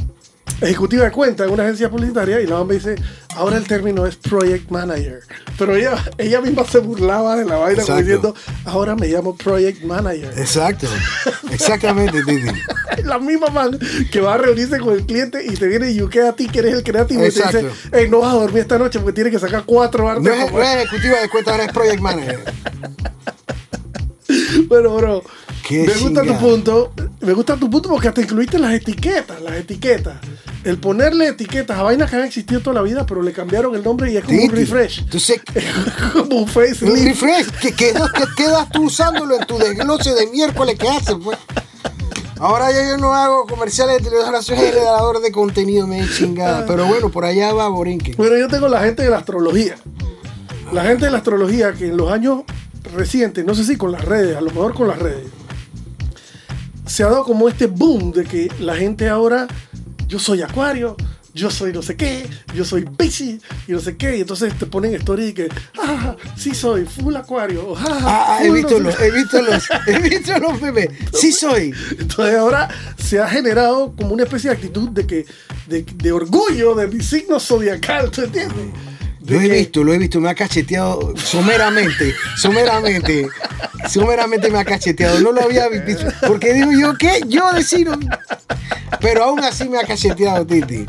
ejecutiva 0.60 1.04
de 1.04 1.10
cuenta 1.10 1.44
en 1.44 1.50
una 1.50 1.64
agencia 1.64 1.90
publicitaria 1.90 2.40
y 2.40 2.46
la 2.46 2.56
man 2.58 2.66
me 2.66 2.74
dice, 2.74 2.96
ahora 3.36 3.56
el 3.56 3.66
término 3.66 4.06
es 4.06 4.16
project 4.16 4.70
manager. 4.70 5.20
Pero 5.58 5.76
ella, 5.76 5.96
ella 6.18 6.40
misma 6.40 6.64
se 6.64 6.78
burlaba 6.78 7.36
de 7.36 7.44
la 7.44 7.56
vaina 7.56 7.80
Exacto. 7.82 8.02
diciendo, 8.02 8.34
ahora 8.64 8.94
me 8.96 9.08
llamo 9.08 9.36
project 9.36 9.82
manager. 9.82 10.32
Exacto. 10.36 10.86
Exactamente, 11.50 12.22
Titi. 12.26 12.48
La 13.04 13.18
misma 13.18 13.48
man 13.48 13.78
que 14.10 14.20
va 14.20 14.34
a 14.34 14.38
reunirse 14.38 14.78
con 14.78 14.94
el 14.94 15.04
cliente 15.04 15.44
y 15.44 15.54
te 15.54 15.66
viene 15.66 15.90
y 15.90 15.96
yuquea 15.96 16.30
a 16.30 16.36
ti, 16.36 16.48
que 16.48 16.60
eres 16.60 16.74
el 16.74 16.82
creativo, 16.82 17.20
y 17.24 17.30
te 17.30 17.38
Exacto. 17.38 17.58
dice, 17.58 17.70
hey, 17.92 18.06
no 18.10 18.20
vas 18.20 18.34
a 18.34 18.36
dormir 18.38 18.62
esta 18.62 18.78
noche 18.78 18.98
porque 19.00 19.14
tienes 19.14 19.32
que 19.32 19.38
sacar 19.38 19.64
cuatro 19.66 20.08
artes. 20.08 20.24
No 20.24 20.32
es, 20.32 20.52
no 20.52 20.62
es 20.62 20.76
ejecutiva 20.76 21.20
de 21.20 21.28
cuenta, 21.28 21.50
ahora 21.52 21.64
es 21.64 21.72
project 21.72 22.00
manager. 22.00 22.40
Bueno, 24.68 24.94
bro, 24.96 25.22
me 25.70 25.78
gusta 25.86 26.22
chingada. 26.22 26.38
tu 26.38 26.38
punto. 26.38 26.92
Me 27.20 27.32
gusta 27.32 27.56
tu 27.56 27.70
punto 27.70 27.88
porque 27.88 28.08
hasta 28.08 28.20
incluiste 28.20 28.58
las 28.58 28.74
etiquetas, 28.74 29.40
las 29.40 29.54
etiquetas. 29.56 30.16
El 30.64 30.78
ponerle 30.78 31.28
etiquetas 31.28 31.78
a 31.78 31.82
vainas 31.82 32.10
que 32.10 32.16
han 32.16 32.24
existido 32.24 32.60
toda 32.60 32.74
la 32.74 32.82
vida, 32.82 33.04
pero 33.06 33.22
le 33.22 33.32
cambiaron 33.32 33.74
el 33.74 33.82
nombre 33.82 34.10
y 34.12 34.16
es 34.16 34.24
como 34.24 34.42
un 34.42 34.50
refresh. 34.50 35.00
Entonces, 35.00 35.40
como 36.12 36.36
un 36.36 36.42
un 36.42 36.48
facelift. 36.48 37.04
refresh, 37.04 37.50
que, 37.60 37.72
quedas, 37.72 38.10
que 38.12 38.24
quedas 38.36 38.70
tú 38.70 38.84
usándolo 38.84 39.36
en 39.36 39.46
tu 39.46 39.58
desglose 39.58 40.14
de 40.14 40.26
miércoles 40.28 40.78
que 40.78 40.88
haces, 40.88 41.16
pues. 41.22 41.38
Ahora 42.38 42.72
ya 42.72 42.88
yo 42.88 42.98
no 42.98 43.14
hago 43.14 43.46
comerciales 43.46 43.98
de 43.98 44.04
televisión, 44.04 44.26
ahora 44.26 44.42
soy 44.42 44.56
generador 44.56 45.20
de 45.20 45.30
contenido, 45.30 45.86
me 45.86 46.06
chingada. 46.08 46.66
Pero 46.66 46.86
bueno, 46.86 47.10
por 47.10 47.24
allá 47.24 47.52
va 47.52 47.68
Borinque. 47.68 48.14
Bueno, 48.16 48.36
yo 48.36 48.48
tengo 48.48 48.68
la 48.68 48.80
gente 48.80 49.02
de 49.02 49.10
la 49.10 49.18
astrología. 49.18 49.76
La 50.72 50.82
gente 50.84 51.04
de 51.04 51.10
la 51.10 51.18
astrología 51.18 51.72
que 51.72 51.86
en 51.86 51.96
los 51.96 52.10
años 52.10 52.42
recientes, 52.92 53.44
no 53.44 53.54
sé 53.54 53.64
si 53.64 53.76
con 53.76 53.92
las 53.92 54.04
redes, 54.04 54.36
a 54.36 54.40
lo 54.40 54.50
mejor 54.50 54.74
con 54.74 54.88
las 54.88 54.98
redes, 54.98 55.26
se 56.86 57.02
ha 57.02 57.06
dado 57.06 57.24
como 57.24 57.48
este 57.48 57.66
boom 57.66 58.12
de 58.12 58.24
que 58.24 58.50
la 58.60 58.76
gente 58.76 59.08
ahora, 59.08 59.46
yo 60.06 60.18
soy 60.18 60.42
acuario, 60.42 60.96
yo 61.32 61.50
soy 61.50 61.72
no 61.72 61.82
sé 61.82 61.96
qué, 61.96 62.28
yo 62.54 62.64
soy 62.64 62.84
Pisces 62.84 63.40
y 63.66 63.72
no 63.72 63.80
sé 63.80 63.96
qué, 63.96 64.18
y 64.18 64.20
entonces 64.20 64.56
te 64.56 64.66
ponen 64.66 64.94
stories 64.94 65.30
y 65.30 65.32
que, 65.32 65.48
ah, 65.82 66.14
sí 66.36 66.54
soy 66.54 66.84
full 66.84 67.16
acuario, 67.16 67.70
o, 67.70 67.76
ah, 67.76 67.84
Ah, 67.86 68.26
ah, 68.38 68.44
he 68.44 68.50
visto 68.52 68.78
no 68.78 68.90
los, 68.90 69.00
he 69.00 69.10
visto 69.10 69.42
los, 69.42 69.64
he 69.88 69.98
visto 69.98 70.38
los 70.38 70.60
memes. 70.62 70.90
Sí 71.12 71.32
soy. 71.32 71.72
qué". 71.72 72.02
Entonces 72.02 72.36
ahora 72.36 72.68
se 72.96 73.18
ha 73.18 73.28
generado 73.28 73.94
como 73.96 74.14
una 74.14 74.22
especie 74.22 74.50
de 74.50 74.56
actitud 74.56 74.90
de 74.90 75.06
que, 75.06 75.26
de, 75.66 75.82
de 75.82 76.12
orgullo 76.12 76.74
de 76.74 76.86
mi 76.86 77.02
signo 77.02 77.40
zodiacal, 77.40 78.10
¿tú 78.10 78.22
entiendes? 78.22 78.66
Lo 79.26 79.40
he 79.40 79.48
visto, 79.48 79.82
lo 79.82 79.94
he 79.94 79.98
visto, 79.98 80.20
me 80.20 80.28
ha 80.28 80.34
cacheteado 80.34 81.14
someramente, 81.16 82.14
someramente, 82.36 83.26
someramente 83.88 84.50
me 84.50 84.58
ha 84.58 84.64
cacheteado. 84.64 85.18
No 85.20 85.32
lo 85.32 85.42
había 85.42 85.68
visto, 85.68 86.06
porque 86.26 86.52
digo 86.52 86.70
yo, 86.72 86.94
¿qué? 86.98 87.22
Yo 87.26 87.50
decido. 87.52 87.98
Pero 89.00 89.24
aún 89.24 89.42
así 89.42 89.68
me 89.68 89.78
ha 89.78 89.84
cacheteado, 89.84 90.46
Titi. 90.46 90.86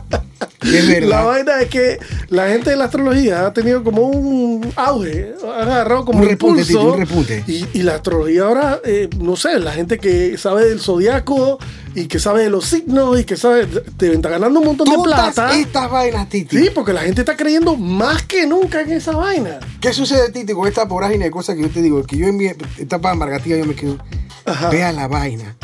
La 1.02 1.24
vaina 1.24 1.62
es 1.62 1.70
que 1.70 2.00
la 2.30 2.48
gente 2.50 2.72
de 2.72 2.76
la 2.76 2.86
astrología 2.86 3.46
ha 3.46 3.54
tenido 3.54 3.84
como 3.84 4.04
un 4.04 4.72
auge, 4.76 5.34
ha 5.46 5.62
agarrado 5.62 6.06
como 6.06 6.20
Un 6.22 6.30
impulso. 6.30 6.66
Tito, 6.68 6.94
un 6.94 7.00
repunte. 7.00 7.44
Y, 7.48 7.66
y 7.74 7.84
la 7.84 7.96
astrología 7.96 8.44
ahora, 8.44 8.80
eh, 8.84 9.10
no 9.20 9.36
sé, 9.36 9.60
la 9.60 9.72
gente 9.74 9.98
que 10.00 10.38
sabe 10.38 10.68
del 10.68 10.80
zodiaco 10.80 11.60
y 11.94 12.08
que 12.08 12.20
sabe 12.20 12.44
de 12.44 12.50
los 12.50 12.66
signos 12.66 13.20
y 13.20 13.24
que 13.24 13.38
sabe, 13.38 13.68
te 13.98 14.12
está 14.12 14.30
ganando 14.30 14.60
un 14.60 14.66
montón 14.66 14.88
de 14.90 14.98
plata. 15.04 15.58
estas 15.58 15.90
vainas, 15.90 16.28
Titi. 16.30 16.58
Sí, 16.58 16.70
porque 16.74 16.92
la 16.94 17.02
gente 17.02 17.22
está 17.22 17.38
creyendo 17.38 17.78
más 17.78 18.24
que 18.24 18.46
nunca 18.46 18.82
en 18.82 18.92
esa 18.92 19.12
vaina. 19.16 19.60
¿Qué 19.80 19.94
sucede, 19.94 20.32
Titi, 20.32 20.54
con 20.54 20.68
esta 20.68 20.86
vorágine 20.86 21.26
de 21.26 21.32
cosas 21.32 21.56
que 21.56 21.62
yo 21.62 21.70
te 21.70 21.82
digo? 21.82 22.04
Que 22.04 22.18
yo 22.18 22.28
en 22.28 22.38
mi 22.38 22.48
etapa 22.78 23.12
amargativa 23.12 23.58
yo 23.58 23.66
me 23.66 23.76
quedo, 23.76 23.98
Ajá. 24.46 24.70
vea 24.70 24.92
la 24.92 25.08
vaina. 25.08 25.56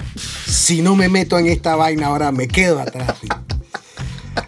Si 0.48 0.82
no 0.82 0.96
me 0.96 1.10
meto 1.10 1.38
en 1.40 1.48
esta 1.48 1.76
vaina 1.76 2.08
ahora 2.08 2.32
me 2.32 2.48
quedo 2.48 2.80
atrás. 2.80 3.20
Titi. 3.20 3.36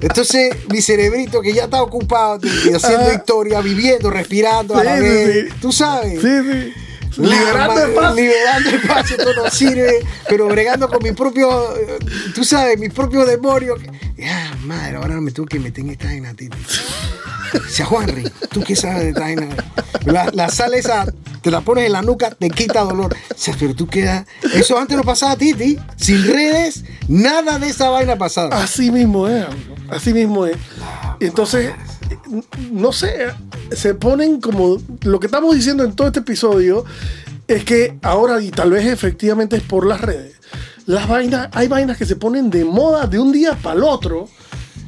Entonces, 0.04 0.54
mi 0.70 0.82
cerebrito 0.82 1.42
que 1.42 1.54
ya 1.54 1.64
está 1.64 1.82
ocupado 1.82 2.40
haciendo 2.76 3.14
historia, 3.14 3.62
viviendo, 3.62 4.10
respirando 4.10 4.76
a 4.76 4.84
la 4.84 5.00
vez. 5.00 5.48
sí. 5.50 5.56
Tú 5.62 5.72
sabes. 5.72 6.22
Sí, 6.22 6.28
sí. 6.28 6.74
Liberando 7.22 7.80
espacio. 7.80 8.16
Liberando 8.16 8.70
espacio, 8.70 9.18
todo 9.18 9.34
no 9.44 9.50
sirve, 9.50 10.00
pero 10.28 10.48
bregando 10.48 10.90
con 10.90 11.04
mi 11.04 11.12
propio, 11.12 11.74
tú 12.34 12.44
sabes, 12.44 12.80
mis 12.80 12.92
propios 12.92 13.28
demonios. 13.28 13.80
Ya, 14.18 14.58
madre, 14.62 14.98
ahora 14.98 15.22
me 15.22 15.32
tengo 15.32 15.48
que 15.48 15.60
meter 15.60 15.84
en 15.84 15.92
esta 15.92 16.06
vaina, 16.06 16.34
Titi. 16.34 16.58
O 17.56 17.70
sea, 17.70 17.86
Juanri, 17.86 18.24
¿tú 18.52 18.64
qué 18.64 18.76
sabes 18.76 19.04
de 19.04 19.10
esta 19.10 19.22
vaina? 19.22 19.48
La, 20.06 20.30
la 20.34 20.50
sal 20.50 20.74
esa, 20.74 21.06
te 21.44 21.52
la 21.52 21.62
pones 21.62 21.86
en 21.86 21.92
la 21.92 22.02
nuca, 22.02 22.32
te 22.32 22.50
quita 22.50 22.82
dolor. 22.82 23.14
O 23.14 23.38
sea, 23.38 23.54
pero 23.60 23.76
tú 23.76 23.86
quedas... 23.86 24.26
Eso 24.54 24.80
antes 24.80 24.96
no 24.96 25.04
pasaba, 25.04 25.36
Titi. 25.36 25.78
Sin 25.98 26.26
redes, 26.26 26.86
nada 27.10 27.60
de 27.60 27.68
esa 27.68 27.90
vaina 27.90 28.18
pasaba. 28.18 28.64
Así 28.64 28.90
mismo 28.90 29.28
es, 29.28 29.46
así 29.90 30.14
mismo 30.14 30.46
es. 30.46 30.56
Entonces, 31.20 31.74
no 32.72 32.94
sé, 32.94 33.28
se 33.72 33.94
ponen 33.94 34.40
como 34.40 34.78
lo 35.02 35.20
que 35.20 35.28
estamos 35.28 35.54
diciendo 35.54 35.84
en 35.84 35.94
todo 35.94 36.08
este 36.08 36.22
episodio 36.22 36.86
es 37.48 37.66
que 37.66 37.98
ahora, 38.02 38.42
y 38.42 38.50
tal 38.50 38.72
vez 38.72 38.86
efectivamente 38.86 39.58
es 39.58 39.64
por 39.64 39.86
las 39.86 40.00
redes, 40.00 40.36
las 40.86 41.10
vainas, 41.10 41.50
hay 41.52 41.68
vainas 41.68 41.98
que 41.98 42.06
se 42.06 42.16
ponen 42.16 42.50
de 42.50 42.64
moda 42.64 43.06
de 43.06 43.20
un 43.20 43.34
día 43.34 43.58
para 43.62 43.76
el 43.76 43.84
otro. 43.84 44.30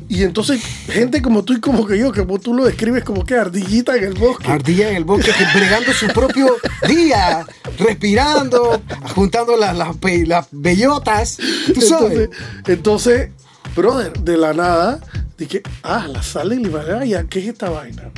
Y 0.07 0.23
entonces, 0.23 0.61
gente 0.87 1.21
como 1.21 1.43
tú 1.43 1.53
y 1.53 1.59
como 1.59 1.87
que 1.87 1.97
yo, 1.97 2.13
como 2.13 2.39
tú 2.39 2.53
lo 2.53 2.65
describes 2.65 3.03
como 3.03 3.25
que 3.25 3.35
ardillita 3.35 3.95
en 3.95 4.03
el 4.03 4.13
bosque. 4.13 4.47
Ardilla 4.47 4.89
en 4.89 4.97
el 4.97 5.03
bosque, 5.03 5.31
que 5.31 5.57
bregando 5.57 5.91
su 5.93 6.07
propio 6.07 6.55
día, 6.87 7.45
respirando, 7.79 8.81
juntando 9.15 9.57
las, 9.57 9.75
las 9.75 10.47
bellotas. 10.51 11.37
Tú 11.73 11.81
sabes. 11.81 12.11
Entonces, 12.11 12.29
entonces, 12.67 13.29
brother, 13.75 14.13
de 14.19 14.37
la 14.37 14.53
nada, 14.53 14.99
dije, 15.37 15.61
ah, 15.83 16.07
la 16.07 16.23
sal 16.23 16.49
del 16.49 16.65
Himalaya, 16.65 17.25
¿qué 17.29 17.39
es 17.39 17.47
esta 17.47 17.69
vaina? 17.69 18.11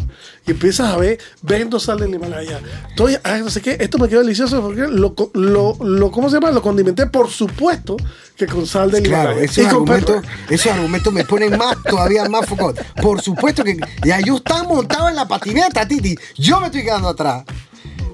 Y 0.45 0.51
empiezas 0.51 0.93
a 0.93 0.97
ver, 0.97 1.19
vendo 1.41 1.79
sal 1.79 1.99
del 1.99 2.13
Himalaya. 2.13 2.59
Estoy, 2.89 3.17
ah, 3.23 3.37
no 3.39 3.49
sé 3.49 3.61
qué, 3.61 3.77
esto 3.79 3.97
me 3.97 4.07
quedó 4.07 4.21
delicioso 4.21 4.61
porque 4.61 4.81
lo, 4.81 5.15
lo, 5.33 5.77
lo, 5.83 6.11
¿cómo 6.11 6.29
se 6.29 6.35
llama? 6.35 6.51
Lo 6.51 6.61
condimenté, 6.61 7.07
por 7.07 7.29
supuesto, 7.29 7.97
que 8.35 8.45
con 8.45 8.65
sal 8.67 8.91
del 8.91 9.03
Claro, 9.03 9.31
Himalaya. 9.31 9.45
esos 9.45 9.65
argumentos, 9.65 10.25
esos 10.49 10.71
argumentos 10.71 11.13
me 11.13 11.25
ponen 11.25 11.57
más, 11.57 11.75
todavía 11.83 12.27
más 12.29 12.45
focado. 12.45 12.75
Por 13.01 13.21
supuesto 13.21 13.63
que 13.63 13.77
ya 14.05 14.19
yo 14.19 14.37
estaba 14.37 14.63
montado 14.63 15.09
en 15.09 15.15
la 15.15 15.27
patineta, 15.27 15.87
Titi. 15.87 16.15
Yo 16.37 16.59
me 16.59 16.67
estoy 16.67 16.83
quedando 16.83 17.09
atrás. 17.09 17.43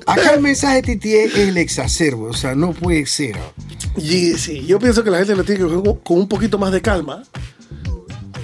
Acá 0.05 0.33
el 0.33 0.41
mensaje, 0.41 0.81
Titi, 0.81 1.13
es 1.15 1.35
el 1.37 1.57
exacerbo. 1.57 2.25
O 2.25 2.33
sea, 2.33 2.55
no 2.55 2.71
puede 2.73 3.05
ser. 3.05 3.35
Y 3.95 4.33
sí, 4.33 4.65
yo 4.65 4.79
pienso 4.79 5.03
que 5.03 5.09
la 5.09 5.19
gente 5.19 5.35
lo 5.35 5.43
tiene 5.43 5.61
que 5.61 5.73
coger 5.73 6.01
con 6.03 6.17
un 6.17 6.27
poquito 6.27 6.57
más 6.57 6.71
de 6.71 6.81
calma. 6.81 7.23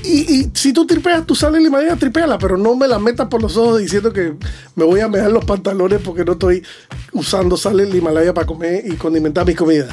Y, 0.10 0.34
y 0.34 0.52
si 0.56 0.74
tú 0.74 0.88
tripeas 0.88 1.24
tu 1.24 1.36
sal 1.36 1.54
del 1.54 1.68
Himalaya, 1.68 1.96
tripéala, 1.96 2.40
pero 2.40 2.58
no 2.58 2.76
me 2.76 2.88
la 2.88 2.98
metas 2.98 3.28
por 3.28 3.44
los 3.44 3.56
ojos 3.58 3.80
diciendo 3.80 4.12
que 4.12 4.34
me 4.76 4.84
voy 4.84 5.02
a 5.02 5.08
mejar 5.08 5.30
los 5.30 5.46
pantalones 5.46 6.02
porque 6.04 6.26
no 6.26 6.32
estoy 6.32 6.64
usando 7.12 7.56
sal 7.56 7.78
del 7.78 7.94
Himalaya 7.94 8.34
para 8.34 8.48
comer 8.48 8.84
y 8.88 8.96
condimentar 8.96 9.46
mis 9.46 9.56
comidas. 9.56 9.90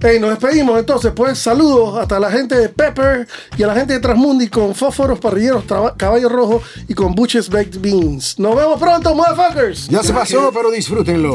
Hey, 0.00 0.18
nos 0.18 0.30
despedimos 0.30 0.76
entonces, 0.76 1.12
pues 1.14 1.38
saludos 1.38 1.98
hasta 1.98 2.18
la 2.18 2.32
gente 2.32 2.56
de 2.56 2.68
Pepper 2.68 3.28
y 3.56 3.62
a 3.62 3.68
la 3.68 3.74
gente 3.76 3.92
de 3.92 4.00
Transmundi 4.00 4.48
con 4.48 4.74
fósforos 4.74 5.20
parrilleros, 5.20 5.62
caballo 5.96 6.28
rojo 6.28 6.62
y 6.88 6.94
con 6.94 7.14
buches 7.14 7.48
baked 7.48 7.78
beans. 7.80 8.40
Nos 8.40 8.56
vemos 8.56 8.80
pronto, 8.80 9.14
motherfuckers. 9.14 9.86
Ya 9.88 10.02
se 10.02 10.12
pasó, 10.12 10.50
pero 10.52 10.72
disfrútenlo. 10.72 11.34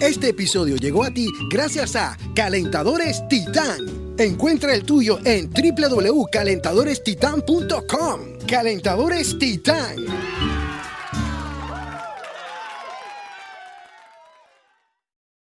Este 0.00 0.30
episodio 0.30 0.74
llegó 0.74 1.04
a 1.04 1.10
ti 1.12 1.28
gracias 1.48 1.94
a 1.94 2.16
Calentadores 2.34 3.22
Titán. 3.28 4.09
Encuentra 4.20 4.74
el 4.74 4.84
tuyo 4.84 5.18
en 5.24 5.50
www.calentadorestitan.com. 5.50 8.20
Calentadores 8.46 9.38
Titán. 9.38 9.96